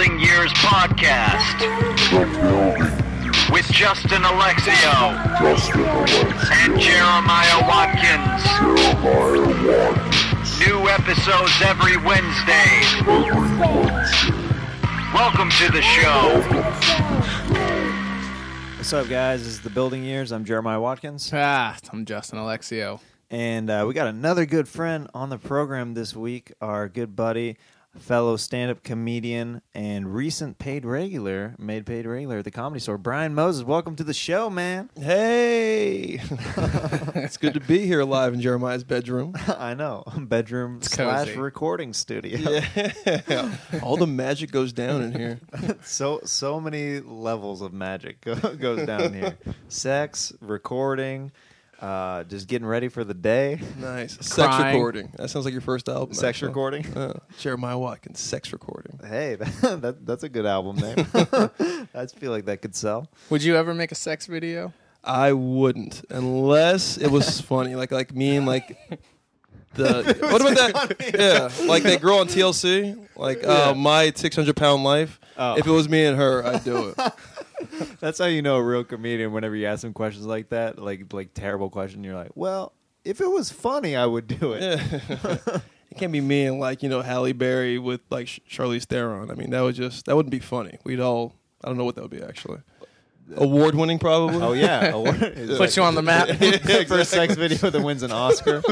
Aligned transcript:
Building 0.00 0.18
Years 0.20 0.50
podcast 0.54 1.60
with 3.52 3.66
Justin 3.70 4.22
Alexio 4.22 5.12
Justin 5.38 5.80
Alexis, 5.82 6.50
and 6.52 6.80
Jeremiah 6.80 7.60
Watkins. 7.68 8.42
Jeremiah 8.42 9.92
Watkins, 9.92 10.58
New 10.66 10.88
episodes 10.88 11.52
every 11.62 11.98
Wednesday. 11.98 12.80
every 13.00 13.58
Wednesday. 13.58 14.32
Welcome 15.12 15.50
to 15.50 15.70
the 15.70 15.82
show. 15.82 16.40
What's 18.78 18.94
up, 18.94 19.06
guys? 19.06 19.40
This 19.44 19.48
is 19.52 19.60
the 19.60 19.68
Building 19.68 20.02
Years. 20.02 20.32
I'm 20.32 20.46
Jeremiah 20.46 20.80
Watkins, 20.80 21.28
Ah, 21.34 21.76
I'm 21.92 22.06
Justin 22.06 22.38
Alexio. 22.38 23.00
and 23.30 23.68
uh, 23.68 23.84
we 23.86 23.92
got 23.92 24.06
another 24.06 24.46
good 24.46 24.66
friend 24.66 25.08
on 25.12 25.28
the 25.28 25.36
program 25.36 25.92
this 25.92 26.16
week. 26.16 26.54
Our 26.62 26.88
good 26.88 27.14
buddy, 27.14 27.58
fellow 27.98 28.36
stand-up 28.36 28.82
comedian, 28.82 29.62
and 29.74 30.14
recent 30.14 30.58
paid 30.58 30.84
regular, 30.84 31.54
made 31.58 31.86
paid 31.86 32.06
regular 32.06 32.38
at 32.38 32.44
the 32.44 32.50
Comedy 32.50 32.80
Store, 32.80 32.98
Brian 32.98 33.34
Moses. 33.34 33.64
Welcome 33.64 33.96
to 33.96 34.04
the 34.04 34.14
show, 34.14 34.48
man. 34.48 34.90
Hey, 34.96 36.20
it's 37.16 37.36
good 37.36 37.54
to 37.54 37.60
be 37.60 37.86
here 37.86 38.04
live 38.04 38.32
in 38.32 38.40
Jeremiah's 38.40 38.84
bedroom. 38.84 39.34
I 39.48 39.74
know, 39.74 40.04
bedroom 40.16 40.82
slash 40.82 41.28
cozy. 41.28 41.40
recording 41.40 41.92
studio. 41.92 42.38
Yeah, 42.38 43.56
all 43.82 43.96
the 43.96 44.06
magic 44.06 44.50
goes 44.52 44.72
down 44.72 45.02
in 45.02 45.12
here. 45.12 45.40
so 45.82 46.20
so 46.24 46.60
many 46.60 47.00
levels 47.00 47.60
of 47.60 47.72
magic 47.72 48.20
go, 48.20 48.34
goes 48.34 48.86
down 48.86 49.12
here. 49.12 49.36
Sex, 49.68 50.32
recording, 50.40 51.32
uh, 51.80 52.24
just 52.24 52.46
getting 52.46 52.66
ready 52.66 52.88
for 52.88 53.04
the 53.04 53.14
day. 53.14 53.60
Nice 53.78 54.14
sex 54.20 54.34
Crying. 54.34 54.74
recording. 54.76 55.12
That 55.16 55.30
sounds 55.30 55.44
like 55.44 55.52
your 55.52 55.60
first 55.62 55.88
album. 55.88 56.14
Sex 56.14 56.24
actually. 56.36 56.48
recording. 56.48 56.86
Uh, 56.96 57.18
Jeremiah 57.38 57.78
Watkins, 57.78 58.20
sex 58.20 58.52
recording. 58.52 59.00
Hey, 59.06 59.34
that, 59.62 59.80
that 59.82 60.06
that's 60.06 60.22
a 60.22 60.28
good 60.28 60.46
album 60.46 60.76
name. 60.76 61.06
I 61.94 62.06
feel 62.06 62.30
like 62.30 62.44
that 62.46 62.60
could 62.62 62.76
sell. 62.76 63.08
Would 63.30 63.42
you 63.42 63.56
ever 63.56 63.74
make 63.74 63.92
a 63.92 63.96
sex 63.96 64.26
video? 64.26 64.72
I 65.02 65.32
wouldn't 65.32 66.04
unless 66.10 66.98
it 66.98 67.10
was 67.10 67.40
funny, 67.40 67.74
like 67.74 67.90
like 67.90 68.14
me 68.14 68.36
and 68.36 68.46
like 68.46 68.76
the 69.74 70.16
what 70.20 70.40
about 70.42 70.56
that? 70.98 71.14
Yeah, 71.58 71.66
like 71.66 71.84
that 71.84 72.02
girl 72.02 72.18
on 72.18 72.28
TLC, 72.28 72.98
like 73.16 73.42
uh, 73.46 73.72
my 73.74 74.12
six 74.14 74.36
hundred 74.36 74.56
pound 74.56 74.84
life. 74.84 75.18
Oh. 75.38 75.56
If 75.56 75.66
it 75.66 75.70
was 75.70 75.88
me 75.88 76.04
and 76.04 76.18
her, 76.18 76.44
I'd 76.44 76.64
do 76.64 76.88
it. 76.88 77.12
That's 78.00 78.18
how 78.18 78.26
you 78.26 78.42
know 78.42 78.56
a 78.56 78.62
real 78.62 78.84
comedian. 78.84 79.32
Whenever 79.32 79.56
you 79.56 79.66
ask 79.66 79.82
them 79.82 79.92
questions 79.92 80.26
like 80.26 80.50
that, 80.50 80.78
like 80.78 81.12
like 81.12 81.34
terrible 81.34 81.70
question, 81.70 82.04
you're 82.04 82.14
like, 82.14 82.32
well, 82.34 82.72
if 83.04 83.20
it 83.20 83.30
was 83.30 83.50
funny, 83.50 83.96
I 83.96 84.06
would 84.06 84.26
do 84.26 84.52
it. 84.52 85.62
It 85.90 85.98
can't 85.98 86.12
be 86.12 86.20
me 86.20 86.44
and 86.44 86.60
like 86.60 86.84
you 86.84 86.88
know 86.88 87.02
Halle 87.02 87.32
Berry 87.32 87.76
with 87.76 88.00
like 88.10 88.26
Charlize 88.48 88.84
Theron. 88.84 89.30
I 89.30 89.34
mean, 89.34 89.50
that 89.50 89.60
would 89.60 89.74
just 89.74 90.06
that 90.06 90.14
wouldn't 90.14 90.30
be 90.30 90.38
funny. 90.38 90.78
We'd 90.84 91.00
all 91.00 91.34
I 91.64 91.68
don't 91.68 91.76
know 91.76 91.84
what 91.84 91.96
that 91.96 92.02
would 92.02 92.12
be 92.12 92.22
actually. 92.22 92.60
Award 93.36 93.74
winning 93.74 93.98
probably. 93.98 94.42
Oh 94.42 94.52
yeah, 94.52 94.92
It's 95.04 95.58
Put 95.58 95.76
you 95.76 95.82
on 95.82 95.94
the 95.94 96.02
map. 96.02 96.28
like 96.40 96.88
first 96.88 97.10
sex 97.10 97.34
video 97.34 97.70
that 97.70 97.82
wins 97.82 98.02
an 98.02 98.12
Oscar. 98.12 98.62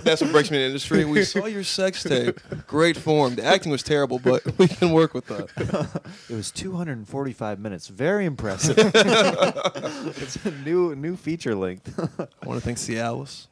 That's 0.00 0.20
what 0.20 0.32
breaks 0.32 0.50
me 0.50 0.58
in 0.58 0.62
the 0.62 0.66
industry. 0.66 1.04
We 1.04 1.24
saw 1.24 1.46
your 1.46 1.64
sex 1.64 2.02
tape. 2.02 2.40
Great 2.66 2.96
form. 2.96 3.36
The 3.36 3.44
acting 3.44 3.72
was 3.72 3.82
terrible, 3.82 4.18
but 4.18 4.42
we 4.58 4.68
can 4.68 4.92
work 4.92 5.14
with 5.14 5.26
that. 5.26 6.02
It 6.28 6.34
was 6.34 6.50
245 6.50 7.58
minutes. 7.58 7.88
Very 7.88 8.24
impressive. 8.24 8.76
it's 8.78 10.36
a 10.44 10.50
new 10.64 10.94
new 10.94 11.16
feature 11.16 11.54
length. 11.54 11.98
I 11.98 12.46
want 12.46 12.60
to 12.60 12.64
thank 12.64 12.78
Cialis. 12.78 13.46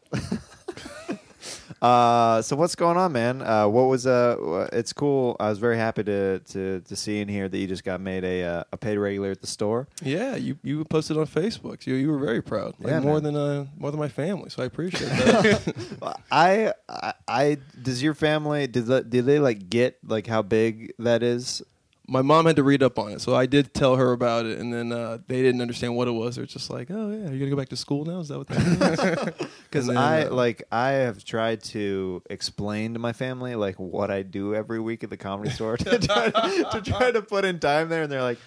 Uh, 1.82 2.42
so 2.42 2.56
what's 2.56 2.74
going 2.74 2.98
on, 2.98 3.12
man? 3.12 3.40
Uh, 3.40 3.66
what 3.66 3.84
was 3.84 4.06
uh? 4.06 4.68
It's 4.72 4.92
cool. 4.92 5.34
I 5.40 5.48
was 5.48 5.58
very 5.58 5.78
happy 5.78 6.04
to 6.04 6.40
to 6.40 6.80
to 6.80 6.96
see 6.96 7.20
in 7.20 7.28
here 7.28 7.48
that 7.48 7.56
you 7.56 7.66
just 7.66 7.84
got 7.84 8.00
made 8.02 8.22
a 8.22 8.42
uh, 8.44 8.64
a 8.72 8.76
paid 8.76 8.98
regular 8.98 9.30
at 9.30 9.40
the 9.40 9.46
store. 9.46 9.88
Yeah, 10.02 10.36
you 10.36 10.58
you 10.62 10.84
posted 10.84 11.16
on 11.16 11.26
Facebook. 11.26 11.86
You 11.86 11.94
you 11.94 12.10
were 12.10 12.18
very 12.18 12.42
proud. 12.42 12.74
Like 12.78 12.90
Yeah, 12.90 13.00
more 13.00 13.14
man. 13.20 13.22
than 13.32 13.36
uh 13.36 13.66
more 13.78 13.90
than 13.90 13.98
my 13.98 14.08
family. 14.10 14.50
So 14.50 14.62
I 14.62 14.66
appreciate 14.66 15.08
that. 15.08 16.16
I, 16.30 16.72
I 16.88 17.12
I 17.26 17.56
does 17.82 18.02
your 18.02 18.14
family 18.14 18.66
did 18.66 18.86
did 19.08 19.24
they 19.24 19.38
like 19.38 19.70
get 19.70 19.96
like 20.06 20.26
how 20.26 20.42
big 20.42 20.92
that 20.98 21.22
is? 21.22 21.62
My 22.10 22.22
mom 22.22 22.46
had 22.46 22.56
to 22.56 22.64
read 22.64 22.82
up 22.82 22.98
on 22.98 23.12
it, 23.12 23.20
so 23.20 23.36
I 23.36 23.46
did 23.46 23.72
tell 23.72 23.94
her 23.94 24.10
about 24.12 24.44
it, 24.44 24.58
and 24.58 24.74
then 24.74 24.90
uh, 24.90 25.18
they 25.28 25.40
didn't 25.42 25.60
understand 25.60 25.94
what 25.94 26.08
it 26.08 26.10
was. 26.10 26.36
They're 26.36 26.44
just 26.44 26.68
like, 26.68 26.88
"Oh 26.90 27.10
yeah, 27.10 27.30
you're 27.30 27.38
gonna 27.38 27.50
go 27.50 27.56
back 27.56 27.68
to 27.68 27.76
school 27.76 28.04
now? 28.04 28.18
Is 28.18 28.28
that 28.28 28.38
what 28.38 28.48
that 28.48 29.36
means?" 29.38 29.50
Because 29.70 29.88
And 29.88 29.96
I 29.96 30.24
uh, 30.24 30.34
like 30.34 30.64
I 30.72 30.90
have 30.90 31.24
tried 31.24 31.62
to 31.64 32.20
explain 32.28 32.94
to 32.94 32.98
my 32.98 33.12
family 33.12 33.54
like 33.54 33.76
what 33.76 34.10
I 34.10 34.22
do 34.22 34.54
every 34.56 34.80
week 34.80 35.04
at 35.04 35.10
the 35.10 35.16
comedy 35.16 35.50
store 35.50 35.76
to 35.78 35.98
try 36.00 36.30
to, 36.30 36.82
try 36.84 37.12
to 37.12 37.22
put 37.22 37.44
in 37.44 37.60
time 37.60 37.88
there, 37.88 38.02
and 38.02 38.10
they're 38.10 38.22
like, 38.22 38.38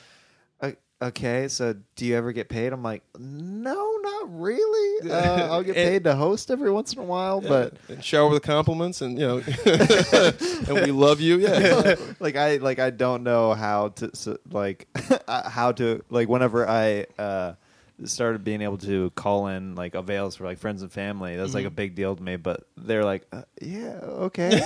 "O- 0.61 0.75
"Okay, 1.03 1.47
so 1.47 1.75
do 1.95 2.05
you 2.05 2.15
ever 2.15 2.31
get 2.31 2.49
paid?" 2.49 2.73
I'm 2.73 2.83
like, 2.83 3.03
"No, 3.19 3.97
not 4.01 4.39
really. 4.39 4.79
Uh, 5.13 5.49
I'll 5.51 5.63
get 5.63 5.75
paid 5.75 6.05
to 6.05 6.15
host 6.15 6.49
every 6.49 6.71
once 6.71 6.93
in 6.93 6.99
a 6.99 7.03
while, 7.03 7.41
but." 7.41 7.73
and 7.89 8.03
shower 8.03 8.29
with 8.29 8.41
compliments, 8.41 9.01
and 9.01 9.19
you 9.19 9.27
know, 9.27 9.37
and 9.65 10.73
we 10.85 10.91
love 10.91 11.19
you. 11.19 11.39
Yeah, 11.39 11.95
like 12.19 12.35
I 12.35 12.57
like 12.57 12.79
I 12.79 12.89
don't 12.89 13.23
know 13.23 13.53
how 13.53 13.89
to 13.89 14.15
so, 14.15 14.37
like 14.49 14.87
uh, 15.27 15.49
how 15.49 15.71
to 15.73 16.01
like 16.09 16.29
whenever 16.29 16.67
I 16.67 17.05
uh 17.19 17.53
started 18.05 18.43
being 18.43 18.61
able 18.61 18.77
to 18.77 19.09
call 19.11 19.47
in 19.47 19.75
like 19.75 19.95
avails 19.95 20.35
for 20.35 20.43
like 20.45 20.57
friends 20.57 20.81
and 20.81 20.91
family 20.91 21.35
that's 21.35 21.53
like 21.53 21.65
a 21.65 21.69
big 21.69 21.95
deal 21.95 22.15
to 22.15 22.21
me 22.23 22.35
but 22.35 22.65
they're 22.77 23.05
like 23.05 23.25
uh, 23.31 23.41
yeah 23.61 23.99
okay 24.03 24.49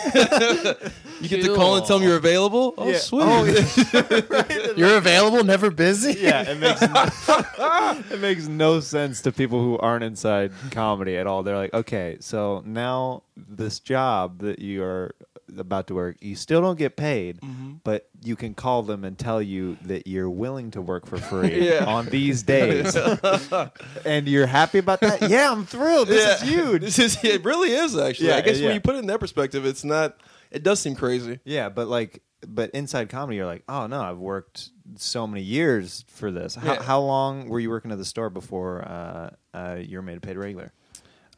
you 1.21 1.29
get 1.29 1.43
to 1.43 1.55
call 1.55 1.75
and 1.77 1.85
tell 1.85 1.99
them 1.99 2.07
you're 2.07 2.17
available. 2.17 2.73
Oh, 2.77 2.89
Yeah. 2.89 2.97
sweet. 2.97 3.23
Oh, 3.23 3.43
yeah. 3.45 4.73
You're 4.77 4.97
available, 4.97 5.43
never 5.43 5.69
busy. 5.71 6.13
yeah 6.19 6.43
it 6.49 6.57
makes 6.59 6.81
no, 6.81 8.03
it 8.15 8.19
makes 8.19 8.47
no 8.47 8.79
sense 8.79 9.21
to 9.21 9.31
people 9.31 9.61
who 9.61 9.77
aren't 9.79 10.03
inside 10.03 10.51
comedy 10.71 11.17
at 11.17 11.27
all 11.27 11.43
they're 11.43 11.57
like 11.57 11.73
okay 11.73 12.17
so 12.19 12.61
now 12.65 13.23
this 13.35 13.79
job 13.79 14.39
that 14.39 14.59
you 14.59 14.83
are 14.83 15.13
about 15.59 15.87
to 15.87 15.93
work 15.95 16.17
you 16.21 16.35
still 16.35 16.61
don't 16.61 16.77
get 16.77 16.95
paid 16.95 17.39
but 17.83 18.09
you 18.23 18.35
can 18.35 18.53
call 18.53 18.83
them 18.83 19.03
and 19.03 19.17
tell 19.17 19.41
you 19.41 19.77
that 19.83 20.07
you're 20.07 20.29
willing 20.29 20.71
to 20.71 20.81
work 20.81 21.05
for 21.05 21.17
free 21.17 21.67
Yeah. 21.69 21.85
on 21.85 22.05
these 22.07 22.43
days 22.43 22.95
and 24.05 24.27
you're 24.27 24.47
happy 24.47 24.77
about 24.79 24.99
that 25.01 25.29
yeah 25.29 25.51
i'm 25.51 25.65
thrilled 25.65 26.07
this 26.07 26.41
is 26.41 26.49
huge 26.49 26.81
This 26.87 26.99
is 26.99 27.23
it. 27.23 27.43
Really 27.43 27.71
is 27.71 27.97
actually. 27.97 28.29
Yeah, 28.29 28.37
I 28.37 28.41
guess 28.41 28.59
yeah. 28.59 28.67
when 28.67 28.75
you 28.75 28.81
put 28.81 28.95
it 28.95 28.99
in 28.99 29.07
that 29.07 29.19
perspective, 29.19 29.65
it's 29.65 29.83
not. 29.83 30.17
It 30.51 30.63
does 30.63 30.79
seem 30.79 30.95
crazy. 30.95 31.39
yeah 31.43 31.69
but 31.69 31.87
like 31.87 32.21
but 32.47 32.69
inside 32.71 33.09
comedy 33.09 33.35
you're 33.37 33.45
like 33.47 33.63
oh 33.67 33.87
no 33.87 33.99
i've 34.01 34.17
worked 34.19 34.69
so 34.95 35.25
many 35.25 35.41
years 35.41 36.05
for 36.07 36.31
this 36.31 36.53
how, 36.55 36.73
Yeah. 36.73 36.83
how 36.83 36.99
long 37.01 37.49
were 37.49 37.59
you 37.59 37.69
working 37.69 37.91
at 37.91 37.97
the 37.97 38.05
store 38.05 38.29
before 38.29 38.83
uh, 38.87 39.29
uh, 39.53 39.75
you 39.79 39.97
were 39.97 40.01
made 40.03 40.17
a 40.17 40.21
paid 40.21 40.37
regular 40.37 40.71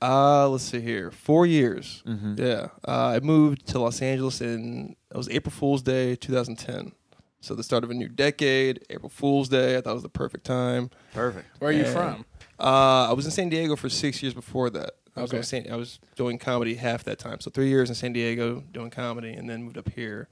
Uh, 0.01 0.47
let's 0.49 0.63
see 0.63 0.79
here. 0.81 1.11
Four 1.11 1.45
years. 1.45 2.03
Mhm. 2.07 2.39
Yeah. 2.39 2.67
Uh, 2.87 3.07
I 3.15 3.19
moved 3.19 3.67
to 3.67 3.79
Los 3.79 4.01
Angeles 4.01 4.39
in 4.41 4.95
it 5.11 5.17
was 5.17 5.27
April 5.29 5.51
Fool's 5.51 5.81
Day, 5.81 6.15
2010. 6.15 6.93
So 7.41 7.55
the 7.55 7.63
start 7.63 7.83
of 7.83 7.89
a 7.89 7.93
new 7.93 8.07
decade. 8.09 8.85
April 8.89 9.09
Fool's 9.09 9.49
Day. 9.49 9.77
I 9.77 9.81
thought 9.81 9.93
was 9.93 10.03
the 10.03 10.09
perfect 10.09 10.45
time. 10.45 10.89
perfect 11.13 11.47
Where 11.59 11.69
are 11.69 11.73
you 11.73 11.83
Yeah. 11.83 11.93
from? 11.93 12.25
Uh, 12.59 13.07
I 13.09 13.13
was 13.13 13.25
in 13.25 13.31
San 13.31 13.49
Diego 13.49 13.75
for 13.75 13.89
six 13.89 14.21
years 14.21 14.33
before 14.33 14.69
that. 14.71 14.91
I 15.15 15.21
was, 15.21 15.33
Okay. 15.33 15.41
San, 15.41 15.71
I 15.71 15.75
was 15.75 15.99
doing 16.15 16.37
comedy 16.37 16.75
half 16.75 17.03
that 17.05 17.19
time. 17.19 17.39
So 17.41 17.49
three 17.49 17.67
years 17.69 17.89
in 17.89 17.95
San 17.95 18.13
Diego 18.13 18.63
doing 18.71 18.89
comedy, 18.89 19.33
and 19.33 19.49
then 19.49 19.63
moved 19.63 19.77
up 19.77 19.89
here 19.89 20.27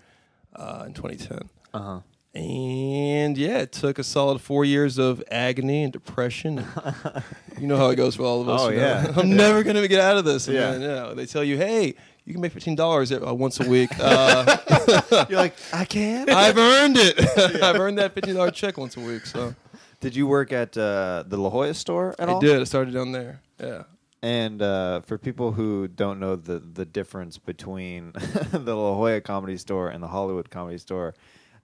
uh, 0.56 0.84
in 0.88 0.94
2010. 0.94 1.50
uh-huh 1.74 2.00
And 2.34 3.38
yeah, 3.38 3.60
it 3.60 3.72
took 3.72 3.98
a 3.98 4.04
solid 4.04 4.42
four 4.42 4.64
years 4.64 4.98
of 4.98 5.24
agony 5.32 5.84
and 5.84 5.92
depression. 5.92 6.60
And 6.60 7.24
you 7.60 7.68
know 7.68 7.78
how 7.78 7.90
it 7.90 7.96
goes 7.96 8.16
for 8.16 8.24
all 8.24 8.42
of 8.42 8.50
us. 8.50 8.62
Oh, 8.62 8.70
you 8.70 8.78
know? 8.78 8.82
yeah. 8.84 9.14
I'm 9.18 9.36
never 9.36 9.64
gonna 9.64 9.88
get 9.88 10.00
out 10.00 10.18
of 10.18 10.26
this. 10.26 10.48
And 10.48 10.56
Yeah. 10.56 10.72
then, 10.72 10.82
you 10.82 10.88
know, 10.88 11.14
they 11.16 11.26
tell 11.26 11.44
you, 11.44 11.58
hey, 11.58 11.96
you 12.26 12.34
can 12.34 12.42
make 12.42 12.52
fifteen 12.52 12.76
dollars 12.76 13.12
uh, 13.12 13.34
once 13.34 13.60
a 13.60 13.68
week. 13.68 13.90
Uh, 14.00 15.26
you're 15.30 15.40
like 15.40 15.54
i 15.74 15.84
can't. 15.84 16.30
I've 16.30 16.58
earned 16.58 16.96
it. 16.98 17.20
I've 17.62 17.76
earned 17.78 17.98
that 17.98 18.14
fifteen 18.14 18.36
dollar 18.36 18.52
check 18.52 18.78
once 18.78 18.96
a 18.98 19.02
week. 19.02 19.26
So 19.26 19.56
did 20.00 20.16
you 20.16 20.28
work 20.28 20.52
at 20.54 20.78
uh, 20.78 21.24
the 21.28 21.38
la 21.38 21.50
jolla 21.50 21.74
store 21.74 22.16
at 22.20 22.30
I 22.30 22.34
all 22.34 22.40
did. 22.40 22.62
I 22.62 22.64
started 22.66 22.94
down 22.94 23.12
there. 23.12 23.42
Yeah. 23.60 23.84
And 24.22 24.62
uh, 24.62 25.02
for 25.02 25.18
people 25.18 25.52
who 25.52 25.88
don't 25.88 26.20
know 26.20 26.36
the 26.36 26.60
the 26.60 26.86
difference 26.86 27.38
between 27.38 28.12
the 28.52 28.76
La 28.76 28.94
Jolla 28.94 29.22
Comedy 29.22 29.58
Store 29.58 29.90
and 29.90 30.02
the 30.02 30.08
Hollywood 30.08 30.50
Comedy 30.50 30.78
Store, 30.78 31.14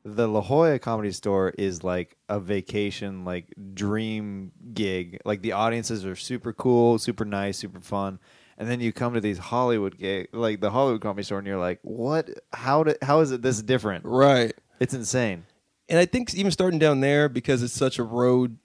the 0.05 0.27
La 0.27 0.41
Jolla 0.41 0.79
Comedy 0.79 1.11
Store 1.11 1.53
is 1.57 1.83
like 1.83 2.17
a 2.27 2.39
vacation, 2.39 3.23
like 3.23 3.53
dream 3.73 4.51
gig. 4.73 5.19
Like 5.25 5.41
the 5.41 5.53
audiences 5.53 6.05
are 6.05 6.15
super 6.15 6.53
cool, 6.53 6.99
super 6.99 7.25
nice, 7.25 7.57
super 7.57 7.79
fun. 7.79 8.19
And 8.57 8.69
then 8.69 8.81
you 8.81 8.91
come 8.91 9.13
to 9.13 9.21
these 9.21 9.37
Hollywood 9.37 9.97
gig, 9.97 10.27
like 10.31 10.61
the 10.61 10.69
Hollywood 10.69 11.01
Comedy 11.01 11.23
Store, 11.23 11.39
and 11.39 11.47
you're 11.47 11.57
like, 11.57 11.79
"What? 11.81 12.29
How? 12.51 12.83
Do, 12.83 12.95
how 13.01 13.21
is 13.21 13.31
it 13.31 13.41
this 13.41 13.61
different? 13.61 14.05
Right. 14.05 14.53
It's 14.79 14.93
insane." 14.93 15.45
And 15.89 15.99
I 15.99 16.05
think 16.05 16.33
even 16.35 16.51
starting 16.51 16.79
down 16.79 16.99
there 16.99 17.29
because 17.29 17.63
it's 17.63 17.73
such 17.73 17.97
a 17.97 18.03
road 18.03 18.57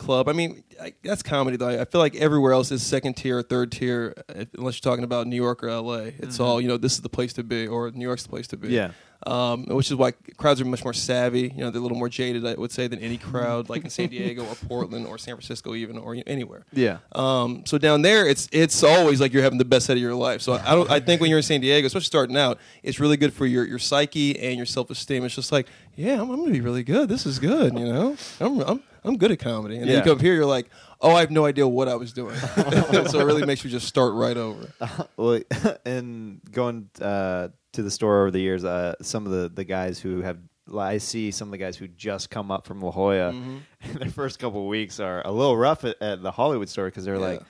club. 0.00 0.28
I 0.28 0.32
mean, 0.32 0.64
I, 0.80 0.92
that's 1.02 1.22
comedy 1.22 1.56
though. 1.56 1.68
I 1.68 1.84
feel 1.84 2.00
like 2.00 2.16
everywhere 2.16 2.52
else 2.52 2.72
is 2.72 2.82
second 2.82 3.14
tier 3.14 3.38
or 3.38 3.42
third 3.42 3.70
tier, 3.70 4.14
unless 4.28 4.76
you're 4.76 4.90
talking 4.90 5.04
about 5.04 5.26
New 5.26 5.36
York 5.36 5.62
or 5.62 5.68
L.A. 5.68 6.08
It's 6.18 6.34
mm-hmm. 6.34 6.42
all 6.42 6.60
you 6.60 6.68
know. 6.68 6.76
This 6.76 6.94
is 6.94 7.00
the 7.00 7.08
place 7.08 7.32
to 7.34 7.44
be, 7.44 7.66
or 7.66 7.90
New 7.92 8.04
York's 8.04 8.24
the 8.24 8.28
place 8.28 8.48
to 8.48 8.56
be. 8.56 8.68
Yeah. 8.68 8.90
Um, 9.26 9.66
which 9.66 9.90
is 9.90 9.96
why 9.96 10.12
crowds 10.38 10.60
are 10.60 10.64
much 10.64 10.82
more 10.82 10.94
savvy. 10.94 11.52
You 11.54 11.62
know, 11.62 11.70
they're 11.70 11.80
a 11.80 11.82
little 11.82 11.98
more 11.98 12.08
jaded, 12.08 12.46
I 12.46 12.54
would 12.54 12.72
say, 12.72 12.86
than 12.86 13.00
any 13.00 13.18
crowd 13.18 13.68
like 13.68 13.84
in 13.84 13.90
San 13.90 14.08
Diego 14.10 14.46
or 14.46 14.54
Portland 14.54 15.06
or 15.06 15.18
San 15.18 15.34
Francisco, 15.34 15.74
even 15.74 15.98
or 15.98 16.16
anywhere. 16.26 16.64
Yeah. 16.72 16.98
Um, 17.12 17.64
so 17.66 17.76
down 17.76 18.02
there, 18.02 18.26
it's 18.26 18.48
it's 18.50 18.82
always 18.82 19.20
like 19.20 19.32
you're 19.32 19.42
having 19.42 19.58
the 19.58 19.64
best 19.64 19.86
set 19.86 19.96
of 19.96 20.02
your 20.02 20.14
life. 20.14 20.40
So 20.40 20.54
I 20.54 20.74
don't. 20.74 20.90
I 20.90 21.00
think 21.00 21.20
when 21.20 21.28
you're 21.28 21.38
in 21.38 21.42
San 21.42 21.60
Diego, 21.60 21.86
especially 21.86 22.04
starting 22.06 22.36
out, 22.36 22.58
it's 22.82 22.98
really 22.98 23.16
good 23.16 23.34
for 23.34 23.46
your 23.46 23.66
your 23.66 23.78
psyche 23.78 24.38
and 24.38 24.56
your 24.56 24.66
self 24.66 24.90
esteem. 24.90 25.24
It's 25.24 25.34
just 25.34 25.52
like, 25.52 25.68
yeah, 25.96 26.14
I'm, 26.14 26.30
I'm 26.30 26.40
gonna 26.40 26.52
be 26.52 26.60
really 26.62 26.82
good. 26.82 27.08
This 27.08 27.26
is 27.26 27.38
good. 27.38 27.78
You 27.78 27.92
know, 27.92 28.16
I'm 28.40 28.60
I'm 28.60 28.82
I'm 29.04 29.16
good 29.16 29.32
at 29.32 29.38
comedy. 29.38 29.76
And 29.76 29.88
then 29.88 29.96
you 29.98 30.02
come 30.02 30.12
up 30.12 30.20
here, 30.20 30.34
you're 30.34 30.46
like, 30.46 30.68
oh, 31.00 31.14
I 31.14 31.20
have 31.20 31.30
no 31.30 31.46
idea 31.46 31.66
what 31.66 31.88
I 31.88 31.94
was 31.94 32.12
doing. 32.12 32.36
so 32.36 33.20
it 33.20 33.24
really 33.24 33.46
makes 33.46 33.64
you 33.64 33.70
just 33.70 33.86
start 33.86 34.14
right 34.14 34.36
over. 34.36 34.68
Well, 35.16 35.40
and 35.84 36.40
going 36.50 36.88
uh, 37.00 37.48
to 37.72 37.82
the 37.82 37.90
store 37.90 38.20
over 38.22 38.30
the 38.30 38.40
years, 38.40 38.64
uh, 38.64 38.94
some 39.02 39.26
of 39.26 39.32
the, 39.32 39.48
the 39.48 39.64
guys 39.64 39.98
who 39.98 40.22
have, 40.22 40.38
I 40.76 40.98
see 40.98 41.30
some 41.30 41.48
of 41.48 41.52
the 41.52 41.58
guys 41.58 41.76
who 41.76 41.88
just 41.88 42.30
come 42.30 42.50
up 42.50 42.66
from 42.66 42.80
La 42.80 42.90
Jolla, 42.90 43.32
Mm-hmm. 43.32 43.56
and 43.82 43.94
their 44.00 44.10
first 44.10 44.38
couple 44.38 44.60
of 44.62 44.66
weeks 44.68 45.00
are 45.00 45.22
a 45.24 45.30
little 45.30 45.56
rough 45.56 45.84
at, 45.84 46.00
at 46.02 46.22
the 46.22 46.30
Hollywood 46.30 46.68
store 46.68 46.86
because 46.86 47.04
they're 47.04 47.14
Yeah. 47.16 47.20
like, 47.20 47.42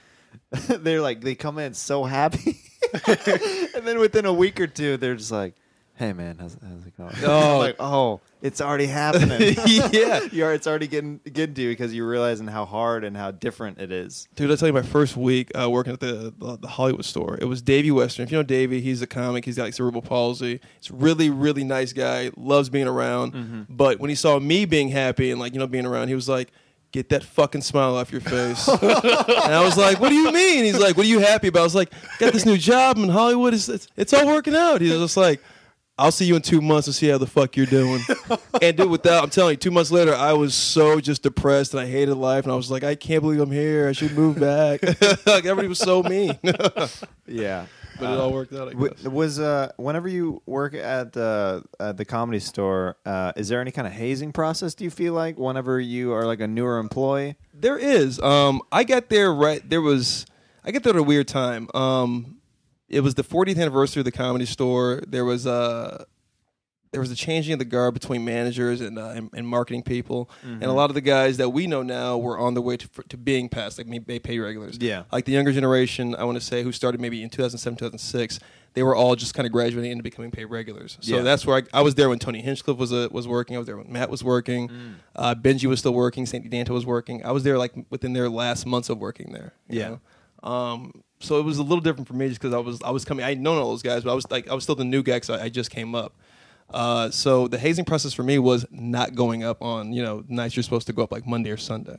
they're 0.83 1.01
like, 1.01 1.21
they 1.23 1.35
come 1.35 1.59
in 1.59 1.75
so 1.75 2.05
happy, 2.05 2.61
and 3.07 3.87
then 3.87 3.99
within 3.99 4.27
a 4.27 4.33
week 4.33 4.61
or 4.61 4.67
two, 4.67 4.97
they're 4.97 5.17
just 5.17 5.33
like, 5.33 5.55
hey 6.01 6.15
man, 6.15 6.39
how's, 6.41 6.57
how's 6.67 6.87
it 6.87 6.97
going? 6.97 7.15
Oh. 7.31 7.59
Like, 7.59 7.77
oh, 7.79 8.21
it's 8.41 8.63
already 8.63 8.87
happening. 8.87 9.55
Yeah. 9.93 10.21
You're, 10.33 10.55
it's 10.55 10.67
already 10.67 10.87
getting 10.87 11.21
getting 11.31 11.55
to 11.55 11.63
you 11.63 11.69
because 11.69 11.95
you're 11.95 12.09
realizing 12.09 12.47
how 12.47 12.65
hard 12.65 13.05
and 13.05 13.15
how 13.15 13.31
different 13.33 13.79
it 13.79 13.93
is. 13.93 14.27
Dude, 14.35 14.51
I 14.51 14.57
tell 14.57 14.69
you, 14.69 14.73
my 14.73 14.83
first 14.83 15.15
week 15.15 15.51
uh, 15.61 15.69
working 15.71 15.93
at 15.93 16.01
the, 16.01 16.33
the 16.39 16.57
the 16.57 16.69
Hollywood 16.69 17.05
store, 17.05 17.37
it 17.39 17.45
was 17.45 17.61
Davey 17.61 17.91
Western. 17.91 18.25
If 18.25 18.33
you 18.33 18.39
know 18.39 18.43
Davey, 18.43 18.81
he's 18.81 19.03
a 19.03 19.07
comic. 19.07 19.45
He's 19.45 19.57
got 19.57 19.65
like 19.65 19.75
cerebral 19.75 20.01
palsy. 20.03 20.61
He's 20.81 20.91
a 20.91 20.95
really, 20.95 21.29
really 21.29 21.65
nice 21.65 21.93
guy. 21.93 22.31
Loves 22.37 22.71
being 22.71 22.89
around. 22.89 23.67
But 23.69 24.01
when 24.01 24.09
he 24.09 24.17
saw 24.17 24.39
me 24.41 24.65
being 24.65 24.89
happy 24.89 25.31
and 25.31 25.39
like 25.39 25.53
you 25.53 25.59
know 25.59 25.67
being 25.67 25.87
around, 25.87 26.09
he 26.09 26.15
was 26.15 26.29
like, 26.29 26.51
"Get 26.93 27.11
that 27.11 27.23
fucking 27.23 27.61
smile 27.63 27.97
off 27.97 28.11
your 28.11 28.23
face." 28.23 28.67
and 28.69 29.55
I 29.55 29.63
was 29.63 29.77
like, 29.77 30.01
"What 30.01 30.09
do 30.09 30.15
you 30.15 30.33
mean?" 30.33 30.65
He's 30.65 30.79
like, 30.81 30.97
"What 30.97 31.05
are 31.05 31.11
you 31.11 31.19
happy 31.21 31.49
about?" 31.49 31.61
I 31.61 31.65
was 31.65 31.75
like, 31.75 31.93
"Got 32.19 32.33
this 32.33 32.47
new 32.47 32.57
job 32.57 32.97
in 32.97 33.09
Hollywood. 33.11 33.53
It's 33.53 33.69
it's, 33.69 33.89
it's 33.97 34.15
all 34.15 34.27
working 34.27 34.57
out." 34.57 34.81
He's 34.81 34.93
just 34.93 35.17
like. 35.19 35.43
I'll 36.01 36.11
see 36.13 36.25
you 36.25 36.35
in 36.37 36.43
two 36.43 36.61
months 36.61 36.87
to 36.87 36.93
see 36.93 37.09
how 37.09 37.19
the 37.19 37.27
fuck 37.27 37.57
you're 37.57 37.67
doing. 37.67 38.01
and 38.63 38.77
dude, 38.77 38.91
without 38.91 39.23
I'm 39.23 39.31
telling 39.31 39.53
you, 39.53 39.57
two 39.59 39.71
months 39.71 39.91
later, 39.91 40.15
I 40.15 40.33
was 40.33 40.55
so 40.55 40.99
just 41.01 41.23
depressed 41.23 41.75
and 41.75 41.81
I 41.81 41.87
hated 41.87 42.15
life, 42.15 42.45
and 42.45 42.53
I 42.53 42.57
was 42.57 42.71
like, 42.71 42.83
I 42.85 42.95
can't 42.95 43.23
believe 43.23 43.41
I'm 43.41 43.51
here. 43.51 43.89
I 43.89 43.93
should 43.93 44.13
move 44.13 44.41
back. 44.41 44.83
like 45.27 45.45
everybody 45.45 45.69
was 45.69 45.79
so 45.79 46.03
mean, 46.03 46.39
yeah, 46.43 46.57
but 46.75 46.97
Yeah. 47.27 47.67
it 47.99 48.19
all 48.19 48.33
worked 48.33 48.53
out. 48.55 48.69
I 48.69 48.73
W- 48.73 48.91
guess. 48.95 49.05
Was 49.05 49.39
uh, 49.39 49.73
whenever 49.77 50.09
you 50.09 50.43
work 50.47 50.75
at 50.75 51.17
uh, 51.17 51.61
at 51.79 51.97
the 51.97 52.05
comedy 52.05 52.41
store, 52.41 52.97
uh, 53.05 53.33
is 53.37 53.49
there 53.49 53.61
any 53.61 53.71
kind 53.71 53.87
of 53.87 53.93
hazing 53.93 54.33
process? 54.33 54.75
Do 54.75 54.85
you 54.85 54.91
feel 54.91 55.13
like 55.13 55.39
whenever 55.39 55.79
you 55.79 56.13
are 56.13 56.25
like 56.25 56.41
a 56.41 56.49
newer 56.49 56.79
employee? 56.79 57.37
There 57.55 57.77
is. 57.79 58.19
Um, 58.21 58.63
I 58.73 58.85
got 58.85 59.09
there 59.11 59.33
right. 59.33 59.61
There 59.69 59.83
was. 59.83 60.25
I 60.65 60.73
got 60.73 60.83
there 60.83 60.93
at 60.95 60.99
a 60.99 61.03
weird 61.03 61.29
time. 61.29 61.69
Um, 61.75 62.40
it 62.91 63.01
was 63.01 63.15
the 63.15 63.23
40th 63.25 63.59
anniversary 63.59 64.01
of 64.01 64.05
the 64.05 64.13
comedy 64.13 64.45
store. 64.47 65.03
There 65.07 65.25
was 65.25 65.47
a. 65.47 66.07
There 66.93 67.01
was 67.01 67.13
a 67.13 67.15
changing 67.15 67.53
of 67.53 67.61
the 67.61 67.65
guard 67.65 67.95
between 67.95 68.25
managers 68.25 68.81
and, 68.81 68.99
uh, 68.99 69.11
and 69.11 69.31
and 69.33 69.47
marketing 69.47 69.85
people, 69.85 70.29
and 70.43 70.65
a 70.65 70.73
lot 70.73 70.91
of 70.91 70.95
the 70.95 71.01
guys 71.01 71.37
that 71.37 71.51
we 71.51 71.69
know 71.69 71.85
now 71.85 72.19
were 72.19 72.37
on 72.37 72.55
the 72.55 72.61
way 72.61 72.77
to, 72.77 72.89
to 73.11 73.17
being 73.17 73.49
past 73.49 73.79
like 73.79 73.87
may 73.87 74.01
pay 74.19 74.41
regulars. 74.41 74.77
Yeah. 74.81 75.05
like 75.13 75.25
the 75.25 75.31
younger 75.31 75.53
generation, 75.53 76.17
I 76.17 76.25
want 76.25 76.37
to 76.37 76.45
say, 76.45 76.65
who 76.65 76.73
started 76.73 77.01
maybe 77.01 77.23
in 77.23 77.31
2007, 77.31 77.77
2006. 77.77 78.41
They 78.75 78.83
were 78.83 78.97
all 78.97 79.15
just 79.15 79.35
kind 79.35 79.47
of 79.47 79.53
graduating 79.53 79.93
into 79.93 80.03
becoming 80.03 80.33
paid 80.33 80.47
regulars. 80.47 80.99
So 81.01 81.15
Yeah. 81.15 81.23
that's 81.23 81.47
where 81.47 81.59
I, 81.59 81.79
I 81.79 81.83
was 81.83 81.95
there 81.95 82.09
when 82.09 82.19
Tony 82.19 82.41
Hinchcliffe 82.43 82.77
was 82.79 82.93
uh, 82.93 83.07
was 83.13 83.29
working. 83.29 83.55
I 83.55 83.59
was 83.61 83.67
there 83.69 83.77
when 83.77 83.93
Matt 83.93 84.11
was 84.11 84.25
working. 84.25 84.69
Mm. 84.69 84.95
Uh, 85.15 85.35
Benji 85.37 85.67
was 85.67 85.79
still 85.79 85.95
working. 85.95 86.27
Sandy 86.27 86.49
Danto 86.49 86.71
was 86.71 86.85
working. 86.87 87.25
I 87.25 87.31
was 87.31 87.45
there 87.45 87.57
like 87.57 87.73
within 87.91 88.15
their 88.15 88.29
last 88.29 88.67
months 88.67 88.89
of 88.91 88.99
working 88.99 89.31
there. 89.31 89.53
you 89.69 89.79
Yeah. 89.79 89.89
know? 89.91 90.01
Um, 90.43 91.03
so 91.21 91.39
it 91.39 91.45
was 91.45 91.59
a 91.59 91.63
little 91.63 91.81
different 91.81 92.09
for 92.09 92.15
me 92.15 92.29
just 92.29 92.41
because 92.41 92.55
I 92.55 92.59
was 92.59 92.81
I 92.83 92.91
was 92.91 93.05
coming. 93.05 93.25
I 93.25 93.31
had 93.31 93.41
known 93.41 93.59
all 93.59 93.71
those 93.71 93.83
guys, 93.83 94.05
but 94.05 94.13
I 94.13 94.15
was 94.15 94.31
like 94.31 94.49
I 94.49 94.55
was 94.55 94.63
still 94.65 94.75
the 94.75 94.85
new 94.85 95.03
guy 95.03 95.17
because 95.17 95.31
I, 95.31 95.45
I 95.45 95.49
just 95.49 95.71
came 95.71 95.95
up. 95.95 96.17
Uh, 96.73 97.11
so 97.11 97.49
the 97.49 97.59
hazing 97.59 97.85
process 97.85 98.13
for 98.13 98.23
me 98.23 98.39
was 98.39 98.65
not 98.71 99.15
going 99.15 99.43
up 99.43 99.61
on 99.61 99.93
you 99.93 100.03
know 100.03 100.25
nights 100.29 100.57
you're 100.57 100.63
supposed 100.63 100.87
to 100.87 100.93
go 100.93 101.03
up 101.03 101.11
like 101.13 101.27
Monday 101.27 101.51
or 101.51 101.57
Sunday. 101.57 101.99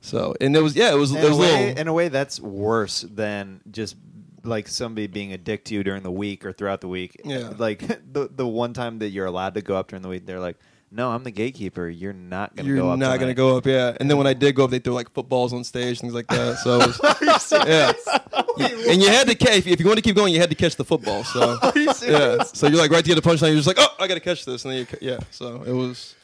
So 0.00 0.34
and 0.40 0.56
it 0.56 0.62
was 0.62 0.74
yeah 0.74 0.92
it 0.92 0.96
was 0.96 1.12
In 1.12 1.18
it 1.18 1.24
a, 1.24 1.28
was 1.28 1.38
a 1.38 1.40
way, 1.40 1.66
little 1.66 1.80
in 1.80 1.88
a 1.88 1.92
way, 1.92 2.08
that's 2.08 2.40
worse 2.40 3.02
than 3.02 3.60
just 3.70 3.96
like 4.44 4.66
somebody 4.66 5.06
being 5.06 5.32
a 5.32 5.38
dick 5.38 5.64
to 5.66 5.74
you 5.74 5.84
during 5.84 6.02
the 6.02 6.10
week 6.10 6.44
or 6.44 6.52
throughout 6.52 6.80
the 6.80 6.88
week. 6.88 7.20
Yeah. 7.24 7.52
Like 7.58 7.80
the 8.12 8.28
the 8.34 8.46
one 8.46 8.72
time 8.72 8.98
that 9.00 9.10
you're 9.10 9.26
allowed 9.26 9.54
to 9.54 9.62
go 9.62 9.76
up 9.76 9.88
during 9.88 10.02
the 10.02 10.08
week, 10.08 10.26
they're 10.26 10.40
like, 10.40 10.56
"No, 10.90 11.10
I'm 11.10 11.24
the 11.24 11.30
gatekeeper. 11.30 11.88
You're 11.88 12.12
not 12.12 12.54
going 12.56 12.64
to 12.66 12.68
you're 12.68 12.76
go 12.82 12.90
up. 12.90 12.98
not 12.98 13.06
tonight." 13.06 13.18
gonna 13.18 13.34
go 13.34 13.56
up 13.56 13.66
yeah. 13.66 13.96
And 14.00 14.10
then 14.10 14.16
when 14.18 14.26
I 14.26 14.34
did 14.34 14.54
go 14.54 14.64
up, 14.64 14.70
they 14.70 14.78
threw 14.78 14.94
like 14.94 15.10
footballs 15.12 15.52
on 15.52 15.64
stage 15.64 16.00
things 16.00 16.14
like 16.14 16.26
that. 16.28 16.58
So 16.58 16.80
it 16.80 16.86
was, 16.86 17.52
yeah. 17.66 18.90
and 18.90 19.00
you 19.02 19.08
had 19.08 19.28
to 19.28 19.34
catch 19.34 19.66
if 19.66 19.80
you 19.80 19.86
want 19.86 19.98
to 19.98 20.02
keep 20.02 20.16
going, 20.16 20.32
you 20.34 20.40
had 20.40 20.50
to 20.50 20.56
catch 20.56 20.76
the 20.76 20.84
football. 20.84 21.24
So 21.24 21.58
yeah, 22.06 22.42
so 22.42 22.66
you're 22.68 22.78
like 22.78 22.90
right 22.90 23.04
to 23.04 23.14
get 23.14 23.22
the 23.22 23.28
punchline. 23.28 23.48
You're 23.48 23.56
just 23.62 23.66
like, 23.68 23.76
oh, 23.78 23.94
I 23.98 24.06
got 24.08 24.14
to 24.14 24.20
catch 24.20 24.44
this, 24.44 24.64
and 24.64 24.72
then 24.72 24.78
you, 24.80 24.86
ca- 24.86 24.98
yeah. 25.00 25.18
So 25.30 25.62
it 25.62 25.72
was, 25.72 26.14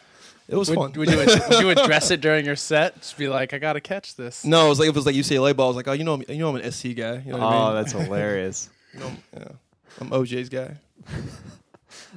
it 0.48 0.56
was 0.56 0.68
fun. 0.68 0.92
Would, 0.92 0.96
would 0.96 1.10
you 1.10 1.16
would 1.18 1.28
you 1.60 1.70
address 1.70 2.10
it 2.10 2.20
during 2.20 2.44
your 2.44 2.56
set? 2.56 2.96
Just 3.00 3.16
be 3.18 3.28
like, 3.28 3.54
I 3.54 3.58
gotta 3.58 3.80
catch 3.80 4.14
this. 4.16 4.44
no, 4.44 4.66
it 4.66 4.68
was 4.70 4.78
like 4.78 4.88
if 4.88 4.94
it 4.94 4.98
was 4.98 5.06
like 5.06 5.14
UCLA 5.14 5.54
ball. 5.56 5.66
I 5.66 5.68
was 5.68 5.76
like, 5.76 5.88
oh, 5.88 5.92
you 5.92 6.04
know, 6.04 6.14
I'm, 6.14 6.22
you 6.28 6.38
know, 6.38 6.50
I'm 6.50 6.56
an 6.56 6.70
SC 6.72 6.94
guy. 6.96 7.22
You 7.24 7.32
know 7.32 7.38
what 7.38 7.42
Oh, 7.42 7.46
I 7.46 7.66
mean? 7.66 7.74
that's 7.74 7.92
hilarious. 7.92 8.70
You 8.92 9.00
know, 9.00 9.10
yeah, 9.36 9.48
I'm 10.00 10.10
OJ's 10.10 10.48
guy. 10.48 10.76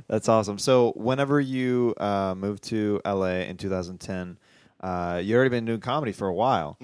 That's 0.08 0.30
awesome. 0.30 0.58
So, 0.60 0.94
whenever 0.96 1.40
you 1.40 1.94
uh, 1.98 2.36
moved 2.36 2.64
to 2.66 3.02
LA 3.06 3.42
in 3.48 3.58
2010, 3.58 4.38
uh, 4.80 5.20
you 5.24 5.36
already 5.36 5.50
been 5.50 5.66
doing 5.66 5.80
comedy 5.80 6.12
for 6.12 6.28
a 6.28 6.34
while, 6.34 6.78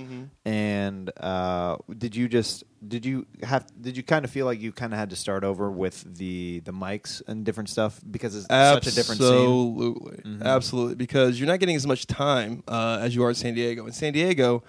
and 0.46 1.12
uh, 1.20 1.78
did 1.96 2.16
you 2.16 2.28
just 2.28 2.64
did 2.88 3.06
you 3.06 3.26
have 3.44 3.66
did 3.80 3.96
you 3.96 4.02
kind 4.02 4.26
of 4.26 4.32
feel 4.32 4.48
like 4.48 4.60
you 4.60 4.72
kind 4.72 4.94
of 4.94 5.00
had 5.00 5.12
to 5.12 5.16
start 5.16 5.44
over 5.44 5.70
with 5.70 6.18
the 6.18 6.60
the 6.62 6.72
mics 6.72 7.22
and 7.28 7.46
different 7.46 7.70
stuff 7.70 8.02
because 8.10 8.36
it's 8.36 8.48
such 8.48 8.88
a 8.88 8.96
different 8.96 9.22
scene? 9.22 9.28
Absolutely, 9.38 10.24
absolutely. 10.42 10.96
Because 10.96 11.40
you're 11.40 11.48
not 11.48 11.60
getting 11.60 11.76
as 11.76 11.86
much 11.86 12.08
time 12.08 12.64
uh, 12.68 12.98
as 13.00 13.16
you 13.16 13.24
are 13.24 13.30
in 13.30 13.36
San 13.36 13.54
Diego. 13.54 13.86
In 13.86 13.94
San 13.94 14.12
Diego, 14.12 14.64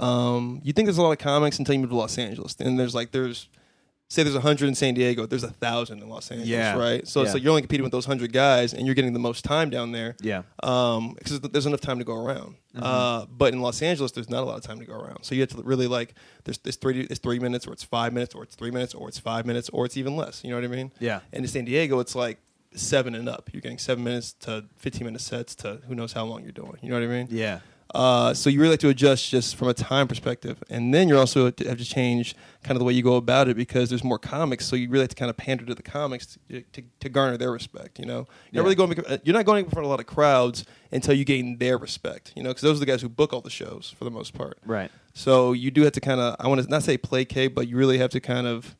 um, 0.00 0.60
you 0.64 0.72
think 0.72 0.86
there's 0.86 0.98
a 0.98 1.02
lot 1.02 1.12
of 1.12 1.18
comics 1.18 1.58
until 1.60 1.74
you 1.74 1.80
move 1.80 1.90
to 1.90 1.96
Los 1.96 2.18
Angeles, 2.18 2.56
and 2.58 2.78
there's 2.78 2.96
like 2.96 3.12
there's 3.12 3.48
say 4.08 4.22
there's 4.22 4.36
hundred 4.36 4.68
in 4.68 4.74
San 4.74 4.94
Diego, 4.94 5.26
there's 5.26 5.42
a 5.42 5.50
thousand 5.50 6.00
in 6.02 6.08
Los 6.08 6.30
Angeles, 6.30 6.48
Yeah. 6.48 6.76
right? 6.78 7.06
So 7.08 7.22
it's 7.22 7.34
like 7.34 7.42
you're 7.42 7.50
only 7.50 7.62
competing 7.62 7.82
with 7.82 7.92
those 7.92 8.06
hundred 8.06 8.32
guys, 8.32 8.72
and 8.72 8.86
you're 8.86 8.94
getting 8.94 9.12
the 9.12 9.18
most 9.18 9.44
time 9.44 9.68
down 9.70 9.92
there. 9.92 10.16
Yeah. 10.20 10.42
Um, 10.62 11.14
because 11.14 11.40
there's 11.40 11.66
enough 11.66 11.80
time 11.80 11.98
to 11.98 12.04
go 12.04 12.14
around. 12.14 12.54
Mm-hmm. 12.74 12.82
Uh, 12.82 13.26
but 13.26 13.52
in 13.52 13.60
Los 13.60 13.82
Angeles, 13.82 14.12
there's 14.12 14.30
not 14.30 14.42
a 14.42 14.46
lot 14.46 14.56
of 14.56 14.62
time 14.62 14.78
to 14.78 14.84
go 14.84 14.94
around. 14.94 15.24
So 15.24 15.34
you 15.34 15.40
have 15.40 15.50
to 15.50 15.62
really 15.62 15.86
like 15.86 16.14
there's 16.44 16.58
there's 16.58 16.76
three 16.76 17.00
it's 17.00 17.18
three 17.20 17.38
minutes 17.38 17.66
or 17.66 17.72
it's 17.72 17.82
five 17.82 18.12
minutes 18.12 18.34
or 18.34 18.42
it's 18.42 18.54
three 18.54 18.70
minutes 18.70 18.94
or 18.94 19.08
it's 19.08 19.18
five 19.18 19.44
minutes 19.46 19.68
or 19.70 19.84
it's 19.86 19.96
even 19.96 20.14
less. 20.16 20.44
You 20.44 20.50
know 20.50 20.56
what 20.56 20.64
I 20.64 20.68
mean? 20.68 20.92
Yeah. 21.00 21.20
And 21.32 21.44
in 21.44 21.48
San 21.48 21.64
Diego, 21.64 21.98
it's 22.00 22.14
like 22.14 22.38
seven 22.74 23.14
and 23.14 23.28
up. 23.28 23.48
You're 23.52 23.62
getting 23.62 23.78
seven 23.78 24.04
minutes 24.04 24.34
to 24.40 24.66
15 24.76 25.04
minute 25.06 25.20
sets 25.22 25.54
to 25.56 25.80
who 25.88 25.94
knows 25.94 26.12
how 26.12 26.24
long 26.26 26.42
you're 26.42 26.52
doing. 26.52 26.76
You 26.82 26.90
know 26.90 26.96
what 27.00 27.04
I 27.04 27.06
mean? 27.12 27.28
Yeah. 27.30 27.60
Uh, 27.96 28.34
so 28.34 28.50
you 28.50 28.60
really 28.60 28.72
have 28.72 28.80
to 28.80 28.90
adjust 28.90 29.30
just 29.30 29.56
from 29.56 29.68
a 29.68 29.74
time 29.74 30.06
perspective, 30.06 30.62
and 30.68 30.92
then 30.92 31.08
you're 31.08 31.18
also 31.18 31.46
have 31.46 31.56
to 31.56 31.84
change 31.84 32.34
kind 32.62 32.76
of 32.76 32.78
the 32.80 32.84
way 32.84 32.92
you 32.92 33.02
go 33.02 33.16
about 33.16 33.48
it 33.48 33.56
because 33.56 33.88
there's 33.88 34.04
more 34.04 34.18
comics. 34.18 34.66
So 34.66 34.76
you 34.76 34.90
really 34.90 35.04
have 35.04 35.08
to 35.10 35.16
kind 35.16 35.30
of 35.30 35.36
pander 35.38 35.64
to 35.64 35.74
the 35.74 35.82
comics 35.82 36.36
to, 36.50 36.60
to, 36.60 36.82
to 37.00 37.08
garner 37.08 37.36
their 37.38 37.50
respect. 37.52 37.98
You 37.98 38.04
know, 38.04 38.14
you're 38.18 38.26
Yeah. 38.50 38.60
not 38.60 38.62
really 38.64 38.74
going. 38.74 39.00
uh, 39.06 39.18
You're 39.24 39.34
not 39.34 39.46
going 39.46 39.64
in 39.64 39.70
front 39.70 39.84
of 39.84 39.88
a 39.88 39.90
lot 39.90 40.00
of 40.00 40.06
crowds 40.06 40.64
until 40.92 41.14
you 41.14 41.24
gain 41.24 41.56
their 41.58 41.78
respect. 41.78 42.32
You 42.36 42.42
know, 42.42 42.50
because 42.50 42.62
those 42.62 42.76
are 42.76 42.80
the 42.80 42.86
guys 42.86 43.00
who 43.00 43.08
book 43.08 43.32
all 43.32 43.40
the 43.40 43.50
shows 43.50 43.94
for 43.98 44.04
the 44.04 44.10
most 44.10 44.34
part. 44.34 44.58
Right. 44.66 44.90
So 45.14 45.52
you 45.54 45.70
do 45.70 45.82
have 45.82 45.92
to 45.92 46.00
kind 46.00 46.20
of 46.20 46.36
I 46.38 46.48
want 46.48 46.60
to 46.62 46.68
not 46.68 46.82
say 46.82 46.98
play 46.98 47.24
placate, 47.24 47.54
but 47.54 47.66
you 47.68 47.76
really 47.78 47.96
have 47.98 48.10
to 48.10 48.20
kind 48.20 48.46
of 48.46 48.76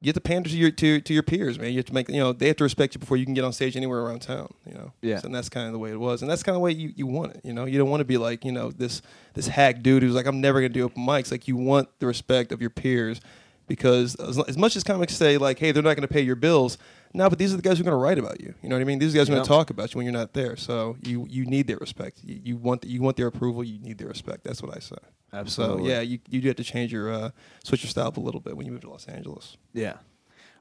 you 0.00 0.08
have 0.08 0.14
to 0.14 0.20
pander 0.20 0.48
to 0.48 0.56
your 0.56 0.70
to, 0.70 1.00
to 1.00 1.12
your 1.12 1.22
peers, 1.22 1.58
man. 1.58 1.70
You 1.70 1.76
have 1.76 1.86
to 1.86 1.94
make 1.94 2.08
you 2.08 2.16
know 2.16 2.32
they 2.32 2.48
have 2.48 2.56
to 2.56 2.64
respect 2.64 2.94
you 2.94 3.00
before 3.00 3.16
you 3.16 3.24
can 3.24 3.34
get 3.34 3.44
on 3.44 3.52
stage 3.52 3.76
anywhere 3.76 4.00
around 4.00 4.22
town. 4.22 4.52
You 4.66 4.74
know, 4.74 4.92
Yeah. 5.02 5.18
So, 5.18 5.26
and 5.26 5.34
that's 5.34 5.48
kind 5.48 5.66
of 5.66 5.72
the 5.72 5.78
way 5.78 5.90
it 5.90 6.00
was, 6.00 6.22
and 6.22 6.30
that's 6.30 6.42
kind 6.42 6.54
of 6.54 6.60
the 6.60 6.64
way 6.64 6.72
you, 6.72 6.92
you 6.96 7.06
want 7.06 7.34
it. 7.34 7.42
You 7.44 7.52
know, 7.52 7.66
you 7.66 7.78
don't 7.78 7.90
want 7.90 8.00
to 8.00 8.06
be 8.06 8.16
like 8.16 8.44
you 8.44 8.52
know 8.52 8.70
this 8.70 9.02
this 9.34 9.48
hack 9.48 9.82
dude 9.82 10.02
who's 10.02 10.14
like 10.14 10.26
I'm 10.26 10.40
never 10.40 10.60
gonna 10.60 10.70
do 10.70 10.84
open 10.84 11.04
mics. 11.06 11.30
Like 11.30 11.48
you 11.48 11.56
want 11.56 11.88
the 11.98 12.06
respect 12.06 12.50
of 12.52 12.60
your 12.60 12.70
peers 12.70 13.20
because 13.68 14.14
as, 14.16 14.38
as 14.48 14.56
much 14.56 14.74
as 14.74 14.82
comics 14.84 15.14
say 15.14 15.38
like 15.38 15.58
hey 15.58 15.70
they're 15.70 15.82
not 15.82 15.96
gonna 15.96 16.08
pay 16.08 16.22
your 16.22 16.36
bills. 16.36 16.78
No, 17.12 17.28
but 17.28 17.38
these 17.38 17.52
are 17.52 17.56
the 17.56 17.62
guys 17.62 17.76
who 17.76 17.82
are 17.82 17.90
going 17.90 17.98
to 17.98 18.02
write 18.02 18.18
about 18.18 18.40
you. 18.40 18.54
You 18.62 18.68
know 18.68 18.76
what 18.76 18.82
I 18.82 18.84
mean? 18.84 19.00
These 19.00 19.08
are 19.08 19.12
the 19.12 19.18
guys 19.18 19.30
are 19.30 19.42
to 19.42 19.48
talk 19.48 19.70
about 19.70 19.92
you 19.92 19.98
when 19.98 20.04
you're 20.04 20.12
not 20.12 20.32
there. 20.32 20.56
So 20.56 20.96
you 21.02 21.26
you 21.28 21.44
need 21.44 21.66
their 21.66 21.78
respect. 21.78 22.20
You, 22.22 22.40
you 22.44 22.56
want 22.56 22.84
you 22.84 23.02
want 23.02 23.16
their 23.16 23.26
approval. 23.26 23.64
You 23.64 23.80
need 23.80 23.98
their 23.98 24.06
respect. 24.08 24.44
That's 24.44 24.62
what 24.62 24.76
I 24.76 24.78
say. 24.78 24.96
Absolutely. 25.32 25.84
So 25.84 25.88
yeah, 25.90 26.00
you 26.00 26.18
you 26.28 26.40
do 26.40 26.48
have 26.48 26.56
to 26.56 26.64
change 26.64 26.92
your 26.92 27.12
uh, 27.12 27.30
switch 27.64 27.82
your 27.82 27.90
style 27.90 28.08
up 28.08 28.16
a 28.16 28.20
little 28.20 28.40
bit 28.40 28.56
when 28.56 28.66
you 28.66 28.72
move 28.72 28.82
to 28.82 28.90
Los 28.90 29.06
Angeles. 29.06 29.56
Yeah. 29.72 29.94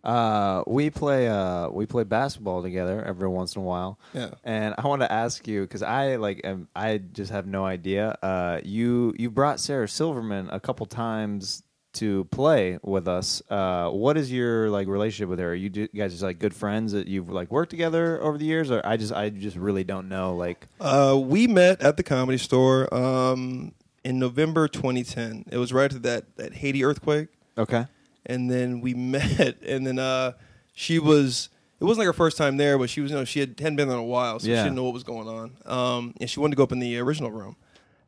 Uh, 0.03 0.63
we 0.65 0.89
play 0.89 1.27
uh, 1.27 1.67
we 1.69 1.85
play 1.85 2.03
basketball 2.05 2.61
together 2.61 3.03
every 3.03 3.27
once 3.27 3.55
in 3.55 3.61
a 3.61 3.65
while. 3.65 3.99
Yeah. 4.13 4.29
And 4.45 4.73
I 4.77 4.87
want 4.87 5.01
to 5.01 5.11
ask 5.11 5.45
you 5.47 5.61
because 5.61 5.83
I 5.83 6.15
like 6.15 6.41
am, 6.45 6.69
I 6.75 6.99
just 6.99 7.31
have 7.31 7.45
no 7.47 7.65
idea. 7.65 8.17
Uh, 8.21 8.61
you 8.63 9.13
you 9.17 9.29
brought 9.29 9.59
Sarah 9.59 9.89
Silverman 9.89 10.49
a 10.51 10.59
couple 10.59 10.85
times 10.85 11.63
to 11.91 12.23
play 12.25 12.77
with 12.81 13.07
us. 13.07 13.41
Uh, 13.49 13.89
what 13.89 14.15
is 14.15 14.31
your 14.31 14.69
like 14.69 14.87
relationship 14.87 15.27
with 15.27 15.39
her? 15.39 15.51
Are 15.51 15.55
you 15.55 15.69
do- 15.69 15.87
guys 15.89 16.11
just 16.11 16.23
like 16.23 16.39
good 16.39 16.53
friends 16.53 16.93
that 16.93 17.07
you've 17.07 17.29
like 17.29 17.51
worked 17.51 17.71
together 17.71 18.21
over 18.21 18.37
the 18.37 18.45
years, 18.45 18.71
or 18.71 18.81
I 18.85 18.95
just 18.95 19.11
I 19.11 19.29
just 19.29 19.57
really 19.57 19.83
don't 19.83 20.07
know. 20.07 20.35
Like, 20.35 20.67
Uh, 20.79 21.19
we 21.21 21.47
met 21.47 21.81
at 21.81 21.97
the 21.97 22.03
comedy 22.03 22.37
store 22.37 22.93
um, 22.93 23.73
in 24.03 24.19
November 24.19 24.67
2010. 24.67 25.45
It 25.51 25.57
was 25.57 25.71
right 25.73 25.85
after 25.85 25.99
that 25.99 26.35
that 26.37 26.53
Haiti 26.53 26.83
earthquake, 26.83 27.29
okay, 27.57 27.85
and 28.25 28.49
then 28.49 28.81
we 28.81 28.93
met, 29.15 29.61
and 29.63 29.85
then 29.85 29.99
uh, 29.99 30.33
she 30.73 30.99
was. 30.99 31.49
It 31.81 31.85
wasn't 31.85 31.99
like 31.99 32.07
her 32.07 32.13
first 32.13 32.35
time 32.35 32.57
there, 32.57 32.77
but 32.77 32.89
she 32.89 32.99
was, 32.99 33.09
you 33.11 33.15
know, 33.17 33.23
she 33.23 33.39
had, 33.39 33.57
hadn't 33.57 33.77
been 33.77 33.87
there 33.87 33.95
in 33.97 34.03
a 34.03 34.05
while, 34.05 34.37
so 34.39 34.49
Yeah. 34.49 34.57
she 34.57 34.63
didn't 34.63 34.75
know 34.75 34.83
what 34.83 34.93
was 34.93 35.03
going 35.05 35.29
on. 35.29 35.55
Um, 35.65 36.13
and 36.19 36.29
she 36.29 36.37
wanted 36.41 36.51
to 36.51 36.57
go 36.57 36.63
up 36.63 36.73
in 36.73 36.79
the 36.79 36.99
original 36.99 37.31
room, 37.31 37.55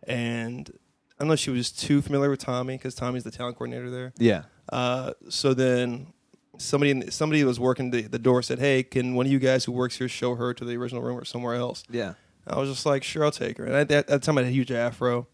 and 0.03 0.69
I 1.17 1.23
don't 1.23 1.29
know 1.29 1.35
she 1.37 1.51
was 1.51 1.71
too 1.71 2.01
familiar 2.01 2.29
with 2.29 2.39
Tommy 2.39 2.75
because 2.77 2.95
Tommy's 2.95 3.23
the 3.23 3.31
talent 3.31 3.57
coordinator 3.57 3.89
there. 3.89 4.13
yeah, 4.17 4.43
Uh, 4.69 5.13
so 5.29 5.53
then 5.53 6.07
somebody 6.57 6.91
in, 6.91 7.11
somebody 7.11 7.39
who 7.41 7.47
was 7.47 7.59
working 7.61 7.91
the, 7.91 8.01
the 8.01 8.19
door 8.19 8.41
said, 8.41 8.59
"Hey, 8.59 8.83
can 8.83 9.15
one 9.15 9.25
of 9.25 9.31
you 9.31 9.39
guys 9.39 9.63
who 9.65 9.71
works 9.71 9.97
here 9.97 10.09
show 10.09 10.35
her 10.35 10.53
to 10.53 10.65
the 10.65 10.75
original 10.75 11.01
room 11.01 11.17
or 11.17 11.23
somewhere 11.25 11.55
else?" 11.55 11.83
yeah, 11.89 12.15
I 12.45 12.59
was 12.59 12.69
just 12.69 12.85
like, 12.85 13.03
"Sure, 13.03 13.23
I'll 13.23 13.31
take 13.31 13.57
her." 13.57 13.63
And 13.65 13.73
at 13.75 13.87
that, 13.89 13.97
at 13.99 14.07
that 14.07 14.23
time, 14.23 14.37
I 14.37 14.41
had 14.41 14.49
a 14.49 14.53
huge 14.53 14.71
afro. 14.71 15.27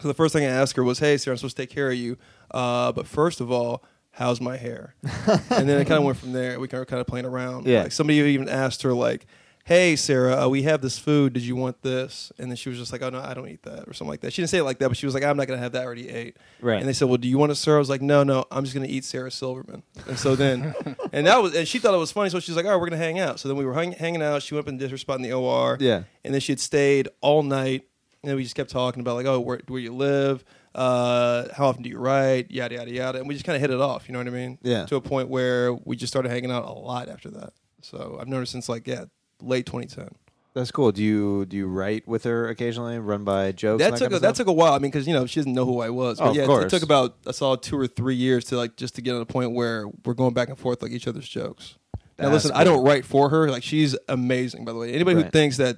So 0.00 0.08
the 0.08 0.14
first 0.14 0.32
thing 0.32 0.44
I 0.44 0.48
asked 0.48 0.76
her 0.76 0.84
was, 0.84 0.98
"Hey, 0.98 1.16
Sarah, 1.16 1.34
I'm 1.34 1.38
supposed 1.38 1.56
to 1.56 1.62
take 1.62 1.70
care 1.70 1.90
of 1.90 1.96
you, 1.96 2.16
uh, 2.52 2.92
but 2.92 3.06
first 3.06 3.40
of 3.40 3.50
all, 3.50 3.84
how's 4.12 4.40
my 4.40 4.56
hair?" 4.56 4.94
and 5.02 5.68
then 5.68 5.80
it 5.80 5.86
kind 5.86 5.98
of 5.98 6.04
went 6.04 6.18
from 6.18 6.32
there. 6.32 6.58
We 6.60 6.68
kind 6.68 6.80
of 6.82 6.86
kind 6.88 7.00
of 7.00 7.06
playing 7.06 7.26
around. 7.26 7.66
Yeah. 7.66 7.84
Like 7.84 7.92
somebody 7.92 8.18
even 8.18 8.48
asked 8.48 8.82
her 8.82 8.92
like. 8.92 9.26
Hey 9.64 9.96
Sarah, 9.96 10.46
uh, 10.46 10.48
we 10.48 10.62
have 10.62 10.80
this 10.80 10.98
food. 10.98 11.34
Did 11.34 11.42
you 11.42 11.54
want 11.54 11.82
this? 11.82 12.32
And 12.38 12.50
then 12.50 12.56
she 12.56 12.70
was 12.70 12.78
just 12.78 12.90
like, 12.90 13.02
"Oh 13.02 13.10
no, 13.10 13.20
I 13.20 13.34
don't 13.34 13.50
eat 13.50 13.64
that," 13.64 13.86
or 13.86 13.92
something 13.92 14.08
like 14.08 14.22
that. 14.22 14.32
She 14.32 14.40
didn't 14.40 14.48
say 14.48 14.56
it 14.56 14.62
like 14.62 14.78
that, 14.78 14.88
but 14.88 14.96
she 14.96 15.04
was 15.04 15.14
like, 15.14 15.24
"I'm 15.24 15.36
not 15.36 15.46
gonna 15.46 15.60
have 15.60 15.72
that. 15.72 15.82
I 15.82 15.84
already 15.84 16.08
ate." 16.08 16.38
Right. 16.62 16.78
And 16.78 16.88
they 16.88 16.94
said, 16.94 17.06
"Well, 17.06 17.18
do 17.18 17.28
you 17.28 17.36
want 17.36 17.50
to 17.50 17.54
serve?" 17.54 17.76
I 17.76 17.78
was 17.80 17.90
like, 17.90 18.00
"No, 18.00 18.22
no, 18.22 18.46
I'm 18.50 18.64
just 18.64 18.72
gonna 18.74 18.86
eat 18.88 19.04
Sarah 19.04 19.30
Silverman." 19.30 19.82
And 20.06 20.18
so 20.18 20.34
then, 20.36 20.74
and 21.12 21.26
that 21.26 21.42
was, 21.42 21.54
and 21.54 21.68
she 21.68 21.78
thought 21.80 21.92
it 21.92 21.98
was 21.98 22.10
funny, 22.10 22.30
so 22.30 22.40
she's 22.40 22.56
like, 22.56 22.64
"All 22.64 22.70
right, 22.70 22.80
we're 22.80 22.88
gonna 22.88 22.96
hang 22.96 23.18
out." 23.18 23.40
So 23.40 23.48
then 23.48 23.58
we 23.58 23.66
were 23.66 23.74
hang, 23.74 23.92
hanging 23.92 24.22
out. 24.22 24.42
She 24.42 24.54
went 24.54 24.64
up 24.64 24.68
and 24.68 24.78
did 24.78 24.90
her 24.90 24.96
spot 24.96 25.16
in 25.16 25.22
the 25.22 25.34
OR. 25.34 25.76
Yeah. 25.78 26.04
And 26.24 26.32
then 26.32 26.40
she 26.40 26.52
had 26.52 26.60
stayed 26.60 27.08
all 27.20 27.42
night, 27.42 27.87
and 28.24 28.36
we 28.36 28.42
just 28.42 28.54
kept 28.54 28.70
talking 28.70 29.00
about 29.00 29.14
like, 29.16 29.26
"Oh, 29.26 29.40
where 29.40 29.60
where 29.68 29.80
you 29.80 29.94
live? 29.94 30.44
Uh, 30.74 31.48
how 31.54 31.66
often 31.66 31.82
do 31.82 31.88
you 31.88 31.98
write? 31.98 32.50
Yada 32.50 32.76
yada 32.76 32.90
yada." 32.92 33.18
And 33.18 33.28
we 33.28 33.34
just 33.34 33.44
kind 33.44 33.56
of 33.56 33.60
hit 33.60 33.70
it 33.70 33.80
off. 33.80 34.08
You 34.08 34.12
know 34.12 34.18
what 34.20 34.26
I 34.28 34.30
mean? 34.30 34.58
Yeah. 34.62 34.86
To 34.86 34.96
a 34.96 35.00
point 35.00 35.28
where 35.28 35.72
we 35.72 35.96
just 35.96 36.12
started 36.12 36.30
hanging 36.30 36.50
out 36.50 36.64
a 36.64 36.72
lot 36.72 37.08
after 37.08 37.30
that. 37.30 37.52
So 37.82 38.18
I've 38.20 38.28
known 38.28 38.40
her 38.40 38.46
since 38.46 38.68
like 38.68 38.86
yeah, 38.86 39.04
late 39.40 39.66
2010. 39.66 40.08
that's 40.54 40.70
cool. 40.72 40.90
Do 40.92 41.02
you 41.02 41.46
do 41.46 41.56
you 41.56 41.66
write 41.68 42.06
with 42.08 42.24
her 42.24 42.48
occasionally? 42.48 42.98
Run 42.98 43.24
by 43.24 43.52
jokes. 43.52 43.80
That 43.80 43.88
and 43.90 43.96
took 43.96 44.10
kind 44.10 44.14
a, 44.22 44.26
that 44.26 44.34
took 44.34 44.48
a 44.48 44.52
while. 44.52 44.72
I 44.72 44.78
mean, 44.78 44.90
because 44.90 45.06
you 45.06 45.12
know 45.14 45.26
she 45.26 45.40
doesn't 45.40 45.54
know 45.54 45.64
who 45.64 45.80
I 45.80 45.90
was. 45.90 46.20
Oh, 46.20 46.24
But 46.24 46.30
of 46.30 46.36
yeah, 46.36 46.42
it- 46.42 46.46
course. 46.46 46.64
it 46.64 46.70
took 46.70 46.82
about 46.82 47.16
a 47.26 47.32
solid 47.32 47.62
two 47.62 47.78
or 47.78 47.86
three 47.86 48.16
years 48.16 48.44
to 48.46 48.56
like 48.56 48.76
just 48.76 48.94
to 48.96 49.02
get 49.02 49.14
on 49.14 49.20
a 49.20 49.26
point 49.26 49.52
where 49.52 49.86
we're 50.04 50.14
going 50.14 50.34
back 50.34 50.48
and 50.48 50.58
forth 50.58 50.82
like 50.82 50.90
each 50.92 51.06
other's 51.08 51.28
jokes. 51.28 51.76
Now 52.18 52.30
That's 52.30 52.46
listen, 52.46 52.56
I 52.56 52.64
don't 52.64 52.82
write 52.84 53.04
for 53.04 53.28
her. 53.30 53.48
Like 53.48 53.62
she's 53.62 53.96
amazing, 54.08 54.64
by 54.64 54.72
the 54.72 54.78
way. 54.78 54.92
Anybody 54.92 55.22
who 55.22 55.30
thinks 55.30 55.58
that 55.58 55.76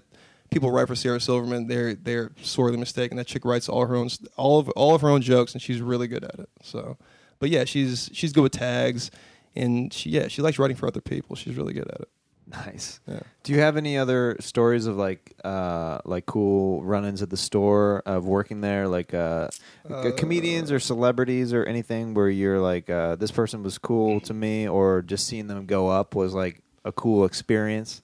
people 0.50 0.70
write 0.70 0.88
for 0.88 0.94
Sarah 0.94 1.20
Silverman, 1.20 1.66
they're 1.66 1.94
they're 1.94 2.32
sorely 2.42 2.76
mistaken. 2.76 3.16
That 3.16 3.26
chick 3.26 3.44
writes 3.44 3.68
all 3.68 3.86
her 3.86 3.94
own 3.94 4.08
all 4.36 4.58
of 4.58 4.68
all 4.70 4.94
of 4.94 5.00
her 5.02 5.08
own 5.08 5.22
jokes, 5.22 5.52
and 5.52 5.62
she's 5.62 5.80
really 5.80 6.08
good 6.08 6.24
at 6.24 6.38
it. 6.38 6.48
So, 6.62 6.96
but 7.38 7.50
yeah, 7.50 7.64
she's 7.64 8.10
she's 8.12 8.32
good 8.32 8.42
with 8.42 8.52
tags, 8.52 9.10
and 9.54 9.92
she 9.92 10.10
yeah 10.10 10.28
she 10.28 10.42
likes 10.42 10.58
writing 10.58 10.76
for 10.76 10.86
other 10.86 11.00
people. 11.00 11.36
She's 11.36 11.56
really 11.56 11.72
good 11.72 11.88
at 11.88 12.00
it. 12.02 12.08
Nice. 12.46 12.98
Yeah. 13.06 13.20
Do 13.44 13.52
you 13.52 13.60
have 13.60 13.76
any 13.76 13.96
other 13.96 14.36
stories 14.40 14.86
of 14.86 14.96
like 14.96 15.34
uh 15.44 16.00
like 16.04 16.26
cool 16.26 16.82
run-ins 16.82 17.22
at 17.22 17.30
the 17.30 17.36
store 17.36 18.02
of 18.04 18.24
working 18.26 18.60
there 18.60 18.88
like 18.88 19.14
uh, 19.14 19.50
c- 19.88 20.10
comedians 20.16 20.72
or 20.72 20.80
celebrities 20.80 21.52
or 21.52 21.62
anything 21.62 22.12
where 22.12 22.28
you're 22.28 22.58
like 22.58 22.90
uh 22.90 23.14
this 23.14 23.30
person 23.30 23.62
was 23.62 23.78
cool 23.78 24.18
to 24.22 24.34
me 24.34 24.66
or 24.66 25.00
just 25.00 25.28
seeing 25.28 25.46
them 25.46 25.64
go 25.66 25.86
up 25.86 26.16
was 26.16 26.34
like 26.34 26.60
a 26.84 26.90
cool 26.90 27.24
experience? 27.24 28.02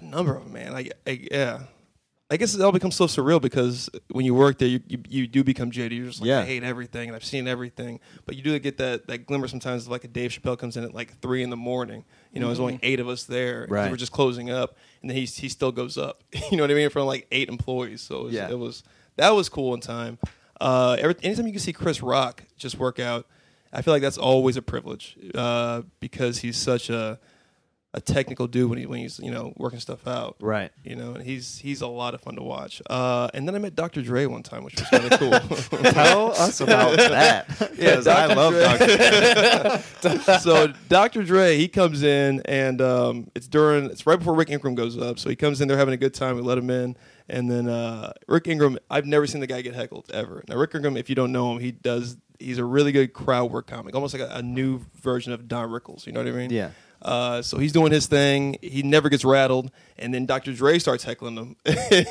a 0.00 0.04
number 0.04 0.36
of 0.36 0.44
them, 0.44 0.52
man. 0.52 0.72
Like, 0.72 0.92
yeah. 1.06 1.60
I 2.28 2.36
guess 2.36 2.54
it 2.56 2.60
all 2.60 2.72
becomes 2.72 2.96
so 2.96 3.06
surreal 3.06 3.40
because 3.40 3.88
when 4.10 4.24
you 4.24 4.34
work 4.34 4.58
there, 4.58 4.66
you, 4.66 4.80
you, 4.88 4.98
you 5.08 5.26
do 5.28 5.44
become 5.44 5.70
jaded. 5.70 5.92
You're 5.96 6.08
just 6.08 6.20
like, 6.20 6.26
Yeah. 6.26 6.40
I 6.40 6.44
hate 6.44 6.64
everything 6.64 7.08
and 7.08 7.14
I've 7.14 7.24
seen 7.24 7.46
everything. 7.46 8.00
But 8.24 8.34
you 8.34 8.42
do 8.42 8.58
get 8.58 8.78
that, 8.78 9.06
that 9.06 9.26
glimmer 9.26 9.46
sometimes 9.46 9.84
of 9.84 9.92
like 9.92 10.02
a 10.02 10.08
Dave 10.08 10.32
Chappelle 10.32 10.58
comes 10.58 10.76
in 10.76 10.82
at 10.82 10.92
like 10.92 11.20
three 11.20 11.44
in 11.44 11.50
the 11.50 11.56
morning. 11.56 12.04
You 12.32 12.40
know, 12.40 12.48
there's 12.48 12.58
only 12.58 12.80
eight 12.82 12.98
of 12.98 13.08
us 13.08 13.22
there. 13.24 13.62
'cause 13.66 13.70
Right. 13.70 13.90
We're 13.92 13.96
just 13.96 14.10
closing 14.10 14.50
up. 14.50 14.76
And 15.02 15.10
then 15.10 15.16
he, 15.16 15.24
he 15.26 15.48
still 15.48 15.70
goes 15.70 15.96
up. 15.96 16.24
you 16.50 16.56
know 16.56 16.64
what 16.64 16.70
I 16.72 16.74
mean? 16.74 16.90
From 16.90 17.06
like 17.06 17.28
eight 17.30 17.48
employees. 17.48 18.00
So 18.02 18.22
it 18.22 18.24
was, 18.24 18.34
Yeah. 18.34 18.50
it 18.50 18.58
was 18.58 18.82
that 19.16 19.30
was 19.30 19.48
cool 19.48 19.72
in 19.74 19.80
time. 19.80 20.18
Uh, 20.60 20.96
every, 20.98 21.14
anytime 21.22 21.46
you 21.46 21.52
can 21.52 21.60
see 21.60 21.72
Chris 21.72 22.02
Rock 22.02 22.42
just 22.56 22.76
work 22.76 22.98
out, 22.98 23.26
I 23.72 23.82
feel 23.82 23.94
like 23.94 24.02
that's 24.02 24.18
always 24.18 24.56
a 24.56 24.62
privilege 24.62 25.16
uh, 25.34 25.82
because 26.00 26.38
he's 26.38 26.56
such 26.56 26.90
a 26.90 27.20
a 27.96 28.00
technical 28.00 28.46
dude 28.46 28.68
when 28.68 28.78
he 28.78 28.84
when 28.84 28.98
he's 29.00 29.18
you 29.18 29.30
know 29.30 29.54
working 29.56 29.80
stuff 29.80 30.06
out. 30.06 30.36
Right. 30.38 30.70
You 30.84 30.94
know, 30.96 31.14
and 31.14 31.24
he's 31.24 31.58
he's 31.58 31.80
a 31.80 31.86
lot 31.86 32.12
of 32.14 32.20
fun 32.20 32.36
to 32.36 32.42
watch. 32.42 32.82
Uh, 32.88 33.28
and 33.32 33.48
then 33.48 33.54
I 33.54 33.58
met 33.58 33.74
Dr. 33.74 34.02
Dre 34.02 34.26
one 34.26 34.42
time, 34.42 34.62
which 34.64 34.74
was 34.76 34.86
kind 34.88 35.10
of 35.10 35.18
cool. 35.18 35.80
Tell 35.92 36.30
us 36.32 36.60
about 36.60 36.96
that. 36.98 37.46
Yeah, 37.76 37.98
I 37.98 38.00
Dr. 38.02 38.34
love 38.36 38.52
Dre. 38.54 39.82
Dr. 40.00 40.38
so 40.40 40.72
Dr. 40.88 41.22
Dre, 41.24 41.56
he 41.56 41.68
comes 41.68 42.02
in, 42.02 42.40
and 42.44 42.80
um, 42.80 43.30
it's 43.34 43.48
during 43.48 43.86
it's 43.86 44.06
right 44.06 44.18
before 44.18 44.34
Rick 44.34 44.50
Ingram 44.50 44.74
goes 44.74 44.98
up. 44.98 45.18
So 45.18 45.28
he 45.28 45.36
comes 45.36 45.60
in, 45.60 45.68
they're 45.68 45.76
having 45.76 45.94
a 45.94 45.98
good 45.98 46.14
time. 46.14 46.36
We 46.36 46.42
let 46.42 46.58
him 46.58 46.70
in, 46.70 46.96
and 47.28 47.50
then 47.50 47.68
uh, 47.68 48.12
Rick 48.28 48.46
Ingram. 48.48 48.78
I've 48.90 49.06
never 49.06 49.26
seen 49.26 49.40
the 49.40 49.46
guy 49.46 49.62
get 49.62 49.74
heckled 49.74 50.10
ever. 50.12 50.44
Now 50.48 50.56
Rick 50.56 50.74
Ingram, 50.74 50.96
if 50.96 51.08
you 51.08 51.14
don't 51.14 51.32
know 51.32 51.52
him, 51.52 51.60
he 51.60 51.72
does. 51.72 52.16
He's 52.38 52.58
a 52.58 52.64
really 52.64 52.92
good 52.92 53.14
crowd 53.14 53.50
work 53.50 53.66
comic, 53.66 53.94
almost 53.94 54.12
like 54.18 54.22
a, 54.22 54.34
a 54.36 54.42
new 54.42 54.80
version 55.00 55.32
of 55.32 55.48
Don 55.48 55.70
Rickles. 55.70 56.06
You 56.06 56.12
know 56.12 56.20
what 56.20 56.28
I 56.28 56.32
mean? 56.36 56.50
Yeah. 56.50 56.70
Uh, 57.02 57.42
so 57.42 57.58
he's 57.58 57.72
doing 57.72 57.92
his 57.92 58.06
thing. 58.06 58.56
He 58.62 58.82
never 58.82 59.08
gets 59.08 59.24
rattled, 59.24 59.70
and 59.98 60.12
then 60.12 60.26
Dr. 60.26 60.52
Dre 60.52 60.78
starts 60.78 61.04
heckling 61.04 61.36
him, 61.36 61.56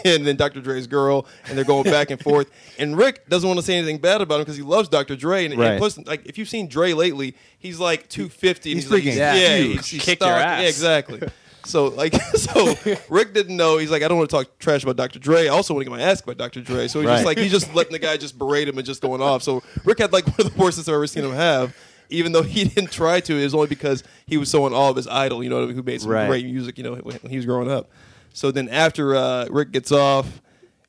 and 0.05 0.25
then 0.25 0.35
Dr. 0.37 0.61
Dre's 0.61 0.87
girl, 0.87 1.25
and 1.47 1.57
they're 1.57 1.65
going 1.65 1.83
back 1.83 2.11
and 2.11 2.21
forth. 2.23 2.49
And 2.79 2.97
Rick 2.97 3.27
doesn't 3.27 3.47
want 3.47 3.59
to 3.59 3.65
say 3.65 3.75
anything 3.77 3.97
bad 3.97 4.21
about 4.21 4.35
him 4.35 4.41
because 4.41 4.57
he 4.57 4.63
loves 4.63 4.87
Dr. 4.87 5.15
Dre. 5.15 5.45
And, 5.45 5.57
Right. 5.57 5.71
and 5.71 5.79
plus, 5.79 5.97
like 6.05 6.25
if 6.25 6.37
you've 6.37 6.47
seen 6.49 6.67
Dre 6.67 6.93
lately, 6.93 7.35
he's 7.57 7.79
like 7.79 8.07
two 8.09 8.29
fifty. 8.29 8.73
He's 8.73 8.89
like, 8.89 9.03
freaking 9.03 9.15
yeah, 9.17 9.35
huge. 9.57 9.75
he's, 9.77 9.87
he's 9.87 10.03
Kick 10.05 10.21
your 10.21 10.29
ass. 10.29 10.61
Yeah, 10.61 10.67
exactly. 10.67 11.21
So 11.67 11.87
like, 11.87 12.13
so 12.35 12.75
Rick 13.09 13.33
didn't 13.33 13.57
know. 13.57 13.79
He's 13.79 13.89
like, 13.89 14.03
I 14.03 14.07
don't 14.07 14.19
want 14.19 14.29
to 14.29 14.35
talk 14.35 14.59
trash 14.59 14.83
about 14.83 14.97
Dr. 14.97 15.17
Dre. 15.17 15.45
I 15.45 15.47
also 15.47 15.73
want 15.73 15.83
to 15.83 15.89
get 15.89 15.97
my 15.97 16.03
ass 16.03 16.21
kicked 16.21 16.27
by 16.27 16.35
Dr. 16.35 16.61
Dre. 16.61 16.87
So 16.87 16.99
he's 16.99 17.07
Right. 17.07 17.15
just 17.15 17.25
like, 17.25 17.37
he's 17.39 17.49
just 17.49 17.73
letting 17.73 17.91
the 17.91 17.97
guy 17.97 18.17
just 18.17 18.37
berate 18.37 18.67
him 18.67 18.77
and 18.77 18.85
just 18.85 19.01
going 19.01 19.19
off. 19.19 19.41
So 19.41 19.63
Rick 19.83 19.97
had 19.97 20.13
like 20.13 20.27
one 20.27 20.45
of 20.45 20.53
the 20.55 20.61
worstest 20.61 20.87
I've 20.87 20.93
ever 20.93 21.07
seen 21.07 21.23
him 21.25 21.31
have. 21.33 21.75
Even 22.09 22.31
though 22.31 22.43
he 22.43 22.63
didn't 22.69 22.91
try 22.91 23.19
to, 23.21 23.35
it 23.37 23.43
was 23.43 23.53
only 23.53 23.67
because 23.67 24.03
he 24.25 24.37
was 24.37 24.49
so 24.49 24.65
in 24.67 24.73
awe 24.73 24.89
of 24.89 24.95
his 24.95 25.07
idol, 25.07 25.43
you 25.43 25.49
know, 25.49 25.67
who 25.67 25.83
made 25.83 26.01
some 26.01 26.11
Right. 26.11 26.27
great 26.27 26.45
music, 26.45 26.77
you 26.77 26.83
know, 26.83 26.95
when, 26.95 27.19
he 27.29 27.37
was 27.37 27.45
growing 27.45 27.69
up. 27.69 27.89
So 28.33 28.51
then 28.51 28.69
after 28.69 29.15
uh, 29.15 29.47
Rick 29.49 29.71
gets 29.71 29.91
off, 29.91 30.41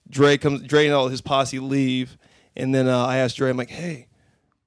Dre 0.08 0.36
comes, 0.38 0.62
Dre 0.62 0.86
and 0.86 0.94
all 0.94 1.08
his 1.08 1.20
posse 1.20 1.58
leave, 1.58 2.16
and 2.56 2.74
then 2.74 2.88
uh, 2.88 3.06
I 3.06 3.18
asked 3.18 3.36
Dre, 3.36 3.50
I'm 3.50 3.56
like, 3.56 3.70
hey, 3.70 4.06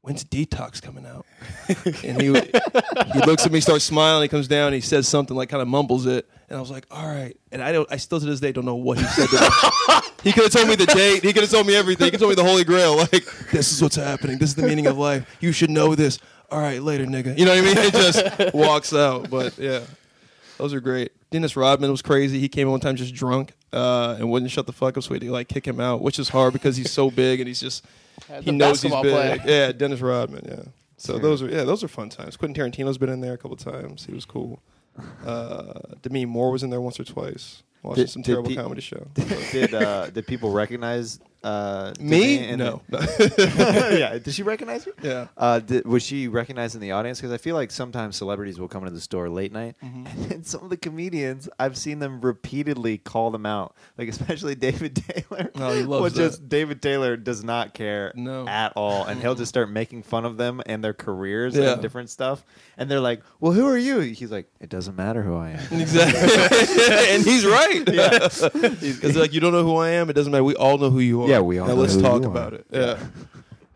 when's 0.02 0.24
Detox 0.24 0.82
coming 0.82 1.06
out? 1.06 1.26
and 2.04 2.22
he 2.22 2.28
he 2.28 3.20
looks 3.26 3.46
at 3.46 3.52
me, 3.52 3.60
starts 3.60 3.84
smiling, 3.86 4.24
he 4.24 4.28
comes 4.28 4.48
down, 4.48 4.74
he 4.74 4.82
says 4.82 5.08
something 5.08 5.36
like 5.36 5.50
kind 5.50 5.62
of 5.62 5.68
mumbles 5.68 6.06
it, 6.06 6.28
and 6.50 6.58
I 6.58 6.62
was 6.62 6.72
like, 6.72 6.86
all 6.90 7.06
right. 7.08 7.38
And 7.52 7.62
I 7.62 7.72
don't, 7.72 7.90
I 7.92 7.98
still 7.98 8.20
to 8.20 8.26
this 8.26 8.40
day 8.40 8.52
don't 8.52 8.66
know 8.66 8.76
what 8.76 8.98
he 8.98 9.04
said. 9.06 9.28
To 9.28 9.36
me. 9.36 10.02
he 10.24 10.32
could 10.32 10.44
have 10.44 10.52
told 10.52 10.68
me 10.68 10.76
the 10.76 10.88
date. 10.88 11.24
He 11.24 11.32
could 11.32 11.44
have 11.44 11.52
told 11.52 11.68
me 11.68 11.76
everything. 11.76 12.06
He 12.06 12.12
could 12.12 12.20
have 12.20 12.28
told 12.28 12.38
me 12.38 12.44
the 12.44 12.50
Holy 12.50 12.64
Grail. 12.64 12.98
Like, 12.98 13.26
this 13.52 13.72
is 13.72 13.82
what's 13.82 13.96
happening. 13.96 14.40
This 14.40 14.50
is 14.50 14.56
the 14.56 14.64
meaning 14.64 14.88
of 14.88 14.98
life. 14.98 15.38
You 15.40 15.52
should 15.52 15.70
know 15.70 15.96
this. 15.96 16.20
All 16.52 16.60
right, 16.60 16.82
later, 16.82 17.06
nigga. 17.06 17.38
You 17.38 17.46
know 17.46 17.52
what 17.52 17.60
I 17.60 17.62
mean? 17.62 17.78
It 17.78 17.94
just 17.94 18.54
walks 18.54 18.94
out. 18.94 19.30
But 19.30 19.58
yeah, 19.58 19.82
those 20.58 20.74
are 20.74 20.80
great. 20.80 21.12
Dennis 21.32 21.56
Rodman 21.56 21.92
was 21.92 22.02
crazy. 22.02 22.40
He 22.40 22.50
came 22.50 22.70
one 22.70 22.80
time 22.80 22.96
just 22.96 23.14
drunk 23.14 23.54
uh, 23.72 24.16
and 24.18 24.30
wouldn't 24.32 24.52
shut 24.52 24.66
the 24.66 24.74
fuck 24.74 24.98
up, 24.98 25.04
so 25.04 25.12
we 25.12 25.16
had 25.16 25.22
to 25.22 25.32
like 25.32 25.48
kick 25.48 25.66
him 25.68 25.80
out, 25.80 26.02
which 26.02 26.18
is 26.18 26.30
hard 26.30 26.54
because 26.54 26.76
he's 26.76 26.92
so 26.92 27.12
big 27.12 27.40
and 27.40 27.48
he's 27.48 27.60
just 27.60 27.86
he 28.42 28.52
knows 28.52 28.82
he's 28.82 28.92
big. 28.92 29.02
player. 29.02 29.38
Yeah, 29.46 29.72
Dennis 29.72 30.02
Rodman. 30.02 30.46
Yeah. 30.48 30.64
So 30.98 31.18
those 31.20 31.42
are 31.44 31.50
yeah, 31.50 31.64
those 31.64 31.84
are 31.84 31.88
fun 31.88 32.10
times. 32.10 32.36
Quentin 32.36 32.72
Tarantino's 32.72 32.98
been 32.98 33.10
in 33.10 33.22
there 33.22 33.34
a 33.34 33.38
couple 33.38 33.56
times. 33.58 34.06
He 34.06 34.14
was 34.14 34.26
cool. 34.26 34.60
Uh, 35.26 35.80
Demi 36.02 36.26
Moore 36.26 36.52
was 36.52 36.64
in 36.64 36.70
there 36.72 36.82
once 36.82 37.00
or 37.00 37.04
twice. 37.06 37.64
Watching 37.84 38.04
Did- 38.04 38.10
some 38.10 38.22
did 38.24 38.32
terrible 38.34 38.50
pe- 38.50 38.56
comedy 38.56 38.82
show. 38.82 39.08
did 39.52 39.74
uh, 39.74 40.10
did 40.10 40.28
people 40.28 40.52
recognize 40.52 41.20
uh, 41.44 41.94
Me? 42.00 42.56
No. 42.56 42.82
yeah. 42.92 44.18
Did 44.22 44.34
she 44.34 44.44
recognize 44.44 44.86
you? 44.86 44.94
yeah. 45.02 45.28
Uh, 45.38 45.60
did, 45.60 45.86
was 45.86 46.04
she 46.04 46.28
recognized 46.28 46.76
in 46.76 46.82
the 46.82 46.92
audience? 46.92 47.20
Because 47.20 47.32
I 47.32 47.38
feel 47.38 47.56
like 47.56 47.72
sometimes 47.72 48.16
celebrities 48.18 48.60
will 48.60 48.68
come 48.68 48.84
into 48.84 48.94
the 48.94 49.02
store 49.02 49.30
late 49.30 49.52
night, 49.52 49.76
Mm-hmm. 49.84 50.06
and 50.08 50.26
then 50.32 50.44
some 50.44 50.64
of 50.64 50.70
the 50.70 50.78
comedians 50.78 51.48
I've 51.60 51.78
seen 51.78 52.00
them 52.00 52.20
repeatedly 52.22 52.98
call 52.98 53.32
them 53.32 53.46
out. 53.46 53.76
Like 53.98 54.10
especially 54.10 54.56
David 54.56 54.96
Taylor. 54.96 55.52
Oh, 55.56 55.74
he 55.74 55.84
loves 55.84 55.88
Well, 55.88 56.02
that. 56.04 56.16
just 56.16 56.50
David 56.50 56.82
Taylor 56.82 57.16
does 57.18 57.44
not 57.44 57.74
care 57.74 58.12
No. 58.16 58.48
at 58.48 58.74
all, 58.76 59.06
and 59.06 59.22
he'll 59.22 59.36
just 59.36 59.50
start 59.50 59.70
making 59.70 60.04
fun 60.04 60.26
of 60.26 60.38
them 60.38 60.62
and 60.66 60.84
their 60.84 60.94
careers 60.94 61.56
Yeah. 61.56 61.74
and 61.74 61.82
different 61.82 62.10
stuff. 62.10 62.44
And 62.78 62.90
they're 62.90 63.00
like, 63.00 63.22
"Well, 63.40 63.52
who 63.54 63.66
are 63.68 63.78
you?" 63.78 64.00
He's 64.00 64.32
like, 64.32 64.50
"It 64.60 64.70
doesn't 64.70 64.96
matter 64.96 65.22
who 65.22 65.36
I 65.36 65.52
am." 65.52 65.80
Exactly. 65.82 67.14
and 67.16 67.24
he's 67.24 67.46
right. 67.46 67.84
Because 67.86 69.16
like 69.16 69.34
you 69.34 69.40
don't 69.40 69.52
know 69.54 69.64
who 69.64 69.78
I 69.78 69.90
am, 69.92 70.10
it 70.10 70.14
doesn't 70.14 70.32
matter. 70.32 70.44
We 70.44 70.56
all 70.56 70.78
know 70.78 70.90
who 70.90 71.00
you 71.00 71.24
are. 71.24 71.29
Yeah, 71.30 71.40
we 71.40 71.60
all 71.60 71.68
now 71.68 71.76
know 71.76 71.82
let's 71.82 71.96
who 71.96 72.02
talk 72.02 72.22
you 72.22 72.28
are. 72.28 72.32
about 72.32 72.54
it. 72.54 72.66
Yeah. 72.72 72.98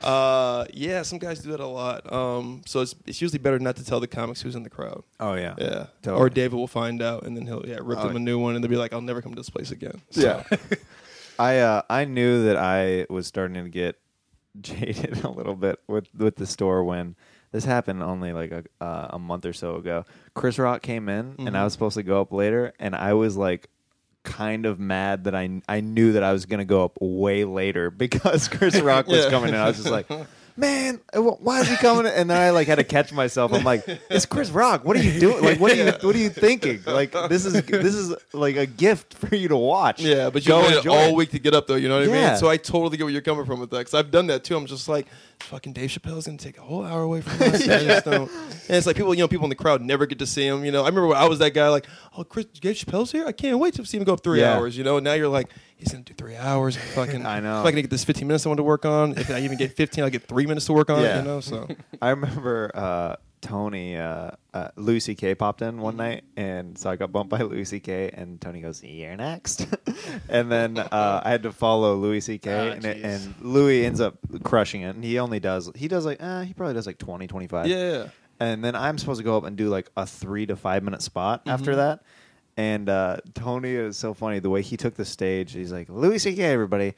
Uh, 0.02 0.66
yeah, 0.74 1.02
some 1.02 1.18
guys 1.18 1.40
do 1.40 1.52
that 1.52 1.62
a 1.62 1.66
lot. 1.68 2.12
Um, 2.12 2.62
so 2.66 2.82
it's 2.82 2.94
it's 3.08 3.22
usually 3.22 3.40
better 3.40 3.58
not 3.60 3.78
to 3.78 3.86
tell 3.86 4.02
the 4.02 4.08
comics 4.08 4.42
who's 4.42 4.56
in 4.56 4.64
the 4.64 4.70
crowd. 4.70 5.04
Oh 5.20 5.34
yeah. 5.36 5.56
Yeah, 5.58 5.86
Totally. 6.02 6.22
or 6.22 6.30
David 6.30 6.58
will 6.58 6.68
find 6.68 7.02
out, 7.02 7.24
and 7.24 7.38
then 7.38 7.48
he'll 7.48 7.64
yeah 7.66 7.80
rip 7.82 8.00
Oh. 8.00 8.08
them 8.08 8.18
a 8.18 8.20
new 8.20 8.38
one, 8.38 8.56
and 8.56 8.64
they'll 8.64 8.70
be 8.70 8.76
like, 8.76 8.92
"I'll 8.92 9.00
never 9.02 9.22
come 9.22 9.32
to 9.34 9.40
this 9.40 9.50
place 9.50 9.72
again." 9.72 10.02
So, 10.12 10.22
Yeah. 10.52 10.58
I 11.40 11.60
uh, 11.60 11.82
I 11.90 12.04
knew 12.06 12.44
that 12.46 12.58
I 12.58 13.06
was 13.10 13.28
starting 13.28 13.64
to 13.64 13.70
get 13.70 13.98
jaded 14.62 15.24
a 15.24 15.30
little 15.30 15.56
bit 15.56 15.80
with 15.88 16.08
with 16.18 16.36
the 16.36 16.46
store 16.48 16.84
when 16.84 17.16
this 17.54 17.64
happened 17.64 18.04
only 18.04 18.34
like 18.34 18.52
a 18.52 18.64
uh, 18.84 19.08
a 19.12 19.20
month 19.20 19.46
or 19.46 19.54
so 19.54 19.76
ago. 19.78 20.06
Chris 20.34 20.60
Rock 20.60 20.82
came 20.82 21.08
in 21.08 21.36
and 21.40 21.58
I 21.58 21.64
was 21.64 21.72
supposed 21.72 21.96
to 21.96 22.04
go 22.04 22.20
up 22.20 22.34
later 22.34 22.74
and 22.78 22.94
I 22.94 23.14
was 23.14 23.38
like 23.38 23.70
kind 24.24 24.66
of 24.66 24.80
mad 24.80 25.26
that 25.26 25.36
I 25.36 25.62
I 25.68 25.82
knew 25.82 26.14
that 26.14 26.24
I 26.24 26.32
was 26.34 26.46
going 26.46 26.60
to 26.60 26.66
go 26.66 26.84
up 26.84 26.98
way 27.02 27.44
later 27.46 27.90
because 27.92 28.48
Chris 28.50 28.80
Rock 28.80 29.08
was 29.08 29.26
Yeah. 29.26 29.30
coming 29.30 29.50
in. 29.50 29.56
I 29.56 29.68
was 29.68 29.78
just 29.78 29.90
like 29.90 30.08
Man, 30.56 31.02
uh, 31.12 31.20
why 31.20 31.62
is 31.62 31.68
he 31.68 31.76
coming? 31.78 32.06
And 32.06 32.30
then 32.30 32.40
I 32.40 32.52
like 32.52 32.68
had 32.68 32.76
to 32.76 32.84
catch 32.84 33.12
myself. 33.12 33.52
I'm 33.54 33.64
like, 33.64 33.84
"It's 34.10 34.28
Chris 34.28 34.52
Rock. 34.52 34.86
What 34.86 34.96
are 34.96 35.02
you 35.02 35.20
doing? 35.20 35.44
Like, 35.44 35.60
what 35.60 35.72
are 35.72 35.76
you? 35.76 35.86
What 35.86 36.16
are 36.16 36.20
you 36.20 36.30
thinking? 36.30 36.82
Like, 36.86 37.12
this 37.28 37.46
is 37.46 37.54
this 37.64 37.96
is 37.96 38.14
like 38.34 38.56
a 38.56 38.68
gift 38.68 39.16
for 39.16 39.36
you 39.36 39.48
to 39.48 39.58
watch. 39.58 40.02
Yeah, 40.02 40.30
but 40.30 40.46
you 40.46 40.54
waited 40.56 40.86
all 40.88 41.10
it. 41.10 41.16
week 41.16 41.32
to 41.32 41.40
get 41.40 41.56
up 41.56 41.66
though. 41.66 41.74
You 41.76 41.90
know 41.90 42.00
what 42.00 42.08
I 42.10 42.14
Yeah. 42.14 42.30
mean? 42.30 42.38
So 42.38 42.50
I 42.50 42.58
totally 42.58 42.98
get 42.98 43.04
where 43.04 43.12
you're 43.14 43.22
coming 43.24 43.46
from 43.46 43.62
with 43.62 43.72
that. 43.72 43.80
Because 43.80 43.96
I've 43.96 44.12
done 44.12 44.28
that 44.28 44.44
too. 44.44 44.56
I'm 44.56 44.68
just 44.68 44.88
like, 44.88 45.08
fucking 45.40 45.74
Dave 45.74 45.90
Chappelle's 45.90 46.28
gonna 46.28 46.38
take 46.38 46.60
a 46.60 46.62
whole 46.62 46.86
hour 46.86 47.02
away 47.02 47.22
from 47.22 47.34
us. 47.42 47.68
I 47.68 47.84
just 47.84 48.06
don't. 48.06 48.30
And 48.32 48.78
it's 48.78 48.86
like 48.86 48.96
people, 48.96 49.14
you 49.16 49.22
know, 49.22 49.28
people 49.28 49.46
in 49.46 49.50
the 49.50 49.56
crowd 49.56 49.82
never 49.82 50.06
get 50.06 50.20
to 50.20 50.28
see 50.28 50.46
him. 50.46 50.64
You 50.66 50.72
know, 50.72 50.84
I 50.84 50.86
remember 50.86 51.08
when 51.08 51.18
I 51.18 51.28
was 51.28 51.40
that 51.40 51.56
guy, 51.56 51.68
like, 51.70 51.88
oh, 52.18 52.24
Chris 52.24 52.46
Dave 52.46 52.76
Chappelle's 52.76 53.12
here. 53.12 53.26
I 53.26 53.32
can't 53.32 53.58
wait 53.58 53.74
to 53.74 53.86
see 53.86 53.98
him 53.98 54.04
go 54.04 54.14
up 54.14 54.24
three 54.24 54.42
Yeah. 54.42 54.56
hours. 54.56 54.78
You 54.78 54.84
know, 54.84 54.98
and 54.98 55.04
now 55.04 55.14
you're 55.14 55.28
like, 55.30 55.50
he's 55.84 55.92
gonna 55.92 56.04
do 56.04 56.14
three 56.14 56.36
hours. 56.36 56.76
Fucking, 56.96 57.26
I 57.26 57.40
know. 57.40 57.60
If 57.62 57.66
I 57.68 57.72
can 57.72 57.82
get 57.82 57.90
this 57.90 58.04
15 58.04 58.28
minutes 58.28 58.46
I 58.46 58.50
want 58.50 58.58
to 58.58 58.64
work 58.64 58.86
on, 58.86 59.18
if 59.18 59.30
I 59.30 59.40
even 59.42 59.58
get 59.58 59.74
15, 59.74 60.04
I 60.04 60.10
get 60.10 60.24
three 60.24 60.46
minutes 60.46 60.66
to 60.68 60.74
work 60.74 60.90
on. 60.90 61.02
Yeah. 61.02 61.18
You 61.20 61.24
know, 61.24 61.40
so 61.40 61.68
I 62.02 62.10
remember 62.12 62.72
uh, 62.74 63.16
Tony, 63.42 63.98
uh, 63.98 64.32
uh, 64.54 64.70
Louis 64.78 65.02
C.K. 65.02 65.36
popped 65.36 65.62
in 65.62 65.78
one 65.82 65.98
night, 65.98 66.24
and 66.38 66.78
so 66.78 66.90
I 66.90 66.96
got 66.96 67.12
bumped 67.12 67.30
by 67.30 67.42
Louis 67.42 67.66
C.K., 67.66 68.12
and 68.14 68.40
Tony 68.40 68.62
goes, 68.62 68.82
"You're 68.82 69.18
next," 69.18 69.68
and 70.30 70.50
then 70.52 70.78
uh, 70.78 71.22
I 71.26 71.30
had 71.30 71.44
to 71.44 71.52
follow 71.52 71.96
Louis 71.96 72.22
C 72.22 72.38
K, 72.38 72.52
Ah, 72.70 72.72
and, 72.74 72.86
it, 72.86 73.04
and 73.04 73.34
Louis 73.42 73.86
ends 73.86 74.00
up 74.00 74.16
crushing 74.44 74.82
it, 74.84 74.96
and 74.96 75.04
he 75.04 75.20
only 75.20 75.40
does 75.42 75.70
he 75.76 75.88
does 75.90 76.06
like 76.06 76.24
uh, 76.24 76.42
he 76.44 76.54
probably 76.54 76.74
does 76.74 76.88
like 76.88 76.98
20, 76.98 77.28
25. 77.28 77.68
yeah. 77.68 78.08
and 78.40 78.64
then 78.64 78.76
I'm 78.76 78.98
supposed 78.98 79.20
to 79.20 79.24
go 79.26 79.36
up 79.38 79.44
and 79.44 79.58
do 79.58 79.68
like 79.70 79.90
a 79.98 80.06
three 80.06 80.46
to 80.46 80.56
five 80.56 80.82
minute 80.84 81.02
spot 81.02 81.42
Mm-hmm. 81.42 81.50
after 81.50 81.76
that. 81.76 82.04
And 82.56 82.88
uh, 82.88 83.18
Tony 83.34 83.72
is 83.72 83.98
so 83.98 84.14
funny 84.14 84.40
the 84.40 84.50
way 84.50 84.62
he 84.62 84.78
took 84.78 84.96
the 84.96 85.06
stage. 85.06 85.54
He's 85.54 85.72
like, 85.72 85.90
Louis 85.90 86.20
C.K. 86.20 86.42
Everybody, 86.44 86.94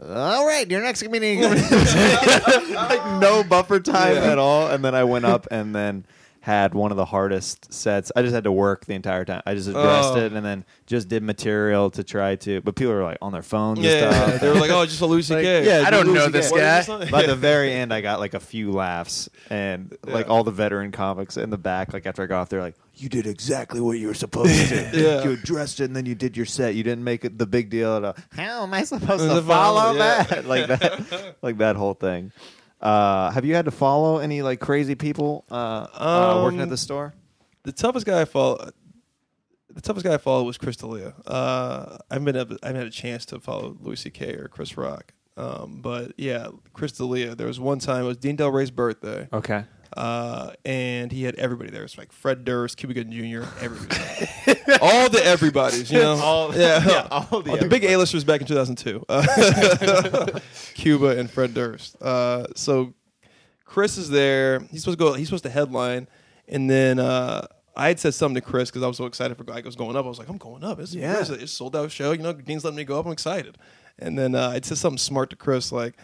all 0.00 0.46
right, 0.46 0.70
your 0.70 0.80
next 0.80 1.02
comedian. 1.02 1.50
like 1.50 3.20
no 3.20 3.42
buffer 3.48 3.80
time 3.80 4.14
Yeah. 4.16 4.30
at 4.32 4.38
all. 4.38 4.68
And 4.68 4.84
then 4.84 4.94
I 4.94 5.04
went 5.04 5.24
up 5.24 5.48
and 5.50 5.74
then 5.74 6.04
had 6.44 6.74
one 6.74 6.90
of 6.90 6.96
the 6.96 7.04
hardest 7.04 7.72
sets. 7.72 8.10
I 8.16 8.22
just 8.22 8.34
had 8.34 8.42
to 8.44 8.50
work 8.52 8.84
the 8.84 8.94
entire 8.94 9.24
time. 9.24 9.42
I 9.46 9.54
just 9.54 9.68
addressed 9.68 10.14
Oh. 10.14 10.16
it 10.16 10.32
and 10.32 10.44
then 10.44 10.64
just 10.86 11.06
did 11.06 11.22
material 11.22 11.88
to 11.92 12.02
try 12.02 12.34
to. 12.34 12.60
But 12.62 12.74
people 12.74 12.92
were 12.92 13.04
like 13.04 13.18
on 13.22 13.30
their 13.32 13.42
phones 13.42 13.78
and 13.78 13.86
Yeah, 13.86 14.10
stuff. 14.10 14.40
they 14.40 14.48
were 14.48 14.56
like, 14.56 14.72
"Oh, 14.72 14.84
just 14.84 15.00
a 15.00 15.06
Lucy 15.06 15.34
Like, 15.36 15.44
K." 15.44 15.64
yeah, 15.64 15.84
I 15.86 15.90
don't 15.90 16.12
know 16.12 16.28
this 16.28 16.50
What 16.50 16.60
is 16.60 16.86
guy. 16.88 17.10
By 17.10 17.26
the 17.26 17.36
very 17.50 17.72
end, 17.72 17.94
I 17.94 18.00
got 18.00 18.18
like 18.18 18.34
a 18.34 18.40
few 18.40 18.72
laughs, 18.72 19.28
and 19.50 19.96
like 20.04 20.28
all 20.28 20.42
the 20.42 20.50
veteran 20.50 20.90
comics 20.90 21.36
in 21.36 21.50
the 21.50 21.58
back. 21.58 21.92
Like 21.92 22.06
after 22.06 22.24
I 22.24 22.26
got 22.26 22.40
off, 22.40 22.48
they're 22.48 22.60
like, 22.60 22.74
"You 22.96 23.08
did 23.08 23.28
exactly 23.28 23.80
what 23.80 23.92
you 23.98 24.08
were 24.08 24.14
supposed 24.14 24.68
to. 24.70 24.90
Yeah. 24.92 25.22
You 25.22 25.30
addressed 25.34 25.78
it, 25.78 25.84
and 25.84 25.94
then 25.94 26.06
you 26.06 26.16
did 26.16 26.36
your 26.36 26.46
set. 26.46 26.74
You 26.74 26.82
didn't 26.82 27.04
make 27.04 27.24
it 27.24 27.38
the 27.38 27.46
big 27.46 27.70
deal. 27.70 27.96
At 27.98 28.04
all. 28.04 28.16
How 28.32 28.64
am 28.64 28.74
I 28.74 28.82
supposed 28.82 29.22
to 29.22 29.42
follow 29.42 29.42
follow, 29.42 29.92
yeah. 29.96 30.22
that? 30.24 30.46
like 30.46 30.66
that, 30.66 31.36
like 31.40 31.58
that 31.58 31.76
whole 31.76 31.94
thing." 31.94 32.32
Uh, 32.82 33.30
have 33.30 33.44
you 33.44 33.54
had 33.54 33.64
to 33.66 33.70
follow 33.70 34.18
any 34.18 34.42
like 34.42 34.58
crazy 34.60 34.94
people 34.96 35.44
uh, 35.50 35.54
uh, 35.94 36.40
working 36.42 36.58
Um, 36.58 36.64
at 36.64 36.68
the 36.68 36.76
store? 36.76 37.14
the 37.62 37.72
toughest 37.72 38.04
guy 38.06 38.20
I 38.22 38.24
follow, 38.24 38.70
the 39.72 39.80
toughest 39.80 40.04
guy 40.04 40.14
I 40.14 40.18
followed 40.18 40.44
was 40.44 40.58
Chris 40.58 40.76
D'Elia. 40.76 41.14
Uh, 41.26 41.98
I 42.10 42.14
haven't 42.14 42.24
been 42.24 42.36
I 42.62 42.66
haven't 42.66 42.76
had 42.76 42.86
a 42.86 42.90
chance 42.90 43.24
to 43.26 43.38
follow 43.40 43.76
Louis 43.80 43.96
C.K. 44.00 44.34
or 44.34 44.48
Chris 44.48 44.76
Rock. 44.76 45.12
Um, 45.36 45.80
but 45.80 46.12
yeah, 46.18 46.48
Chris 46.74 46.92
D'Elia. 46.92 47.34
There 47.36 47.46
was 47.46 47.58
one 47.60 47.78
time 47.78 48.04
it 48.04 48.08
was 48.08 48.16
Dean 48.18 48.36
Delray's 48.36 48.70
birthday, 48.70 49.28
Okay. 49.32 49.64
Uh, 49.96 50.52
and 50.64 51.10
he 51.12 51.22
had 51.24 51.34
everybody 51.36 51.70
there. 51.70 51.84
It's 51.84 51.98
like 51.98 52.12
Fred 52.12 52.44
Durst, 52.44 52.76
Cuba 52.76 52.94
Gooding 52.94 53.12
Jr., 53.12 53.44
everybody, 53.60 54.00
all 54.80 55.08
the 55.08 55.20
everybody's, 55.24 55.90
you 55.90 55.98
know, 55.98 56.14
All- 56.16 56.54
yeah, 56.56 56.84
yeah, 56.88 57.08
all 57.10 57.42
the 57.42 57.56
the 57.56 57.68
big 57.68 57.84
A-listers 57.84 58.24
back 58.24 58.40
in 58.40 58.46
2002, 58.46 59.04
uh, 59.08 60.38
Cuba 60.74 61.18
and 61.18 61.30
Fred 61.30 61.54
Durst. 61.54 62.00
Uh, 62.02 62.46
so 62.54 62.94
Chris 63.64 63.96
is 63.98 64.10
there. 64.10 64.60
He's 64.70 64.82
supposed 64.82 64.98
to 64.98 65.04
go. 65.04 65.12
He's 65.14 65.28
supposed 65.28 65.44
to 65.44 65.50
headline, 65.50 66.08
and 66.48 66.68
then 66.68 66.98
uh, 66.98 67.46
I 67.76 67.88
had 67.88 67.98
said 68.00 68.14
something 68.14 68.40
to 68.42 68.46
Chris 68.48 68.70
because 68.70 68.82
I 68.82 68.86
was 68.86 68.96
so 68.96 69.06
excited 69.06 69.36
for 69.36 69.50
I 69.52 69.60
was 69.60 69.76
going 69.76 69.96
up. 69.96 70.04
I 70.04 70.08
was 70.08 70.18
like, 70.18 70.28
I'm 70.28 70.38
going 70.38 70.64
up. 70.64 70.78
It's, 70.78 70.94
Yeah. 70.94 71.20
it's 71.20 71.30
a 71.30 71.46
sold 71.46 71.74
out 71.76 71.90
show. 71.90 72.12
You 72.12 72.18
know, 72.22 72.32
Dean's 72.32 72.64
letting 72.64 72.76
me 72.76 72.84
go 72.84 72.98
up. 72.98 73.06
I'm 73.06 73.12
excited. 73.12 73.56
And 73.98 74.18
then 74.18 74.34
uh, 74.34 74.48
I 74.50 74.60
said 74.62 74.78
something 74.78 74.98
smart 74.98 75.30
to 75.30 75.36
Chris 75.36 75.70
like. 75.72 75.94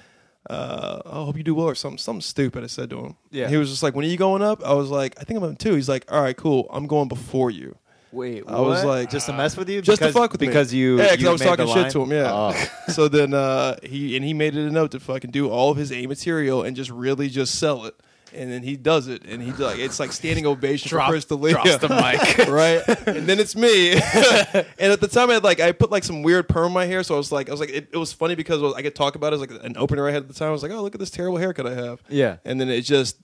Uh, 0.48 1.00
I 1.04 1.10
hope 1.24 1.36
you 1.36 1.42
do 1.42 1.54
well, 1.54 1.66
or 1.68 1.74
something, 1.74 1.98
something 1.98 2.22
stupid. 2.22 2.64
I 2.64 2.68
said 2.68 2.90
to 2.90 2.98
him. 3.00 3.16
Yeah. 3.30 3.48
He 3.48 3.56
was 3.56 3.68
just 3.68 3.82
like, 3.82 3.94
"When 3.94 4.04
are 4.04 4.08
you 4.08 4.16
going 4.16 4.42
up?" 4.42 4.64
I 4.64 4.72
was 4.72 4.88
like, 4.88 5.14
"I 5.20 5.24
think 5.24 5.38
I'm 5.42 5.50
up 5.50 5.58
too." 5.58 5.74
He's 5.74 5.88
like, 5.88 6.10
"All 6.10 6.22
right, 6.22 6.36
cool. 6.36 6.68
I'm 6.72 6.86
going 6.86 7.08
before 7.08 7.50
you." 7.50 7.76
Wait, 8.10 8.42
I 8.48 8.58
was 8.60 8.82
what? 8.84 8.86
like- 9.00 9.10
just 9.10 9.26
to 9.26 9.34
mess 9.34 9.54
with 9.56 9.68
you, 9.68 9.82
Just 9.82 10.00
because, 10.00 10.14
to 10.14 10.18
fuck 10.18 10.32
with 10.32 10.40
me. 10.40 10.46
because 10.46 10.72
you 10.72 10.96
yeah, 10.98 11.10
because 11.10 11.26
I 11.26 11.32
was 11.32 11.40
talking 11.42 11.68
shit 11.68 11.92
to 11.92 12.02
him, 12.02 12.10
yeah. 12.10 12.32
Oh. 12.32 12.68
so 12.92 13.06
then 13.08 13.34
uh, 13.34 13.76
he 13.82 14.16
and 14.16 14.24
he 14.24 14.32
made 14.32 14.56
it 14.56 14.66
a 14.66 14.70
note 14.70 14.92
to 14.92 15.00
fucking 15.00 15.30
do 15.30 15.50
all 15.50 15.70
of 15.70 15.76
his 15.76 15.92
A 15.92 16.06
material 16.06 16.62
and 16.62 16.74
just 16.74 16.90
really 16.90 17.28
just 17.28 17.56
sell 17.56 17.84
it. 17.84 17.94
And 18.34 18.50
then 18.50 18.62
he 18.62 18.76
does 18.76 19.08
it, 19.08 19.24
and 19.24 19.42
he 19.42 19.52
like 19.52 19.78
it's 19.78 19.98
like 19.98 20.12
standing 20.12 20.46
ovation 20.46 20.88
Drop- 20.88 21.06
for 21.06 21.12
Chris 21.12 21.24
D'Elia. 21.24 21.52
drops 21.54 21.76
the 21.78 21.88
mic. 21.88 22.48
right? 22.48 23.06
And 23.06 23.26
then 23.26 23.38
it's 23.38 23.56
me. 23.56 23.92
and 23.92 24.92
at 24.92 25.00
the 25.00 25.08
time, 25.08 25.30
I 25.30 25.34
had 25.34 25.44
like 25.44 25.60
I 25.60 25.72
put 25.72 25.90
like 25.90 26.04
some 26.04 26.22
weird 26.22 26.48
perm 26.48 26.66
in 26.66 26.72
my 26.72 26.84
hair, 26.86 27.02
so 27.02 27.14
I 27.14 27.18
was 27.18 27.32
like, 27.32 27.48
I 27.48 27.52
was 27.52 27.60
like, 27.60 27.70
it, 27.70 27.88
it 27.92 27.96
was 27.96 28.12
funny 28.12 28.34
because 28.34 28.62
I 28.74 28.82
could 28.82 28.94
talk 28.94 29.14
about 29.14 29.32
it 29.32 29.36
as 29.36 29.40
like 29.40 29.52
an 29.64 29.76
opener 29.76 30.06
I 30.08 30.12
had 30.12 30.22
at 30.22 30.28
the 30.28 30.34
time. 30.34 30.48
I 30.48 30.52
was 30.52 30.62
like, 30.62 30.72
oh, 30.72 30.82
look 30.82 30.94
at 30.94 31.00
this 31.00 31.10
terrible 31.10 31.38
haircut 31.38 31.66
I 31.66 31.74
have. 31.74 32.02
Yeah. 32.08 32.36
And 32.44 32.60
then 32.60 32.68
it 32.68 32.82
just. 32.82 33.16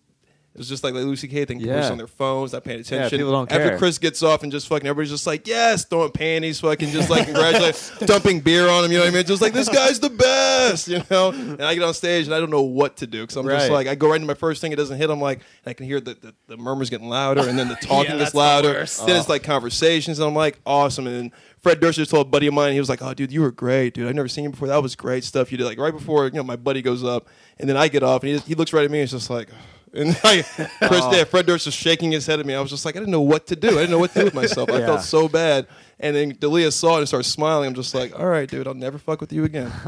It 0.54 0.58
was 0.58 0.68
just 0.68 0.84
like 0.84 0.94
the 0.94 1.00
Louis 1.00 1.16
C.K. 1.16 1.46
thing. 1.46 1.58
People 1.58 1.74
Yeah. 1.74 1.80
just 1.80 1.90
on 1.90 1.98
their 1.98 2.06
phones, 2.06 2.52
not 2.52 2.62
paying 2.62 2.78
attention. 2.78 3.18
people 3.18 3.32
don't 3.32 3.50
After 3.50 3.70
care. 3.70 3.78
Chris 3.78 3.98
gets 3.98 4.22
off 4.22 4.44
and 4.44 4.52
just 4.52 4.68
fucking 4.68 4.86
everybody's 4.86 5.10
just 5.10 5.26
like, 5.26 5.48
yes, 5.48 5.84
throwing 5.84 6.12
panties, 6.12 6.60
fucking 6.60 6.90
just 6.90 7.10
like 7.10 7.24
congratulate, 7.24 7.92
dumping 8.06 8.38
beer 8.38 8.68
on 8.68 8.84
him. 8.84 8.92
You 8.92 8.98
know 8.98 9.04
what 9.04 9.12
I 9.12 9.16
mean? 9.16 9.26
Just 9.26 9.42
like 9.42 9.52
this 9.52 9.68
guy's 9.68 9.98
the 9.98 10.10
best, 10.10 10.86
you 10.86 11.02
know. 11.10 11.30
And 11.30 11.60
I 11.60 11.74
get 11.74 11.82
on 11.82 11.92
stage 11.92 12.26
and 12.26 12.34
I 12.34 12.38
don't 12.38 12.50
know 12.50 12.62
what 12.62 12.98
to 12.98 13.06
do 13.08 13.22
because 13.22 13.36
I'm 13.36 13.46
just 13.46 13.68
Right. 13.68 13.72
like 13.72 13.86
I 13.88 13.96
go 13.96 14.08
right 14.08 14.14
into 14.14 14.28
my 14.28 14.34
first 14.34 14.60
thing, 14.60 14.70
it 14.70 14.76
doesn't 14.76 14.96
hit. 14.96 15.10
I'm 15.10 15.20
like, 15.20 15.38
and 15.64 15.70
I 15.70 15.74
can 15.74 15.86
hear 15.86 16.00
the, 16.00 16.14
the, 16.14 16.34
the 16.46 16.56
murmurs 16.56 16.88
getting 16.88 17.08
louder, 17.08 17.40
and 17.48 17.58
then 17.58 17.66
the 17.66 17.74
talking 17.82 18.12
that's 18.12 18.26
gets 18.26 18.32
the 18.32 18.38
louder. 18.38 18.68
worst. 18.74 19.04
Then 19.06 19.16
it's 19.16 19.28
oh. 19.28 19.32
like 19.32 19.42
conversations, 19.42 20.20
and 20.20 20.28
I'm 20.28 20.36
like, 20.36 20.60
awesome. 20.64 21.08
And 21.08 21.16
then 21.16 21.32
Fred 21.58 21.80
Durst 21.80 21.98
just 21.98 22.12
told 22.12 22.28
a 22.28 22.30
buddy 22.30 22.46
of 22.46 22.54
mine, 22.54 22.74
he 22.74 22.78
was 22.78 22.88
like, 22.88 23.02
oh, 23.02 23.12
dude, 23.12 23.32
you 23.32 23.40
were 23.40 23.50
great, 23.50 23.94
dude. 23.94 24.06
I've 24.06 24.14
never 24.14 24.28
seen 24.28 24.44
you 24.44 24.50
before. 24.50 24.68
That 24.68 24.80
was 24.82 24.94
great 24.94 25.24
stuff 25.24 25.50
you 25.50 25.58
did. 25.58 25.64
Like 25.64 25.78
right 25.78 25.92
before, 25.92 26.26
you 26.26 26.32
know, 26.34 26.44
my 26.44 26.54
buddy 26.56 26.80
goes 26.80 27.02
up, 27.02 27.26
and 27.58 27.68
then 27.68 27.76
I 27.76 27.88
get 27.88 28.04
off, 28.04 28.22
and 28.22 28.30
he, 28.32 28.38
he 28.38 28.54
looks 28.54 28.72
right 28.72 28.84
at 28.84 28.90
me, 28.92 29.00
and 29.00 29.08
he's 29.10 29.18
just 29.18 29.30
like. 29.30 29.48
And 29.94 30.16
I, 30.24 30.42
Chris, 30.86 31.04
yeah, 31.12 31.24
Fred 31.24 31.46
Durst 31.46 31.66
was 31.66 31.74
shaking 31.74 32.12
his 32.12 32.26
head 32.26 32.40
at 32.40 32.46
me. 32.46 32.54
I 32.54 32.60
was 32.60 32.70
just 32.70 32.84
like, 32.84 32.96
I 32.96 32.98
didn't 32.98 33.12
know 33.12 33.20
what 33.20 33.46
to 33.48 33.56
do. 33.56 33.68
I 33.68 33.82
didn't 33.82 33.90
know 33.90 33.98
what 33.98 34.12
to 34.12 34.18
do 34.20 34.24
with 34.24 34.34
myself. 34.34 34.70
I 34.70 34.80
felt 34.86 35.02
so 35.02 35.28
bad. 35.28 35.66
And 36.00 36.16
then 36.16 36.30
D'Elia 36.30 36.72
saw 36.72 36.96
it 36.96 36.98
and 36.98 37.08
started 37.08 37.28
smiling. 37.28 37.68
I'm 37.68 37.74
just 37.74 37.94
like, 37.94 38.18
all 38.18 38.26
right, 38.26 38.48
dude, 38.48 38.66
I'll 38.66 38.74
never 38.74 38.98
fuck 38.98 39.20
with 39.20 39.32
you 39.32 39.44
again. 39.44 39.72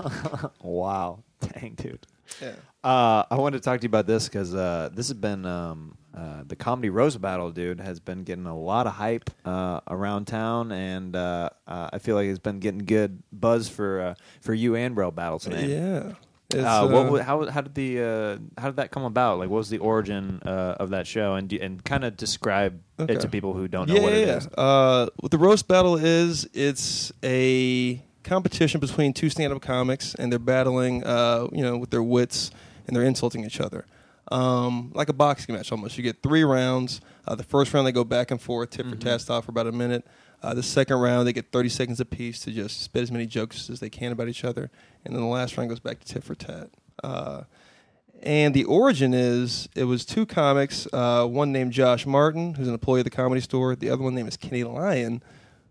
Wow, 0.62 1.22
dang, 1.40 1.74
dude. 1.74 2.06
Yeah. 2.40 2.54
Uh, 2.82 3.24
I 3.30 3.36
wanted 3.36 3.58
to 3.58 3.64
talk 3.64 3.80
to 3.80 3.84
you 3.84 3.88
about 3.88 4.06
this 4.06 4.28
because 4.28 4.54
uh, 4.54 4.90
this 4.92 5.08
has 5.08 5.16
been 5.16 5.44
um, 5.44 5.96
uh, 6.16 6.42
the 6.46 6.56
comedy 6.56 6.88
roast 6.88 7.20
battle, 7.20 7.50
dude. 7.50 7.80
Has 7.80 8.00
been 8.00 8.22
getting 8.22 8.46
a 8.46 8.56
lot 8.56 8.86
of 8.86 8.94
hype 8.94 9.30
uh, 9.44 9.80
around 9.88 10.26
town, 10.26 10.72
and 10.72 11.14
uh, 11.16 11.50
uh, 11.66 11.90
I 11.92 11.98
feel 11.98 12.14
like 12.16 12.26
it's 12.26 12.38
been 12.38 12.58
getting 12.58 12.80
good 12.80 13.22
buzz 13.32 13.68
for 13.68 14.00
uh, 14.00 14.14
for 14.40 14.54
you 14.54 14.76
and 14.76 14.94
Bro 14.94 15.12
Battle 15.12 15.38
tonight. 15.38 15.68
Yeah. 15.68 16.12
Uh, 16.54 16.86
what 16.88 17.20
uh, 17.20 17.24
how 17.24 17.46
how 17.50 17.60
did 17.60 17.74
the 17.74 18.00
uh, 18.00 18.60
how 18.60 18.68
did 18.68 18.76
that 18.76 18.92
come 18.92 19.02
about? 19.02 19.38
Like, 19.40 19.48
what 19.50 19.58
was 19.58 19.68
the 19.68 19.78
origin 19.78 20.40
uh, 20.46 20.76
of 20.78 20.90
that 20.90 21.06
show, 21.06 21.34
and 21.34 21.48
do, 21.48 21.58
and 21.60 21.82
kind 21.84 22.04
of 22.04 22.16
describe 22.16 22.80
Okay. 23.00 23.14
it 23.14 23.20
to 23.20 23.28
people 23.28 23.52
who 23.52 23.66
don't 23.68 23.88
know 23.88 23.96
yeah, 23.96 24.02
what 24.02 24.12
it 24.12 24.26
yeah, 24.28 24.36
is. 24.36 24.48
yeah. 24.56 24.62
Uh, 24.64 25.06
what 25.16 25.30
the 25.32 25.38
roast 25.38 25.66
battle 25.68 25.96
is, 25.96 26.48
it's 26.54 27.12
a 27.22 28.00
competition 28.22 28.80
between 28.80 29.12
two 29.12 29.28
stand-up 29.28 29.60
comics, 29.60 30.14
and 30.14 30.30
they're 30.32 30.38
battling, 30.38 31.04
uh, 31.04 31.46
you 31.52 31.62
know, 31.62 31.76
with 31.76 31.90
their 31.90 32.02
wits, 32.02 32.50
and 32.86 32.96
they're 32.96 33.04
insulting 33.04 33.44
each 33.44 33.60
other, 33.60 33.84
um, 34.32 34.92
like 34.94 35.08
a 35.08 35.12
boxing 35.12 35.54
match 35.54 35.70
almost. 35.72 35.98
You 35.98 36.04
get 36.04 36.22
three 36.22 36.44
rounds. 36.44 37.00
Uh, 37.26 37.34
the 37.34 37.42
first 37.42 37.74
round 37.74 37.86
they 37.86 37.92
go 37.92 38.04
back 38.04 38.30
and 38.30 38.40
forth, 38.40 38.70
tit 38.70 38.86
for 38.86 38.96
tat 38.96 39.20
style 39.20 39.42
for 39.42 39.50
about 39.50 39.66
a 39.66 39.72
minute. 39.72 40.06
Uh, 40.42 40.54
the 40.54 40.62
second 40.62 40.98
round 40.98 41.26
they 41.26 41.32
get 41.32 41.50
30 41.50 41.68
seconds 41.68 42.00
apiece 42.00 42.40
to 42.40 42.52
just 42.52 42.82
spit 42.82 43.02
as 43.02 43.10
many 43.10 43.26
jokes 43.26 43.68
as 43.70 43.80
they 43.80 43.90
can 43.90 44.12
about 44.12 44.28
each 44.28 44.44
other, 44.44 44.70
and 45.04 45.14
then 45.14 45.22
the 45.22 45.28
last 45.28 45.56
round 45.56 45.70
goes 45.70 45.80
back 45.80 46.00
to 46.00 46.06
tit 46.06 46.24
for 46.24 46.34
tat. 46.34 46.70
Uh, 47.02 47.42
and 48.22 48.54
the 48.54 48.64
origin 48.64 49.12
is 49.12 49.68
it 49.74 49.84
was 49.84 50.04
two 50.04 50.26
comics, 50.26 50.86
uh, 50.92 51.26
one 51.26 51.52
named 51.52 51.72
Josh 51.72 52.06
Martin, 52.06 52.54
who's 52.54 52.68
an 52.68 52.74
employee 52.74 53.00
of 53.00 53.04
the 53.04 53.10
comedy 53.10 53.40
store. 53.40 53.76
The 53.76 53.90
other 53.90 54.02
one 54.02 54.14
named 54.14 54.28
is 54.28 54.36
Kenny 54.36 54.64
Lyon, 54.64 55.22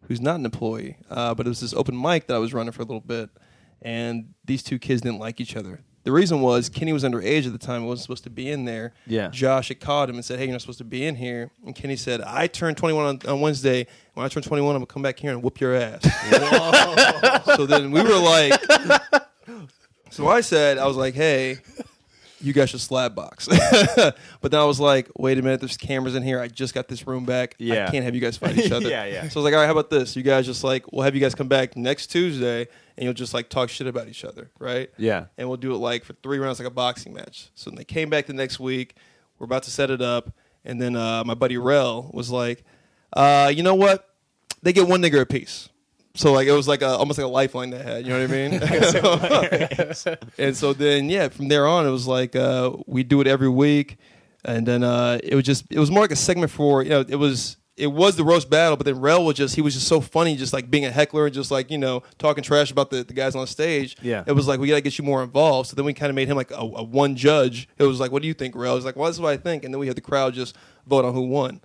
who's 0.04 0.22
not 0.22 0.36
an 0.36 0.46
employee. 0.46 0.98
Uh, 1.10 1.34
but 1.34 1.46
it 1.46 1.50
was 1.50 1.62
this 1.62 1.74
open 1.74 2.00
mic 2.00 2.28
that 2.28 2.36
I 2.36 2.40
was 2.40 2.54
running 2.54 2.72
for 2.72 2.82
a 2.82 2.86
little 2.86 3.02
bit. 3.02 3.30
And 3.82 4.34
these 4.46 4.64
two 4.64 4.80
kids 4.80 5.02
didn't 5.02 5.20
like 5.20 5.42
each 5.42 5.56
other. 5.56 5.82
The 6.06 6.12
reason 6.12 6.42
was 6.42 6.70
Kenny 6.70 6.94
was 6.94 7.04
underage 7.04 7.48
at 7.48 7.52
the 7.52 7.58
time; 7.58 7.82
he 7.82 7.88
wasn't 7.88 8.04
supposed 8.04 8.24
to 8.26 8.30
be 8.30 8.52
in 8.52 8.66
there. 8.66 8.94
Yeah. 9.08 9.30
Josh 9.30 9.70
had 9.70 9.80
called 9.80 10.08
him 10.08 10.16
and 10.16 10.24
said, 10.24 10.38
"Hey, 10.38 10.46
you're 10.46 10.52
not 10.52 10.62
supposed 10.62 10.78
to 10.78 10.84
be 10.84 11.04
in 11.04 11.16
here." 11.16 11.50
And 11.66 11.76
Kenny 11.76 11.96
said, 11.96 12.22
"I 12.22 12.46
turned 12.46 12.78
21 12.78 13.06
on, 13.06 13.20
on 13.28 13.42
Wednesday. 13.42 13.88
When 14.14 14.24
I 14.24 14.30
turn 14.30 14.44
21, 14.44 14.76
I'm 14.76 14.82
gonna 14.82 14.86
come 14.86 15.02
back 15.02 15.20
here 15.20 15.32
and 15.32 15.42
whoop 15.42 15.60
your 15.60 15.74
ass." 15.76 16.04
so 17.56 17.66
then 17.66 17.90
we 17.90 18.04
were 18.04 18.20
like, 18.20 18.54
so 20.12 20.28
I 20.28 20.42
said, 20.42 20.78
I 20.78 20.86
was 20.86 20.96
like, 20.96 21.16
"Hey." 21.16 21.58
You 22.46 22.54
guys 22.54 22.70
should 22.70 22.80
slab 22.82 23.16
box, 23.16 23.48
but 23.96 24.16
then 24.52 24.60
I 24.60 24.64
was 24.66 24.80
like, 24.80 25.10
"Wait 25.18 25.38
a 25.38 25.42
minute, 25.42 25.60
there's 25.60 25.78
cameras 25.78 26.16
in 26.16 26.24
here. 26.24 26.40
I 26.40 26.48
just 26.48 26.74
got 26.74 26.88
this 26.88 27.08
room 27.08 27.26
back. 27.26 27.56
Yeah. 27.58 27.86
I 27.88 27.92
can't 27.92 28.06
have 28.06 28.14
you 28.16 28.22
guys 28.22 28.38
fight 28.38 28.58
each 28.58 28.72
other." 28.72 28.90
Yeah, 28.90 29.06
yeah. 29.06 29.28
So 29.30 29.40
I 29.40 29.44
was 29.44 29.46
like, 29.46 29.54
"All 29.54 29.60
right, 29.60 29.66
how 29.66 29.72
about 29.72 29.90
this? 29.90 30.16
You 30.16 30.24
guys 30.24 30.46
just 30.46 30.64
like, 30.64 30.92
we'll 30.92 31.04
have 31.04 31.16
you 31.16 31.22
guys 31.22 31.34
come 31.36 31.48
back 31.48 31.76
next 31.76 32.08
Tuesday, 32.08 32.68
and 32.98 33.04
you'll 33.04 33.14
just 33.14 33.34
like 33.34 33.50
talk 33.50 33.70
shit 33.70 33.88
about 33.88 34.08
each 34.08 34.24
other, 34.24 34.52
right?" 34.60 34.90
Yeah. 34.98 35.26
and 35.38 35.48
we'll 35.48 35.58
do 35.58 35.74
it 35.74 35.78
like 35.78 36.04
for 36.06 36.14
three 36.24 36.38
rounds, 36.38 36.60
like 36.60 36.68
a 36.68 36.72
boxing 36.72 37.14
match. 37.14 37.50
So 37.56 37.72
when 37.72 37.76
they 37.78 37.84
came 37.86 38.10
back 38.10 38.28
the 38.28 38.34
next 38.34 38.60
week. 38.60 38.96
We're 39.38 39.46
about 39.46 39.64
to 39.64 39.72
set 39.72 39.90
it 39.92 40.02
up, 40.02 40.34
and 40.64 40.82
then 40.82 40.96
uh, 40.96 41.24
my 41.26 41.34
buddy 41.34 41.58
Rel 41.58 42.10
was 42.14 42.32
like, 42.32 42.64
uh, 43.12 43.52
"You 43.54 43.64
know 43.64 43.76
what? 43.76 44.08
They 44.64 44.72
get 44.72 44.88
one 44.88 45.02
nigger 45.02 45.20
apiece." 45.20 45.68
So 46.16 46.32
like 46.32 46.48
it 46.48 46.54
was 46.54 46.68
like 46.68 46.82
a, 46.82 46.90
almost 46.90 47.20
like 47.20 47.26
a 47.26 47.30
lifeline 47.30 47.70
they 47.70 47.84
had. 47.84 48.06
You 48.06 48.14
know 48.14 48.22
what 48.22 48.32
I 48.32 50.00
mean? 50.00 50.18
and 50.38 50.56
so 50.58 50.74
then 50.74 51.10
yeah, 51.10 51.30
from 51.30 51.50
there 51.50 51.68
on 51.68 51.86
it 51.86 51.92
was 51.92 52.08
like 52.08 52.36
uh, 52.36 52.72
we 52.88 53.04
do 53.04 53.22
it 53.22 53.28
every 53.28 53.50
week, 53.50 53.98
and 54.44 54.66
then 54.66 54.84
uh, 54.84 55.20
it 55.24 55.36
was 55.36 55.44
just 55.44 55.66
it 55.70 55.80
was 55.80 55.92
more 55.92 56.02
like 56.02 56.12
a 56.12 56.16
segment 56.16 56.52
for 56.52 56.82
you 56.84 56.90
know 56.90 57.06
it 57.08 57.18
was. 57.18 57.58
It 57.78 57.88
was 57.88 58.16
the 58.16 58.24
roast 58.24 58.50
battle, 58.50 58.78
but 58.78 58.86
then 58.86 59.02
Rel 59.02 59.26
was 59.26 59.36
just 59.36 59.54
he 59.54 59.62
was 59.62 59.74
just 59.74 59.90
so 59.90 60.00
funny, 60.00 60.38
just 60.38 60.54
like 60.54 60.72
being 60.72 60.86
a 60.86 60.92
heckler 60.92 61.26
and 61.26 61.36
just 61.36 61.52
like 61.52 61.70
you 61.70 61.78
know 61.78 62.04
talking 62.18 62.42
trash 62.42 62.72
about 62.72 62.90
the, 62.90 63.04
the 63.04 63.14
guys 63.14 63.36
on 63.36 63.46
stage. 63.48 63.98
Yeah. 64.02 64.24
it 64.26 64.32
was 64.32 64.48
like 64.48 64.62
we 64.62 64.70
gotta 64.70 64.80
get 64.80 64.98
you 64.98 65.04
more 65.04 65.22
involved. 65.22 65.68
So 65.68 65.76
then 65.76 65.84
we 65.84 65.94
kind 65.94 66.10
of 66.10 66.16
made 66.16 66.30
him 66.30 66.38
like 66.38 66.52
a, 66.52 66.62
a 66.62 66.84
one 66.84 67.18
judge. 67.18 67.68
It 67.78 67.84
was 67.84 68.00
like, 68.00 68.14
what 68.14 68.22
do 68.22 68.30
you 68.30 68.34
think, 68.34 68.56
Rel? 68.56 68.76
He's 68.76 68.86
like, 68.86 68.96
well, 68.96 69.08
this 69.08 69.18
is 69.18 69.22
what 69.22 69.34
I 69.34 69.36
think, 69.36 69.66
and 69.66 69.74
then 69.74 69.80
we 69.82 69.88
had 69.88 69.98
the 69.98 70.02
crowd 70.02 70.34
just 70.36 70.56
vote 70.88 71.04
on 71.04 71.14
who 71.14 71.24
won. 71.24 71.60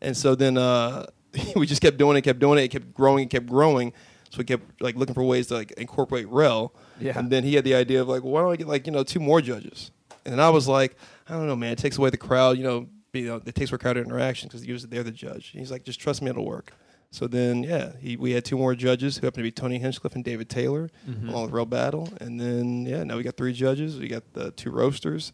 And 0.00 0.16
so 0.16 0.36
then 0.36 0.56
uh, 0.56 1.06
we 1.56 1.66
just 1.66 1.82
kept 1.82 1.96
doing 1.96 2.16
it, 2.16 2.22
kept 2.22 2.38
doing 2.38 2.58
it, 2.58 2.62
it 2.62 2.68
kept 2.68 2.94
growing, 2.94 3.24
it 3.24 3.30
kept 3.30 3.46
growing. 3.46 3.92
So 4.30 4.38
we 4.38 4.44
kept 4.44 4.82
like 4.82 4.96
looking 4.96 5.14
for 5.14 5.22
ways 5.22 5.46
to 5.48 5.54
like 5.54 5.72
incorporate 5.72 6.28
Rel. 6.28 6.74
Yeah. 7.00 7.18
And 7.18 7.30
then 7.30 7.44
he 7.44 7.54
had 7.54 7.64
the 7.64 7.74
idea 7.74 8.02
of 8.02 8.08
like, 8.08 8.22
why 8.22 8.40
don't 8.40 8.52
I 8.52 8.56
get 8.56 8.68
like 8.68 8.86
you 8.86 8.92
know 8.92 9.04
two 9.04 9.20
more 9.20 9.40
judges? 9.40 9.90
And 10.24 10.34
then 10.34 10.40
I 10.40 10.50
was 10.50 10.66
like, 10.66 10.96
I 11.28 11.34
don't 11.34 11.46
know, 11.46 11.56
man. 11.56 11.72
It 11.72 11.78
takes 11.78 11.98
away 11.98 12.10
the 12.10 12.16
crowd. 12.16 12.58
You 12.58 12.64
know, 12.64 12.88
you 13.12 13.26
know 13.26 13.40
it 13.44 13.54
takes 13.54 13.70
away 13.70 13.78
crowd 13.78 13.96
interaction 13.96 14.48
because 14.48 14.66
usually 14.66 14.90
they're 14.90 15.04
the 15.04 15.10
judge. 15.10 15.52
And 15.52 15.60
he's 15.60 15.70
like, 15.70 15.84
just 15.84 16.00
trust 16.00 16.22
me, 16.22 16.30
it'll 16.30 16.44
work. 16.44 16.72
So 17.10 17.26
then, 17.26 17.62
yeah, 17.62 17.92
he, 17.98 18.16
we 18.16 18.32
had 18.32 18.44
two 18.44 18.58
more 18.58 18.74
judges 18.74 19.16
who 19.16 19.26
happened 19.26 19.40
to 19.40 19.44
be 19.44 19.52
Tony 19.52 19.78
Hinchcliffe 19.78 20.14
and 20.14 20.24
David 20.24 20.50
Taylor, 20.50 20.90
mm-hmm. 21.08 21.28
along 21.28 21.44
with 21.44 21.52
Rel 21.52 21.64
Battle. 21.64 22.10
And 22.20 22.38
then, 22.38 22.84
yeah, 22.84 23.04
now 23.04 23.16
we 23.16 23.22
got 23.22 23.36
three 23.36 23.52
judges. 23.52 23.98
We 23.98 24.08
got 24.08 24.34
the 24.34 24.50
two 24.50 24.70
roasters, 24.70 25.32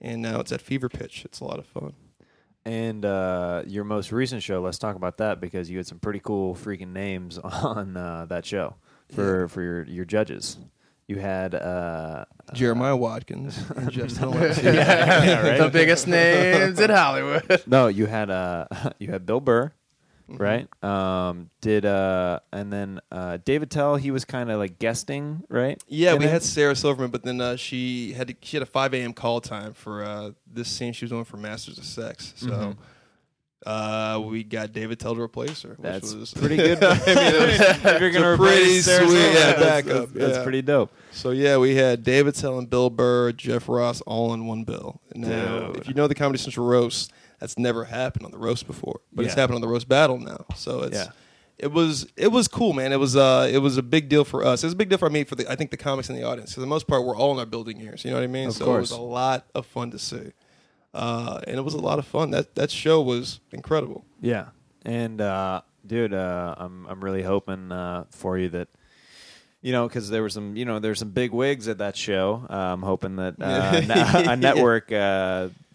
and 0.00 0.22
now 0.22 0.40
it's 0.40 0.52
at 0.52 0.60
fever 0.60 0.88
pitch. 0.88 1.24
It's 1.24 1.40
a 1.40 1.44
lot 1.44 1.58
of 1.58 1.66
fun. 1.66 1.94
And 2.66 3.04
uh, 3.04 3.62
your 3.66 3.84
most 3.84 4.10
recent 4.10 4.42
show, 4.42 4.62
let's 4.62 4.78
talk 4.78 4.96
about 4.96 5.18
that 5.18 5.40
because 5.40 5.68
you 5.68 5.76
had 5.76 5.86
some 5.86 5.98
pretty 5.98 6.20
cool 6.20 6.54
freaking 6.54 6.92
names 6.92 7.38
on 7.44 7.96
uh, 7.96 8.26
that 8.28 8.46
show 8.46 8.76
for 9.14 9.48
for 9.48 9.62
your 9.62 9.82
your 9.84 10.04
judges. 10.04 10.56
You 11.06 11.18
had 11.18 11.54
uh, 11.54 12.24
Jeremiah 12.54 12.96
Watkins 12.96 13.58
and 13.76 13.90
Justin 13.90 14.24
Alexis. 14.28 14.62
the 14.64 15.70
biggest 15.70 16.08
names 16.08 16.80
in 16.80 16.88
Hollywood. 16.88 17.62
no, 17.66 17.88
you 17.88 18.06
had 18.06 18.30
uh, 18.30 18.66
you 18.98 19.10
had 19.10 19.26
Bill 19.26 19.40
Burr, 19.40 19.72
Mm-hmm. 20.28 20.42
right? 20.42 20.84
Um, 20.84 21.50
did 21.60 21.84
uh, 21.84 22.40
and 22.50 22.72
then 22.72 23.00
uh, 23.12 23.38
David 23.44 23.70
Tell. 23.70 23.96
He 23.96 24.10
was 24.10 24.24
kind 24.24 24.50
of 24.50 24.58
like 24.58 24.78
guesting, 24.78 25.42
right? 25.50 25.82
Yeah, 25.86 26.14
we 26.14 26.24
it? 26.24 26.30
had 26.30 26.42
Sarah 26.42 26.74
Silverman, 26.74 27.10
but 27.10 27.24
then 27.24 27.40
uh, 27.42 27.56
she 27.56 28.12
had 28.14 28.28
to, 28.28 28.34
she 28.40 28.56
had 28.56 28.62
a 28.62 28.66
five 28.66 28.94
a.m. 28.94 29.12
call 29.12 29.40
time 29.42 29.74
for 29.74 30.02
uh, 30.02 30.30
this 30.50 30.68
scene 30.68 30.94
she 30.94 31.04
was 31.04 31.10
doing 31.10 31.24
for 31.24 31.36
Masters 31.36 31.76
of 31.76 31.84
Sex. 31.84 32.32
So 32.36 32.46
Mhm. 32.48 32.76
Uh, 33.66 34.20
we 34.24 34.44
got 34.44 34.72
David 34.72 34.98
Tell 35.00 35.14
to 35.14 35.20
replace 35.20 35.62
her. 35.62 35.70
Which 35.70 35.78
That's 35.80 36.14
was 36.14 36.34
pretty 36.34 36.56
good. 36.56 36.78
I 36.84 36.94
mean, 36.94 37.00
if 37.06 38.00
you're 38.00 38.10
gonna 38.10 38.36
pretty 38.36 38.62
replace 38.62 38.84
Sarah 38.84 39.06
sweet, 39.08 39.16
yeah, 39.18 39.32
that's- 39.32 39.60
backup, 39.60 40.08
That's, 40.08 40.12
that's 40.12 40.36
yeah. 40.38 40.42
pretty 40.42 40.62
dope. 40.62 40.92
So 41.12 41.30
yeah, 41.30 41.56
we 41.56 41.74
had 41.76 42.02
David 42.04 42.34
Tell 42.34 42.58
and 42.58 42.68
Bill 42.68 42.90
Burr, 42.90 43.32
Jeff 43.32 43.68
Ross, 43.68 44.00
all 44.02 44.34
in 44.34 44.46
one 44.46 44.64
bill. 44.64 45.00
Now, 45.14 45.68
Dude. 45.68 45.76
if 45.78 45.88
you 45.88 45.94
know 45.94 46.06
the 46.08 46.14
Comedy 46.14 46.38
Central 46.38 46.66
roast, 46.66 47.12
that's 47.40 47.58
never 47.58 47.84
happened 47.84 48.24
on 48.26 48.32
the 48.32 48.38
roast 48.38 48.66
before, 48.66 49.00
but 49.12 49.24
it's 49.24 49.34
Yeah. 49.34 49.40
happened 49.42 49.56
on 49.56 49.60
the 49.60 49.68
roast 49.68 49.88
battle 49.88 50.18
now. 50.18 50.44
So 50.56 50.82
it's 50.82 50.96
Yeah. 50.96 51.08
it 51.58 51.72
was 51.72 52.06
it 52.16 52.28
was 52.32 52.48
cool, 52.48 52.72
man. 52.72 52.92
It 52.92 52.98
was 52.98 53.16
uh 53.16 53.48
it 53.50 53.58
was 53.58 53.76
a 53.76 53.82
big 53.82 54.08
deal 54.08 54.24
for 54.24 54.44
us. 54.44 54.62
It 54.62 54.66
was 54.66 54.72
a 54.72 54.76
big 54.76 54.88
deal 54.88 54.98
for 54.98 55.08
me 55.10 55.24
for 55.24 55.36
the 55.36 55.50
I 55.50 55.54
think 55.56 55.70
the 55.70 55.76
comics 55.76 56.10
in 56.10 56.16
the 56.16 56.22
audience. 56.24 56.52
For 56.54 56.60
the 56.60 56.66
most 56.66 56.86
part, 56.86 57.04
we're 57.04 57.16
all 57.16 57.32
in 57.32 57.38
our 57.38 57.46
building 57.46 57.78
years. 57.80 58.04
You 58.04 58.10
know 58.10 58.16
what 58.18 58.24
I 58.24 58.28
mean? 58.28 58.48
Of 58.48 58.54
so 58.54 58.64
course. 58.64 58.90
it 58.90 58.94
was 58.94 58.98
a 58.98 59.02
lot 59.02 59.46
of 59.54 59.66
fun 59.66 59.90
to 59.92 59.98
see, 59.98 60.32
uh, 60.94 61.40
and 61.46 61.58
it 61.58 61.62
was 61.62 61.74
a 61.74 61.80
lot 61.80 61.98
of 61.98 62.06
fun. 62.06 62.30
That 62.30 62.54
that 62.54 62.70
show 62.70 63.02
was 63.02 63.40
incredible. 63.52 64.04
Yeah, 64.20 64.48
and 64.84 65.20
uh, 65.20 65.62
dude, 65.86 66.14
uh, 66.14 66.54
I'm 66.56 66.86
I'm 66.86 67.02
really 67.02 67.22
hoping 67.22 67.72
uh, 67.72 68.04
for 68.10 68.38
you 68.38 68.48
that. 68.50 68.68
You 69.60 69.72
know, 69.72 69.88
because 69.88 70.10
there 70.10 70.20
were 70.20 70.28
some, 70.28 70.56
you 70.58 70.66
know, 70.66 70.78
there's 70.78 70.98
some 70.98 71.08
big 71.08 71.32
wigs 71.32 71.68
at 71.68 71.78
that 71.78 71.96
show. 71.96 72.46
Uh, 72.50 72.54
I'm 72.54 72.82
hoping 72.82 73.16
that 73.16 73.36
uh, 73.40 74.26
a 74.28 74.36
network. 74.36 74.92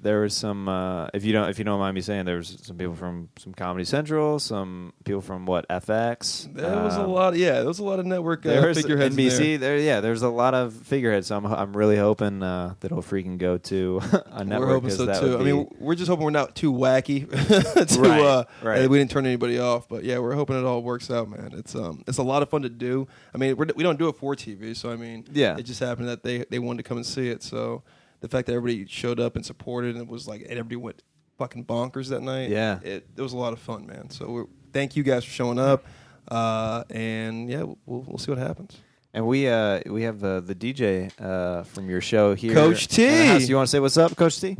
There 0.01 0.21
was 0.21 0.35
some. 0.35 0.69
Uh, 0.69 1.07
if 1.13 1.25
you 1.25 1.33
don't, 1.33 1.49
if 1.49 1.57
you 1.59 1.65
don't 1.65 1.79
mind 1.79 1.95
me 1.95 2.01
saying, 2.01 2.25
there 2.25 2.37
was 2.37 2.57
some 2.63 2.77
people 2.77 2.95
from 2.95 3.29
some 3.37 3.53
Comedy 3.53 3.83
Central, 3.85 4.39
some 4.39 4.93
people 5.03 5.21
from 5.21 5.45
what 5.45 5.67
FX. 5.67 6.53
There 6.53 6.83
was 6.83 6.95
a 6.95 7.01
um, 7.01 7.11
lot. 7.11 7.35
Yeah, 7.35 7.53
there 7.59 7.67
was 7.67 7.79
a 7.79 7.83
lot 7.83 7.99
of 7.99 8.05
network 8.05 8.45
uh, 8.45 8.49
There 8.49 8.67
was 8.67 8.81
figureheads. 8.81 9.15
NBC. 9.15 9.37
there. 9.37 9.57
There. 9.57 9.77
yeah. 9.77 9.99
There's 10.01 10.21
a 10.21 10.29
lot 10.29 10.53
of 10.53 10.73
figureheads. 10.73 11.27
So 11.27 11.37
I'm, 11.37 11.45
I'm 11.45 11.75
really 11.75 11.97
hoping 11.97 12.41
uh, 12.41 12.75
that 12.79 12.91
it'll 12.91 13.03
freaking 13.03 13.37
go 13.37 13.57
to 13.57 14.01
a 14.27 14.43
network. 14.43 14.67
We're 14.67 14.73
hoping 14.75 14.89
so 14.91 15.05
that 15.05 15.19
too. 15.19 15.37
I 15.37 15.43
mean, 15.43 15.67
we're 15.79 15.95
just 15.95 16.09
hoping 16.09 16.23
we're 16.25 16.31
not 16.31 16.55
too 16.55 16.71
wacky 16.71 17.29
to 17.95 17.99
Right, 17.99 18.21
uh, 18.21 18.45
right. 18.61 18.89
we 18.89 18.97
didn't 18.97 19.11
turn 19.11 19.25
anybody 19.25 19.59
off. 19.59 19.89
But 19.89 20.03
yeah, 20.03 20.19
we're 20.19 20.35
hoping 20.35 20.57
it 20.57 20.65
all 20.65 20.81
works 20.81 21.11
out, 21.11 21.29
man. 21.29 21.51
It's 21.53 21.75
um, 21.75 22.03
it's 22.07 22.17
a 22.17 22.23
lot 22.23 22.41
of 22.41 22.49
fun 22.49 22.61
to 22.61 22.69
do. 22.69 23.07
I 23.33 23.37
mean, 23.37 23.57
we're, 23.57 23.67
we 23.75 23.83
don't 23.83 23.99
do 23.99 24.07
it 24.09 24.15
for 24.15 24.35
TV, 24.35 24.75
so 24.75 24.91
I 24.91 24.95
mean, 24.95 25.25
Yeah. 25.31 25.57
it 25.57 25.63
just 25.63 25.79
happened 25.79 26.07
that 26.07 26.23
they 26.23 26.45
they 26.49 26.59
wanted 26.59 26.83
to 26.83 26.87
come 26.87 26.97
and 26.97 27.05
see 27.05 27.29
it. 27.29 27.43
So 27.43 27.83
the 28.21 28.27
fact 28.27 28.47
that 28.47 28.53
everybody 28.53 28.85
showed 28.87 29.19
up 29.19 29.35
and 29.35 29.45
supported, 29.45 29.95
and 29.95 30.03
it 30.03 30.09
was 30.09 30.27
like 30.27 30.41
and 30.41 30.51
everybody 30.51 30.75
went 30.77 31.03
fucking 31.37 31.65
bonkers 31.65 32.09
that 32.09 32.21
night. 32.21 32.49
Yeah. 32.49 32.79
it, 32.83 33.07
it 33.15 33.21
was 33.21 33.33
a 33.33 33.37
lot 33.37 33.53
of 33.53 33.59
fun, 33.59 33.87
man. 33.87 34.09
So 34.09 34.29
we're, 34.29 34.45
thank 34.73 34.95
you 34.95 35.03
guys 35.03 35.23
for 35.23 35.31
showing 35.31 35.57
up, 35.59 35.85
uh, 36.29 36.83
and 36.89 37.49
yeah, 37.49 37.63
we'll 37.63 37.77
we'll 37.85 38.17
see 38.17 38.31
what 38.31 38.39
happens. 38.39 38.77
And 39.13 39.25
we 39.25 39.47
uh 39.47 39.81
we 39.87 40.03
have 40.03 40.19
the 40.19 40.41
the 40.41 40.53
DJ 40.53 41.11
uh 41.19 41.63
from 41.63 41.89
your 41.89 42.01
show 42.01 42.35
here, 42.35 42.53
Coach 42.53 42.87
T. 42.87 43.05
in. 43.05 43.41
You 43.41 43.55
want 43.55 43.67
to 43.67 43.71
say 43.71 43.79
what's 43.79 43.97
up, 43.97 44.15
Coach 44.15 44.39
T? 44.39 44.55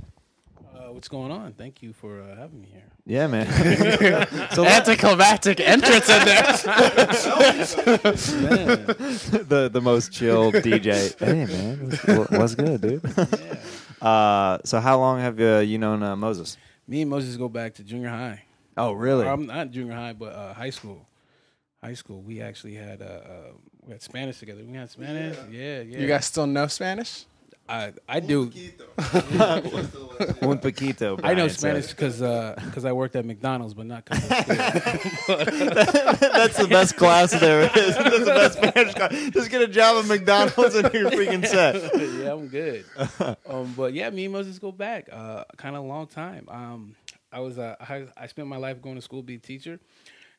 Uh, 0.74 0.92
what's 0.92 1.08
going 1.08 1.32
on? 1.32 1.54
Thank 1.54 1.84
you 1.84 1.94
for 1.94 2.22
uh, 2.22 2.36
having 2.36 2.62
me 2.62 2.68
here. 2.72 2.84
Yeah, 3.06 3.28
man. 3.28 3.48
so 4.54 4.66
Anticlimactic 4.66 5.60
entrance 5.60 6.10
in 6.10 6.26
there. 6.26 6.44
The 9.50 9.70
the 9.72 9.82
most 9.82 10.12
chill 10.12 10.52
DJ. 10.52 11.18
Hey, 11.18 11.46
man, 11.46 11.90
what's, 12.18 12.32
what's 12.32 12.56
good, 12.56 12.82
dude? 12.82 13.02
yeah. 13.18 13.49
Uh, 14.02 14.60
so 14.64 14.80
how 14.80 14.98
long 14.98 15.20
have 15.20 15.40
uh, 15.40 15.60
you 15.60 15.78
known 15.78 16.04
uh, 16.04 16.16
Moses? 16.16 16.58
Me 16.88 17.02
and 17.02 17.10
Moses 17.10 17.36
go 17.38 17.50
back 17.50 17.74
to 17.76 17.84
junior 17.84 18.10
high. 18.10 18.44
Oh, 18.78 18.94
really? 18.94 19.28
Um, 19.28 19.46
not 19.46 19.72
junior 19.72 19.94
high, 19.94 20.14
but 20.14 20.34
uh, 20.34 20.54
high 20.54 20.70
school. 20.70 21.06
High 21.84 21.94
school. 21.94 22.22
We 22.22 22.42
actually 22.42 22.76
had 22.76 23.02
uh, 23.02 23.06
uh, 23.06 23.52
we 23.86 23.92
had 23.94 24.02
Spanish 24.02 24.40
together. 24.40 24.64
We 24.66 24.76
had 24.76 24.90
Spanish. 24.90 25.38
Yeah, 25.50 25.82
yeah. 25.82 26.00
You 26.00 26.08
guys 26.08 26.26
still 26.26 26.48
know 26.48 26.68
Spanish? 26.68 27.26
I 27.70 27.94
I 28.08 28.20
do. 28.20 28.52
Un 30.42 30.58
poquito. 30.58 31.20
I 31.24 31.34
know 31.36 31.48
Spanish 31.48 31.86
said. 31.88 31.96
because 31.96 32.20
because 32.66 32.84
I 32.86 32.92
worked 32.92 33.16
at 33.16 33.26
McDonald's, 33.26 33.74
but 33.76 33.86
not 33.86 34.06
because. 34.06 34.28
That's 35.30 36.58
the 36.58 36.68
best 36.70 36.96
class 36.98 37.32
there 37.40 37.62
is. 37.62 37.72
That's 37.96 38.20
the 38.20 38.26
best 38.26 38.58
Spanish 38.58 38.94
class. 38.96 39.12
Just 39.32 39.52
get 39.52 39.62
a 39.62 39.68
job 39.68 40.04
at 40.04 40.08
McDonald's 40.10 40.76
and 40.76 40.92
you're 40.94 41.12
freaking 41.12 41.46
set. 41.46 41.76
yeah, 41.96 42.34
I'm 42.34 42.48
good. 42.48 42.86
Um, 43.48 43.74
but 43.78 43.94
yeah, 43.94 44.10
me 44.10 44.26
and 44.26 44.34
Moses 44.34 44.58
go 44.60 44.72
back 44.72 45.08
uh, 45.12 45.44
kind 45.58 45.76
of 45.76 45.84
a 45.84 45.88
long 45.88 46.08
time. 46.08 46.48
Um, 46.50 46.96
I 47.32 47.40
was 47.40 47.60
uh, 47.60 47.76
I, 47.80 48.08
I 48.18 48.28
spent 48.28 48.48
my 48.48 48.58
life 48.58 48.82
going 48.82 48.96
to 48.96 49.02
school, 49.02 49.20
to 49.22 49.26
be 49.26 49.36
a 49.36 49.40
teacher, 49.40 49.80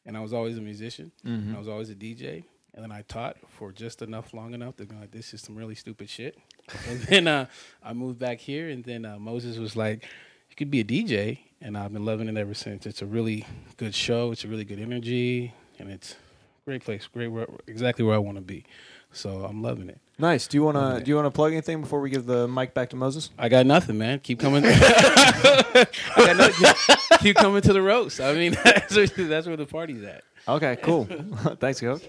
and 0.04 0.16
I 0.16 0.20
was 0.20 0.32
always 0.32 0.58
a 0.58 0.60
musician. 0.60 1.12
And 1.24 1.54
I 1.54 1.58
was 1.58 1.68
always 1.68 1.90
a 1.90 1.94
DJ, 1.94 2.42
and 2.74 2.82
then 2.82 2.90
I 2.90 3.02
taught 3.02 3.36
for 3.50 3.70
just 3.72 4.02
enough, 4.02 4.34
long 4.34 4.52
enough 4.54 4.76
to 4.78 4.84
go 4.84 4.96
like, 4.96 5.12
this 5.12 5.32
is 5.32 5.42
some 5.42 5.54
really 5.54 5.76
stupid 5.76 6.08
shit. 6.10 6.36
and 6.88 7.00
then 7.02 7.26
uh, 7.26 7.46
I 7.82 7.92
moved 7.92 8.18
back 8.18 8.38
here, 8.38 8.68
and 8.68 8.84
then 8.84 9.04
uh, 9.04 9.18
Moses 9.18 9.58
was 9.58 9.76
like, 9.76 10.04
you 10.50 10.56
could 10.56 10.70
be 10.70 10.80
a 10.80 10.84
DJ, 10.84 11.38
and 11.60 11.76
I've 11.76 11.92
been 11.92 12.04
loving 12.04 12.28
it 12.28 12.36
ever 12.36 12.54
since. 12.54 12.86
It's 12.86 13.02
a 13.02 13.06
really 13.06 13.46
good 13.76 13.94
show. 13.94 14.32
It's 14.32 14.44
a 14.44 14.48
really 14.48 14.64
good 14.64 14.80
energy, 14.80 15.54
and 15.78 15.90
it's 15.90 16.12
a 16.12 16.16
great 16.64 16.84
place, 16.84 17.06
great, 17.06 17.28
where, 17.28 17.46
exactly 17.66 18.04
where 18.04 18.14
I 18.14 18.18
want 18.18 18.36
to 18.36 18.42
be. 18.42 18.64
So 19.12 19.44
I'm 19.44 19.62
loving 19.62 19.88
it. 19.88 19.98
Nice. 20.18 20.46
Do 20.46 20.56
you 20.56 20.62
wanna 20.62 21.00
do 21.02 21.08
you 21.08 21.16
wanna 21.16 21.30
plug 21.30 21.52
anything 21.52 21.80
before 21.80 22.00
we 22.00 22.10
give 22.10 22.26
the 22.26 22.46
mic 22.46 22.74
back 22.74 22.90
to 22.90 22.96
Moses? 22.96 23.30
I 23.38 23.48
got 23.48 23.66
nothing, 23.66 23.98
man. 23.98 24.20
Keep 24.20 24.38
coming. 24.38 24.62
I 24.66 25.86
got 26.14 26.36
nothing. 26.36 26.96
Keep 27.18 27.36
coming 27.36 27.62
to 27.62 27.72
the 27.72 27.82
roast. 27.82 28.20
I 28.20 28.34
mean, 28.34 28.56
that's 28.62 28.94
where, 28.94 29.06
that's 29.06 29.46
where 29.46 29.56
the 29.56 29.66
party's 29.66 30.04
at. 30.04 30.22
Okay, 30.46 30.76
cool. 30.82 31.06
Thanks, 31.58 31.80
Coach. 31.80 32.02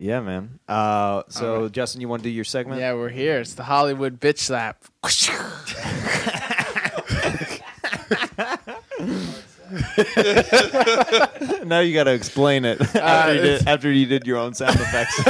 Yeah, 0.00 0.20
man. 0.20 0.58
Uh, 0.66 1.24
so, 1.28 1.64
right. 1.64 1.72
Justin, 1.72 2.00
you 2.00 2.08
want 2.08 2.22
to 2.22 2.28
do 2.30 2.32
your 2.32 2.44
segment? 2.44 2.80
Yeah, 2.80 2.94
we're 2.94 3.10
here. 3.10 3.38
It's 3.38 3.52
the 3.52 3.64
Hollywood 3.64 4.18
bitch 4.18 4.38
slap. 4.38 4.82
now 11.66 11.80
you 11.80 11.92
got 11.92 12.04
to 12.04 12.12
explain 12.12 12.64
it 12.64 12.80
after, 12.96 13.34
you 13.34 13.40
did, 13.42 13.68
after 13.68 13.92
you 13.92 14.06
did 14.06 14.26
your 14.26 14.38
own 14.38 14.54
sound 14.54 14.80
effects. 14.80 15.22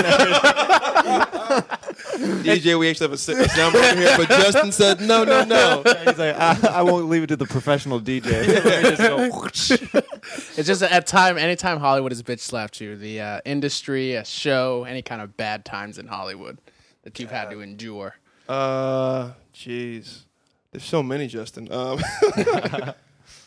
DJ, 2.45 2.79
we 2.79 2.91
actually 2.91 3.05
have 3.05 3.13
a, 3.13 3.15
s- 3.15 3.29
a 3.29 3.49
sound 3.49 3.75
number 3.75 3.97
here, 3.97 4.15
but 4.17 4.29
Justin 4.29 4.73
said 4.73 5.01
no, 5.01 5.25
no, 5.25 5.45
no. 5.45 5.83
He's 6.05 6.19
like, 6.19 6.37
I, 6.37 6.59
I 6.71 6.83
won't 6.83 7.09
leave 7.09 7.23
it 7.23 7.29
to 7.29 7.37
the 7.37 7.47
professional 7.47 8.01
DJ. 8.01 8.45
Just. 9.53 10.59
It's 10.59 10.67
just 10.67 10.83
at 10.83 11.07
time, 11.07 11.39
anytime 11.39 11.79
Hollywood 11.81 12.13
has 12.13 12.23
bitch 12.23 12.41
slapped 12.41 12.81
you, 12.81 12.97
the 12.97 13.21
uh, 13.21 13.41
industry, 13.45 14.15
a 14.15 14.25
show, 14.25 14.85
any 14.85 15.03
kind 15.03 15.23
of 15.23 15.37
bad 15.37 15.65
times 15.65 15.99
in 15.99 16.07
Hollywood 16.07 16.59
that 17.05 17.19
you've 17.19 17.31
had 17.31 17.51
to 17.51 17.61
endure. 17.61 18.17
Uh, 18.49 19.31
jeez, 19.55 20.25
there's 20.73 20.85
so 20.85 21.03
many, 21.03 21.27
Justin. 21.27 21.73
Um, 21.73 22.01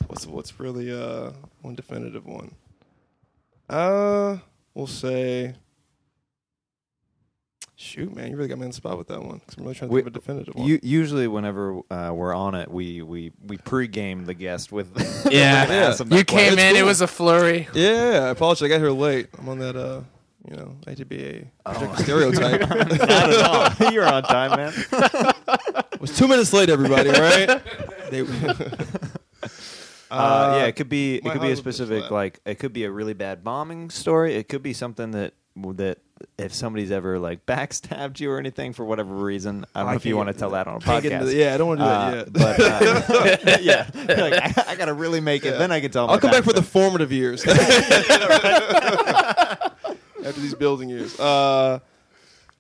what's 0.08 0.26
what's 0.26 0.60
really 0.60 0.92
uh 0.92 1.32
one 1.62 1.76
definitive 1.76 2.26
one? 2.26 2.56
Uh, 3.70 4.38
we'll 4.74 4.88
say. 4.88 5.54
Shoot, 7.84 8.16
man, 8.16 8.32
you 8.32 8.38
really 8.38 8.48
got 8.48 8.58
me 8.58 8.64
on 8.64 8.70
the 8.70 8.76
spot 8.76 8.98
with 8.98 9.08
that 9.10 9.22
one. 9.22 9.40
'cause 9.40 9.56
I'm 9.58 9.64
really 9.64 9.76
trying 9.76 9.90
to 9.90 9.94
We- 9.94 10.02
think 10.02 10.08
of 10.08 10.16
a 10.16 10.20
definitive 10.20 10.56
one. 10.56 10.66
U- 10.68 10.80
usually, 10.82 11.28
whenever 11.28 11.80
uh, 11.92 12.12
we're 12.14 12.34
on 12.34 12.56
it, 12.56 12.72
we 12.72 13.02
we 13.02 13.32
we 13.46 13.58
pre-game 13.58 14.24
the 14.26 14.34
guest 14.34 14.72
with. 14.72 14.88
Yeah. 15.30 15.64
with 15.64 15.72
ask 15.72 15.98
them 15.98 16.10
that 16.10 16.18
You 16.18 16.24
came 16.24 16.54
question. 16.54 16.60
in, 16.60 16.76
it 16.78 16.86
was 16.86 17.02
a 17.02 17.08
flurry. 17.08 17.68
yeah, 17.74 18.22
I 18.26 18.30
apologize. 18.30 18.64
I 18.64 18.68
got 18.70 18.80
here 18.80 18.90
late. 18.92 19.28
I'm 19.38 19.50
on 19.50 19.60
that. 19.60 19.76
Uh, 19.76 20.02
you 20.50 20.56
know, 20.58 20.76
I 20.88 20.94
to 20.94 21.06
be 21.06 21.24
a 21.24 21.52
Oh. 21.66 21.96
stereotype. 22.00 22.62
Not 22.70 22.92
at 23.34 23.80
all. 23.82 23.92
You're 23.94 24.06
on 24.08 24.24
time, 24.24 24.52
man. 24.58 24.74
It 25.94 26.02
was 26.02 26.16
two 26.18 26.28
minutes 26.28 26.52
late, 26.54 26.70
everybody. 26.70 27.10
All 27.10 27.22
right. 27.22 27.62
They, 28.12 28.22
Uh, 30.14 30.56
yeah, 30.58 30.66
it 30.66 30.76
could 30.76 30.90
be 30.90 31.16
it 31.16 31.24
my 31.24 31.32
could 31.32 31.40
be 31.42 31.48
a 31.48 31.50
Hollywood 31.50 31.58
specific 31.58 32.00
slap. 32.02 32.12
like 32.12 32.40
it 32.46 32.60
could 32.60 32.74
be 32.74 32.84
a 32.86 32.92
really 32.92 33.14
bad 33.14 33.44
bombing 33.44 33.90
story. 33.90 34.36
It 34.36 34.48
could 34.50 34.64
be 34.64 34.74
something 34.74 35.12
that 35.12 35.34
that 35.56 36.00
if 36.38 36.54
somebody's 36.54 36.90
ever 36.92 37.20
like 37.20 37.46
backstabbed 37.48 38.20
you 38.20 38.32
or 38.32 38.38
anything 38.40 38.74
for 38.74 38.86
whatever 38.86 39.14
reason. 39.14 39.66
I 39.76 39.80
don't 39.82 39.88
I 39.90 39.92
know 39.92 39.96
if 39.98 40.06
you 40.06 40.16
want 40.18 40.30
to 40.30 40.34
tell 40.34 40.52
that 40.52 40.68
on 40.68 40.78
a 40.78 40.80
can't 40.80 41.04
get 41.04 41.12
podcast. 41.22 41.26
the- 41.26 41.36
yeah, 41.36 41.54
I 41.54 41.58
don't 41.58 41.68
want 41.68 41.80
to 41.82 41.86
do 41.86 41.90
Uh, 41.90 42.56
that 42.56 43.62
yet. 43.62 43.92
but 43.92 44.00
uh, 44.00 44.08
yeah, 44.16 44.22
like, 44.22 44.58
I, 44.68 44.72
I 44.72 44.76
gotta 44.76 44.94
really 44.94 45.20
make 45.22 45.46
it. 45.46 45.58
Then 45.58 45.72
I 45.72 45.80
can 45.82 45.92
tell. 45.92 46.08
My 46.08 46.14
I'll 46.14 46.18
my 46.18 46.22
come 46.22 46.32
back 46.32 46.44
for 46.44 46.54
the 46.54 46.62
backstory. 46.62 46.66
formative 46.66 47.12
years. 47.12 47.46
After 50.26 50.40
these 50.40 50.56
building 50.56 50.90
years. 50.90 51.20
Uh, 51.20 51.80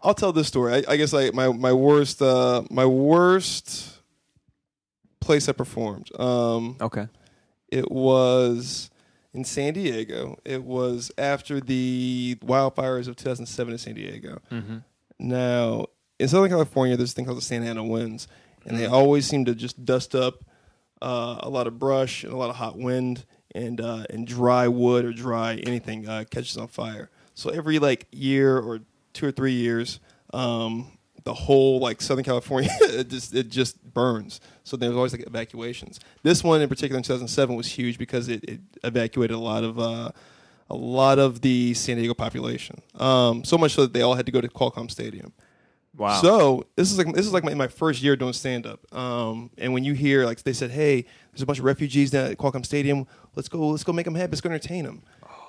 I'll 0.01 0.13
tell 0.13 0.33
this 0.33 0.47
story. 0.49 0.73
I, 0.73 0.83
I 0.89 0.97
guess 0.97 1.13
I, 1.13 1.29
my 1.31 1.47
my 1.47 1.71
worst 1.71 2.21
uh, 2.21 2.63
my 2.69 2.85
worst 2.85 3.99
place 5.21 5.47
I 5.47 5.53
performed. 5.53 6.09
Um, 6.19 6.75
Okay. 6.81 7.07
It 7.73 7.91
was 7.91 8.91
in 9.33 9.43
San 9.43 9.73
Diego. 9.73 10.37
It 10.45 10.63
was 10.63 11.11
after 11.17 11.59
the 11.59 12.37
wildfires 12.45 13.07
of 13.07 13.15
2007 13.15 13.71
in 13.71 13.77
San 13.79 13.95
Diego. 13.95 14.41
Mm-hmm. 14.51 14.77
Now, 15.17 15.87
in 16.19 16.27
Southern 16.27 16.51
California, 16.51 16.95
there's 16.95 17.13
a 17.13 17.15
thing 17.15 17.25
called 17.25 17.39
the 17.39 17.41
Santa 17.41 17.65
Ana 17.65 17.83
winds, 17.83 18.27
and 18.65 18.77
they 18.77 18.85
always 18.85 19.25
seem 19.25 19.45
to 19.45 19.55
just 19.55 19.83
dust 19.83 20.13
up 20.13 20.45
uh, 21.01 21.39
a 21.39 21.49
lot 21.49 21.65
of 21.65 21.79
brush 21.79 22.23
and 22.23 22.31
a 22.31 22.37
lot 22.37 22.51
of 22.51 22.57
hot 22.57 22.77
wind, 22.77 23.25
and 23.55 23.81
uh, 23.81 24.05
and 24.11 24.27
dry 24.27 24.67
wood 24.67 25.03
or 25.03 25.11
dry 25.11 25.55
anything 25.55 26.07
uh, 26.07 26.25
catches 26.29 26.57
on 26.57 26.67
fire. 26.67 27.09
So 27.33 27.49
every 27.49 27.79
like 27.79 28.05
year 28.11 28.59
or 28.59 28.81
two 29.13 29.25
or 29.25 29.31
three 29.31 29.53
years, 29.53 29.99
um, 30.31 30.91
the 31.23 31.33
whole 31.33 31.79
like 31.79 32.01
Southern 32.01 32.23
California 32.23 32.69
it 32.81 33.09
just 33.09 33.33
it 33.33 33.49
just 33.49 33.83
burns. 33.93 34.41
So 34.63 34.77
there's 34.77 34.95
always 34.95 35.13
like 35.13 35.25
evacuations. 35.25 35.99
This 36.23 36.43
one 36.43 36.61
in 36.61 36.69
particular 36.69 36.97
in 36.97 37.03
2007 37.03 37.55
was 37.55 37.67
huge 37.67 37.97
because 37.97 38.29
it, 38.29 38.43
it 38.43 38.61
evacuated 38.83 39.35
a 39.35 39.39
lot 39.39 39.63
of. 39.63 39.79
Uh, 39.79 40.11
a 40.69 40.75
lot 40.75 41.19
of 41.19 41.41
the 41.41 41.73
San 41.73 41.97
Diego 41.97 42.13
population, 42.13 42.81
um, 42.95 43.43
so 43.43 43.57
much 43.57 43.73
so 43.73 43.81
that 43.81 43.93
they 43.93 44.01
all 44.01 44.15
had 44.15 44.25
to 44.25 44.31
go 44.31 44.39
to 44.39 44.47
Qualcomm 44.47 44.89
Stadium. 44.89 45.33
Wow. 45.95 46.19
So 46.21 46.65
this 46.75 46.91
is 46.91 46.97
like 46.97 47.13
this 47.13 47.25
is 47.25 47.33
like 47.33 47.43
my, 47.43 47.53
my 47.53 47.67
first 47.67 48.01
year 48.01 48.15
doing 48.15 48.33
stand 48.33 48.65
up. 48.65 48.79
Um, 48.95 49.51
and 49.57 49.73
when 49.73 49.83
you 49.83 49.93
hear 49.93 50.25
like 50.25 50.41
they 50.41 50.53
said, 50.53 50.71
"Hey, 50.71 51.05
there's 51.31 51.41
a 51.41 51.45
bunch 51.45 51.59
of 51.59 51.65
refugees 51.65 52.11
down 52.11 52.31
at 52.31 52.37
Qualcomm 52.37 52.65
Stadium. 52.65 53.05
Let's 53.35 53.49
go. 53.49 53.67
Let's 53.67 53.83
go 53.83 53.93
make 53.93 54.05
them 54.05 54.15
happy. 54.15 54.31
Let's 54.31 54.41
go 54.41 54.49
entertain 54.49 54.85
them." 54.85 55.03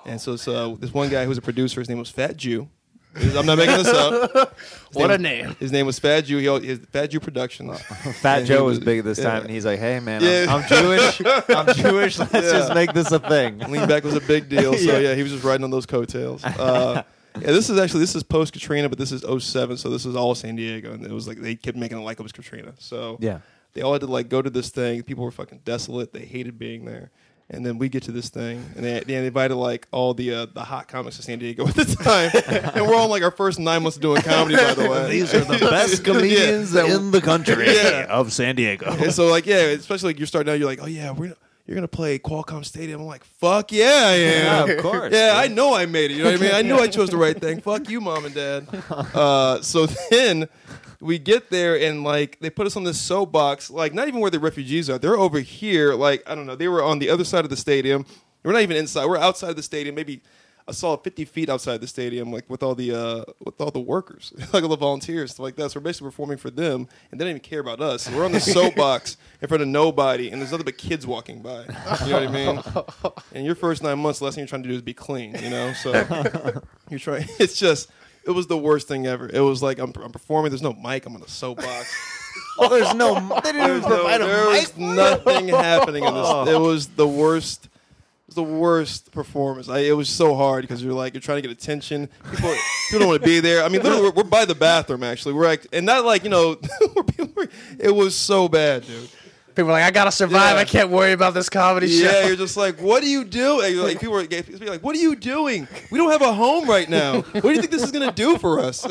And 0.05 0.21
so, 0.21 0.35
so 0.35 0.75
this 0.75 0.93
one 0.93 1.09
guy 1.09 1.23
who 1.23 1.29
was 1.29 1.39
a 1.39 1.41
producer, 1.41 1.81
his 1.81 1.89
name 1.89 1.97
was 1.97 2.11
Fat 2.11 2.37
Jew. 2.37 2.69
I'm 3.15 3.45
not 3.45 3.57
making 3.57 3.77
this 3.77 3.87
up. 3.87 4.57
His 4.59 4.67
What 4.93 5.11
a 5.11 5.17
name- 5.17 5.45
name. 5.47 5.55
His 5.59 5.71
name 5.71 5.85
was 5.85 5.99
Fat 5.99 6.21
Jew. 6.21 6.37
He 6.37 6.67
his 6.67 6.79
Fat 6.91 7.07
Jew 7.07 7.19
Productions. 7.19 7.79
Fat 8.21 8.39
And 8.39 8.47
Joe 8.47 8.63
was 8.65 8.77
was- 8.79 8.85
big 8.85 9.03
this 9.03 9.17
time, 9.17 9.37
yeah. 9.37 9.41
and 9.41 9.49
he's 9.49 9.65
like, 9.65 9.79
"Hey, 9.79 9.99
man, 9.99 10.21
Yeah. 10.21 10.45
I'm, 10.49 10.61
I'm 10.61 10.67
Jewish. 10.67 11.21
I'm 11.49 11.73
Jewish. 11.75 12.19
Let's 12.19 12.31
just 12.31 12.73
make 12.73 12.93
this 12.93 13.11
a 13.11 13.19
thing." 13.19 13.59
Lean 13.59 13.87
back 13.87 14.03
was 14.03 14.15
a 14.15 14.21
big 14.21 14.49
deal. 14.49 14.73
So 14.77 14.79
Yeah. 14.91 14.99
yeah. 14.99 15.15
he 15.15 15.23
was 15.23 15.31
just 15.31 15.43
riding 15.43 15.63
on 15.63 15.71
those 15.71 15.85
coattails. 15.85 16.43
Uh, 16.43 17.03
yeah, 17.39 17.47
this 17.47 17.69
is 17.69 17.77
actually 17.79 18.01
this 18.01 18.15
is 18.15 18.23
post 18.23 18.53
Katrina, 18.53 18.87
but 18.89 18.97
this 18.97 19.11
is 19.11 19.21
07, 19.23 19.77
so 19.77 19.89
this 19.89 20.05
is 20.05 20.15
all 20.15 20.35
San 20.35 20.55
Diego, 20.55 20.93
and 20.93 21.05
it 21.05 21.11
was 21.11 21.27
like 21.27 21.39
they 21.41 21.55
kept 21.55 21.77
making 21.77 21.97
it 21.97 22.01
like 22.01 22.19
it 22.19 22.23
was 22.23 22.31
Katrina. 22.31 22.73
So 22.79 23.17
Yeah. 23.19 23.39
they 23.73 23.81
all 23.81 23.91
had 23.93 24.01
to 24.01 24.07
like 24.07 24.29
go 24.29 24.41
to 24.41 24.49
this 24.49 24.69
thing. 24.69 25.03
People 25.03 25.23
were 25.25 25.31
fucking 25.31 25.61
desolate. 25.65 26.13
They 26.13 26.25
hated 26.25 26.57
being 26.59 26.85
there. 26.85 27.11
And 27.47 27.63
then 27.63 27.77
we 27.77 27.89
get 27.89 28.01
to 28.03 28.11
this 28.11 28.29
thing, 28.29 28.65
and 28.75 28.83
they, 28.83 29.01
they 29.01 29.23
invited 29.27 29.53
like 29.53 29.87
all 29.91 30.15
the 30.15 30.33
uh, 30.33 30.45
the 30.47 30.63
hot 30.63 30.87
comics 30.87 31.19
of 31.19 31.25
San 31.25 31.37
Diego 31.37 31.67
at 31.67 31.75
the 31.75 31.85
time, 31.85 32.31
and 32.75 32.87
we're 32.87 32.95
on 32.99 33.07
like 33.11 33.21
our 33.21 33.29
first 33.29 33.59
nine 33.59 33.83
months 33.83 33.97
of 33.97 34.01
doing 34.01 34.23
comedy. 34.23 34.55
By 34.55 34.73
the 34.73 34.89
way, 34.89 35.11
These 35.11 35.31
are 35.35 35.41
the 35.41 35.59
best 35.59 36.03
comedians 36.03 36.73
in 36.75 37.11
the 37.11 37.21
country 37.21 37.67
Yeah. 37.67 38.07
of 38.09 38.33
San 38.33 38.55
Diego. 38.55 38.91
And 38.91 39.13
so 39.13 39.27
like 39.27 39.45
yeah, 39.45 39.57
especially 39.57 40.09
like 40.09 40.19
you're 40.19 40.25
starting 40.25 40.51
out, 40.51 40.57
you're 40.57 40.67
like, 40.67 40.81
oh 40.81 40.87
yeah, 40.87 41.11
we're 41.11 41.35
you're 41.67 41.75
gonna 41.75 41.87
play 41.87 42.17
Qualcomm 42.17 42.65
Stadium. 42.65 43.01
I'm 43.01 43.05
like, 43.05 43.23
fuck 43.23 43.71
yeah, 43.71 43.83
I 44.05 44.13
am. 44.13 44.67
Yeah, 44.67 44.73
of 44.77 44.81
course. 44.81 45.13
Yeah, 45.13 45.33
I 45.35 45.47
know 45.47 45.75
I 45.75 45.85
made 45.85 46.09
it. 46.09 46.15
You 46.15 46.23
know 46.23 46.31
what 46.31 46.39
I 46.41 46.43
mean? 46.43 46.55
I 46.55 46.63
knew 46.63 46.77
I 46.79 46.87
chose 46.87 47.09
the 47.11 47.17
right 47.17 47.39
thing. 47.39 47.61
Fuck 47.61 47.91
you, 47.91 48.01
mom 48.01 48.25
and 48.25 48.33
dad. 48.33 48.67
Uh, 48.89 49.61
so 49.61 49.85
then 50.09 50.49
we 51.05 51.19
get 51.19 51.49
there 51.49 51.79
and 51.79 52.03
like 52.03 52.39
they 52.39 52.49
put 52.49 52.67
us 52.67 52.75
on 52.75 52.83
this 52.83 52.99
soapbox, 52.99 53.69
like 53.69 53.93
not 53.93 54.07
even 54.07 54.19
where 54.19 54.31
the 54.31 54.39
refugees 54.39 54.89
are. 54.89 54.97
They're 54.97 55.17
over 55.17 55.39
here, 55.39 55.93
like 55.93 56.23
I 56.29 56.35
don't 56.35 56.45
know. 56.45 56.55
They 56.55 56.67
were 56.67 56.83
on 56.83 56.99
the 56.99 57.09
other 57.09 57.23
side 57.23 57.43
of 57.43 57.49
the 57.49 57.57
stadium. 57.57 58.05
We're 58.43 58.53
not 58.53 58.61
even 58.61 58.77
inside. 58.77 59.05
We're 59.05 59.17
outside 59.17 59.49
of 59.51 59.55
the 59.55 59.63
stadium, 59.63 59.95
maybe 59.95 60.21
a 60.67 60.73
solid 60.73 61.01
50 61.03 61.25
feet 61.25 61.49
outside 61.49 61.79
the 61.79 61.87
stadium, 61.87 62.31
like 62.31 62.49
with 62.49 62.63
all 62.63 62.73
the 62.73 62.91
uh, 62.91 63.23
with 63.43 63.59
all 63.61 63.71
the 63.71 63.79
workers, 63.79 64.33
like 64.53 64.63
all 64.63 64.69
the 64.69 64.75
volunteers, 64.77 65.31
stuff 65.31 65.43
like 65.43 65.55
that. 65.57 65.71
So 65.71 65.79
we're 65.79 65.83
basically 65.83 66.07
performing 66.07 66.37
for 66.37 66.49
them, 66.49 66.87
and 67.11 67.19
they 67.19 67.25
don't 67.25 67.31
even 67.31 67.41
care 67.41 67.59
about 67.59 67.81
us. 67.81 68.03
So 68.03 68.15
we're 68.15 68.25
on 68.25 68.31
the 68.31 68.39
soapbox 68.57 69.17
in 69.41 69.47
front 69.47 69.61
of 69.61 69.67
nobody, 69.69 70.31
and 70.31 70.41
there's 70.41 70.51
nothing 70.51 70.65
but 70.65 70.77
kids 70.77 71.05
walking 71.05 71.41
by. 71.41 71.61
You 72.05 72.11
know 72.11 72.19
what 72.19 72.23
I 72.23 72.27
mean? 72.27 72.61
And 73.33 73.45
your 73.45 73.55
first 73.55 73.83
nine 73.83 73.99
months, 73.99 74.19
the 74.19 74.25
last 74.25 74.35
thing 74.35 74.43
you're 74.43 74.47
trying 74.47 74.63
to 74.63 74.69
do 74.69 74.75
is 74.75 74.81
be 74.81 74.93
clean. 74.93 75.35
You 75.35 75.49
know, 75.49 75.73
so 75.73 75.91
you're 76.89 76.99
trying. 76.99 77.27
It's 77.39 77.57
just. 77.57 77.89
It 78.25 78.31
was 78.31 78.47
the 78.47 78.57
worst 78.57 78.87
thing 78.87 79.05
ever. 79.05 79.29
It 79.31 79.39
was 79.39 79.61
like 79.61 79.79
I'm, 79.79 79.93
I'm 80.03 80.11
performing. 80.11 80.51
There's 80.51 80.61
no 80.61 80.73
mic. 80.73 81.05
I'm 81.05 81.15
on 81.15 81.21
a 81.21 81.27
soapbox. 81.27 81.93
Oh, 82.57 82.69
there's 82.69 82.93
no. 82.93 83.15
They 83.43 83.51
didn't 83.51 83.67
There's 83.67 83.85
even 83.85 83.89
no, 83.89 84.07
a 84.07 84.19
there 84.19 84.51
mic. 84.51 84.61
was 84.61 84.77
nothing 84.77 85.47
happening 85.49 86.03
in 86.03 86.13
this. 86.13 86.27
It 86.27 86.55
oh. 86.55 86.61
was 86.61 86.87
the 86.87 87.07
worst. 87.07 87.65
It 87.65 88.27
was 88.27 88.35
the 88.35 88.43
worst 88.43 89.11
performance. 89.11 89.67
I, 89.67 89.79
it 89.79 89.91
was 89.91 90.09
so 90.09 90.35
hard 90.35 90.61
because 90.61 90.81
you're 90.81 90.93
like 90.93 91.13
you're 91.13 91.21
trying 91.21 91.41
to 91.41 91.41
get 91.41 91.51
attention. 91.51 92.07
People, 92.31 92.53
people 92.89 92.99
don't 92.99 93.07
want 93.09 93.21
to 93.21 93.27
be 93.27 93.41
there. 93.41 93.63
I 93.63 93.67
mean, 93.67 93.81
literally, 93.81 94.03
we're, 94.03 94.23
we're 94.23 94.23
by 94.23 94.45
the 94.45 94.55
bathroom 94.55 95.03
actually. 95.03 95.33
We're 95.33 95.45
like, 95.45 95.67
and 95.73 95.85
not 95.85 96.05
like 96.05 96.23
you 96.23 96.29
know, 96.29 96.57
we're 97.35 97.47
it 97.77 97.93
was 97.93 98.15
so 98.15 98.47
bad, 98.47 98.85
dude. 98.85 99.09
People 99.55 99.69
are 99.69 99.73
like, 99.73 99.83
I 99.83 99.91
gotta 99.91 100.11
survive. 100.11 100.55
Yeah. 100.55 100.61
I 100.61 100.65
can't 100.65 100.89
worry 100.89 101.13
about 101.13 101.33
this 101.33 101.47
comedy 101.47 101.87
Yeah, 101.87 102.11
show. 102.11 102.19
Yeah, 102.19 102.27
you're 102.27 102.35
just 102.35 102.57
like, 102.57 102.81
what 102.81 103.01
are 103.03 103.07
you 103.07 103.23
doing? 103.23 103.77
Like 103.77 103.99
people 104.01 104.13
were 104.13 104.25
people 104.25 104.67
like, 104.67 104.83
what 104.83 104.95
are 104.95 104.99
you 104.99 105.15
doing? 105.15 105.65
We 105.91 105.97
don't 105.97 106.11
have 106.11 106.21
a 106.21 106.33
home 106.33 106.69
right 106.69 106.89
now. 106.89 107.21
What 107.35 107.41
do 107.41 107.51
you 107.53 107.59
think 107.59 107.71
this 107.71 107.83
is 107.83 107.91
gonna 107.91 108.11
do 108.11 108.37
for 108.37 108.59
us? 108.59 108.85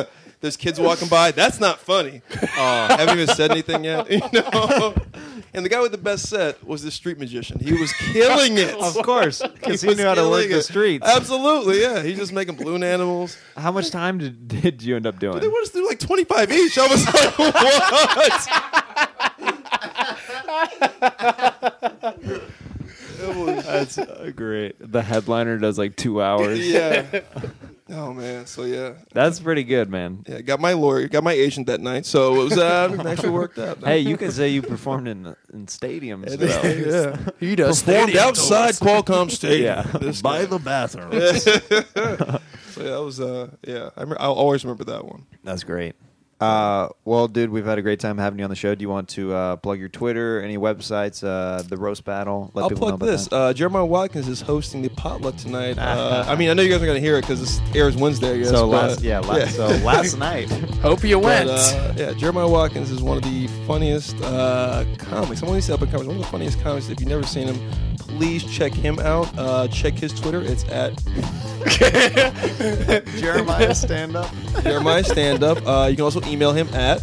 There's 0.40 0.56
kids 0.56 0.80
walking 0.80 1.08
by. 1.08 1.32
That's 1.32 1.60
not 1.60 1.80
funny. 1.80 2.22
Uh, 2.32 2.96
haven't 2.96 3.18
even 3.18 3.34
said 3.34 3.50
anything 3.50 3.84
yet. 3.84 4.10
You 4.10 4.20
know. 4.32 4.94
And 5.52 5.64
the 5.64 5.68
guy 5.68 5.80
with 5.80 5.90
the 5.90 5.98
best 5.98 6.28
set 6.28 6.64
was 6.64 6.82
the 6.82 6.90
street 6.90 7.18
magician. 7.18 7.58
He 7.58 7.72
was 7.72 7.92
killing 7.92 8.56
it. 8.56 8.74
Of 8.74 8.94
course, 9.02 9.42
because 9.42 9.82
he, 9.82 9.88
was 9.88 9.98
knew 9.98 10.04
how 10.04 10.14
to 10.14 10.22
work 10.28 10.42
killing 10.42 10.56
the 10.56 10.62
streets. 10.62 11.06
Absolutely, 11.06 11.82
yeah. 11.82 12.02
He's 12.02 12.18
just 12.18 12.32
making 12.32 12.54
balloon 12.56 12.84
animals. 12.84 13.36
How 13.56 13.72
much 13.72 13.90
time 13.90 14.18
did, 14.18 14.48
did 14.48 14.82
you 14.82 14.96
end 14.96 15.06
up 15.06 15.18
doing? 15.18 15.40
They 15.40 15.48
want 15.48 15.64
us 15.64 15.72
to 15.72 15.78
do 15.78 15.88
like 15.88 15.98
25 15.98 16.52
each. 16.52 16.78
I 16.78 16.86
was 16.86 17.04
like, 17.06 17.38
what? 17.38 18.79
It 23.20 23.36
was 23.36 23.64
That's 23.64 23.98
uh, 23.98 24.30
great. 24.34 24.76
The 24.80 25.02
headliner 25.02 25.58
does 25.58 25.78
like 25.78 25.96
two 25.96 26.22
hours. 26.22 26.58
yeah. 26.66 27.20
Oh 27.92 28.12
man, 28.12 28.46
so 28.46 28.62
yeah, 28.62 28.92
That's 29.12 29.40
pretty 29.40 29.64
good, 29.64 29.90
man. 29.90 30.22
yeah. 30.28 30.42
Got 30.42 30.60
my 30.60 30.74
lawyer, 30.74 31.08
got 31.08 31.24
my 31.24 31.32
agent 31.32 31.66
that 31.66 31.80
night, 31.80 32.06
so 32.06 32.40
it 32.40 32.44
was 32.44 32.56
uh, 32.56 32.96
actually 33.04 33.30
worked 33.30 33.58
out. 33.58 33.82
Hey, 33.82 33.98
you 33.98 34.16
can 34.16 34.30
say 34.30 34.48
you 34.50 34.62
performed 34.62 35.08
in 35.08 35.34
in 35.52 35.66
stadiums. 35.66 36.36
though. 36.36 36.46
yeah, 36.46 37.30
He 37.40 37.56
does 37.56 37.82
performed 37.82 38.14
outside 38.14 38.74
Qualcomm 38.74 39.28
Stadium. 39.28 39.64
Yeah, 39.64 39.82
This 39.98 40.22
by 40.22 40.44
the 40.44 40.60
bathroom. 40.60 41.10
so 41.10 41.58
So 42.70 42.82
yeah, 42.84 42.90
that 42.90 43.02
was 43.02 43.20
uh 43.20 43.50
yeah. 43.66 43.90
I 43.96 44.02
I'll 44.20 44.34
always 44.34 44.64
remember 44.64 44.84
that 44.84 45.04
one. 45.04 45.26
That's 45.42 45.64
great. 45.64 45.96
Uh, 46.40 46.88
well, 47.04 47.28
dude, 47.28 47.50
we've 47.50 47.66
had 47.66 47.76
a 47.78 47.82
great 47.82 48.00
time 48.00 48.16
having 48.16 48.38
you 48.38 48.44
on 48.44 48.50
the 48.50 48.56
show. 48.56 48.74
Do 48.74 48.80
you 48.82 48.88
want 48.88 49.10
to 49.10 49.34
uh, 49.34 49.56
plug 49.56 49.78
your 49.78 49.90
Twitter, 49.90 50.40
any 50.40 50.56
websites, 50.56 51.22
uh, 51.22 51.60
the 51.62 51.76
roast 51.76 52.04
battle? 52.04 52.50
Let 52.54 52.62
I'll 52.62 52.68
people 52.70 52.88
know 52.88 52.96
plug 52.96 53.02
about 53.02 53.06
this. 53.12 53.28
that. 53.28 53.36
Uh, 53.36 53.52
Jeremiah 53.52 53.84
Watkins 53.84 54.26
is 54.26 54.40
hosting 54.40 54.80
the 54.80 54.88
potluck 54.88 55.36
tonight. 55.36 55.76
Uh, 55.90 56.24
I 56.26 56.36
mean, 56.36 56.48
I 56.50 56.54
know 56.54 56.62
you 56.62 56.70
guys 56.70 56.80
are 56.82 56.86
going 56.86 56.96
to 57.00 57.06
hear 57.06 57.16
it 57.18 57.22
because 57.22 57.40
this 57.40 57.60
airs 57.76 57.96
Wednesday. 57.96 58.34
I 58.34 58.38
guess, 58.38 58.48
so 58.50 58.62
but- 58.70 58.88
last, 58.90 59.00
yeah, 59.02 59.18
last, 59.20 59.56
so 59.56 59.66
last 59.84 60.16
night. 60.18 60.48
Hope 60.80 61.02
you 61.04 61.16
But, 61.16 61.46
went. 61.46 61.50
uh, 61.50 61.92
yeah, 61.96 62.12
Jeremiah 62.14 62.48
Watkins 62.48 62.90
is 62.90 63.02
one 63.02 63.16
of 63.18 63.24
the 63.24 63.48
funniest 63.66 64.16
uh, 64.22 64.84
comics. 64.98 65.42
I'm 65.42 65.48
only 65.48 65.60
up 65.70 65.82
and 65.82 65.90
comers. 65.90 66.06
One 66.06 66.16
of 66.16 66.22
the 66.22 66.28
funniest 66.28 66.60
comics. 66.60 66.88
If 66.88 67.00
you've 67.00 67.08
never 67.08 67.24
seen 67.26 67.48
him, 67.48 67.89
please 68.00 68.44
check 68.44 68.72
him 68.72 68.98
out. 68.98 69.30
Uh, 69.38 69.68
check 69.68 69.94
his 69.94 70.12
Twitter. 70.12 70.42
It's 70.42 70.64
at 70.64 70.96
Jeremiah 73.20 73.74
stand 73.74 74.16
up. 74.16 74.30
Jeremiah 74.62 75.04
Stand 75.04 75.42
Up. 75.42 75.66
Uh, 75.66 75.88
you 75.90 75.96
can 75.96 76.04
also 76.04 76.22
email 76.26 76.52
him 76.52 76.68
at. 76.74 77.02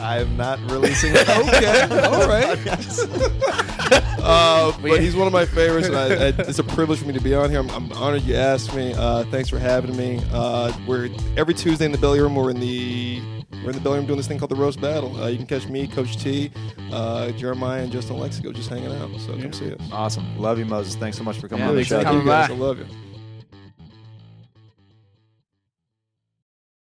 I'm 0.00 0.36
not 0.36 0.58
releasing 0.70 1.12
it. 1.14 1.28
Okay, 1.28 1.82
all 2.06 2.28
right. 2.28 2.58
uh, 4.22 4.72
but 4.80 5.00
he's 5.00 5.16
one 5.16 5.26
of 5.26 5.32
my 5.32 5.44
favorites, 5.44 5.88
and 5.88 5.96
I, 5.96 6.06
I, 6.06 6.26
it's 6.48 6.58
a 6.58 6.64
privilege 6.64 7.00
for 7.00 7.06
me 7.06 7.14
to 7.14 7.20
be 7.20 7.34
on 7.34 7.50
here. 7.50 7.60
I'm, 7.60 7.70
I'm 7.70 7.92
honored 7.92 8.22
you 8.22 8.34
asked 8.34 8.74
me. 8.74 8.94
Uh, 8.94 9.24
thanks 9.24 9.48
for 9.48 9.58
having 9.58 9.96
me. 9.96 10.20
Uh, 10.32 10.72
we're 10.86 11.10
every 11.36 11.54
Tuesday 11.54 11.84
in 11.84 11.92
the 11.92 11.98
belly 11.98 12.20
room. 12.20 12.34
We're 12.34 12.50
in 12.50 12.60
the 12.60 13.22
we're 13.62 13.70
in 13.70 13.76
the 13.76 13.80
belly 13.80 13.98
room 13.98 14.06
doing 14.06 14.16
this 14.18 14.26
thing 14.28 14.38
called 14.38 14.50
the 14.50 14.56
roast 14.56 14.80
battle. 14.80 15.14
Uh, 15.22 15.28
you 15.28 15.36
can 15.36 15.46
catch 15.46 15.66
me, 15.68 15.86
Coach 15.86 16.16
T, 16.16 16.50
uh, 16.92 17.30
Jeremiah, 17.32 17.82
and 17.82 17.92
Justin 17.92 18.16
Lexico 18.16 18.54
just 18.54 18.68
hanging 18.68 18.92
out. 18.92 19.10
So 19.20 19.36
come 19.40 19.52
see 19.52 19.72
us. 19.72 19.80
Awesome. 19.92 20.38
Love 20.38 20.58
you, 20.58 20.64
Moses. 20.66 20.94
Thanks 20.96 21.16
so 21.18 21.24
much 21.24 21.38
for 21.38 21.48
coming 21.48 21.64
Yeah, 21.64 21.70
on 21.70 21.76
the 21.76 21.84
show. 21.84 22.02
coming 22.02 22.20
you 22.22 22.26
guys. 22.26 22.50
I 22.50 22.54
love 22.54 22.78
you. 22.78 22.86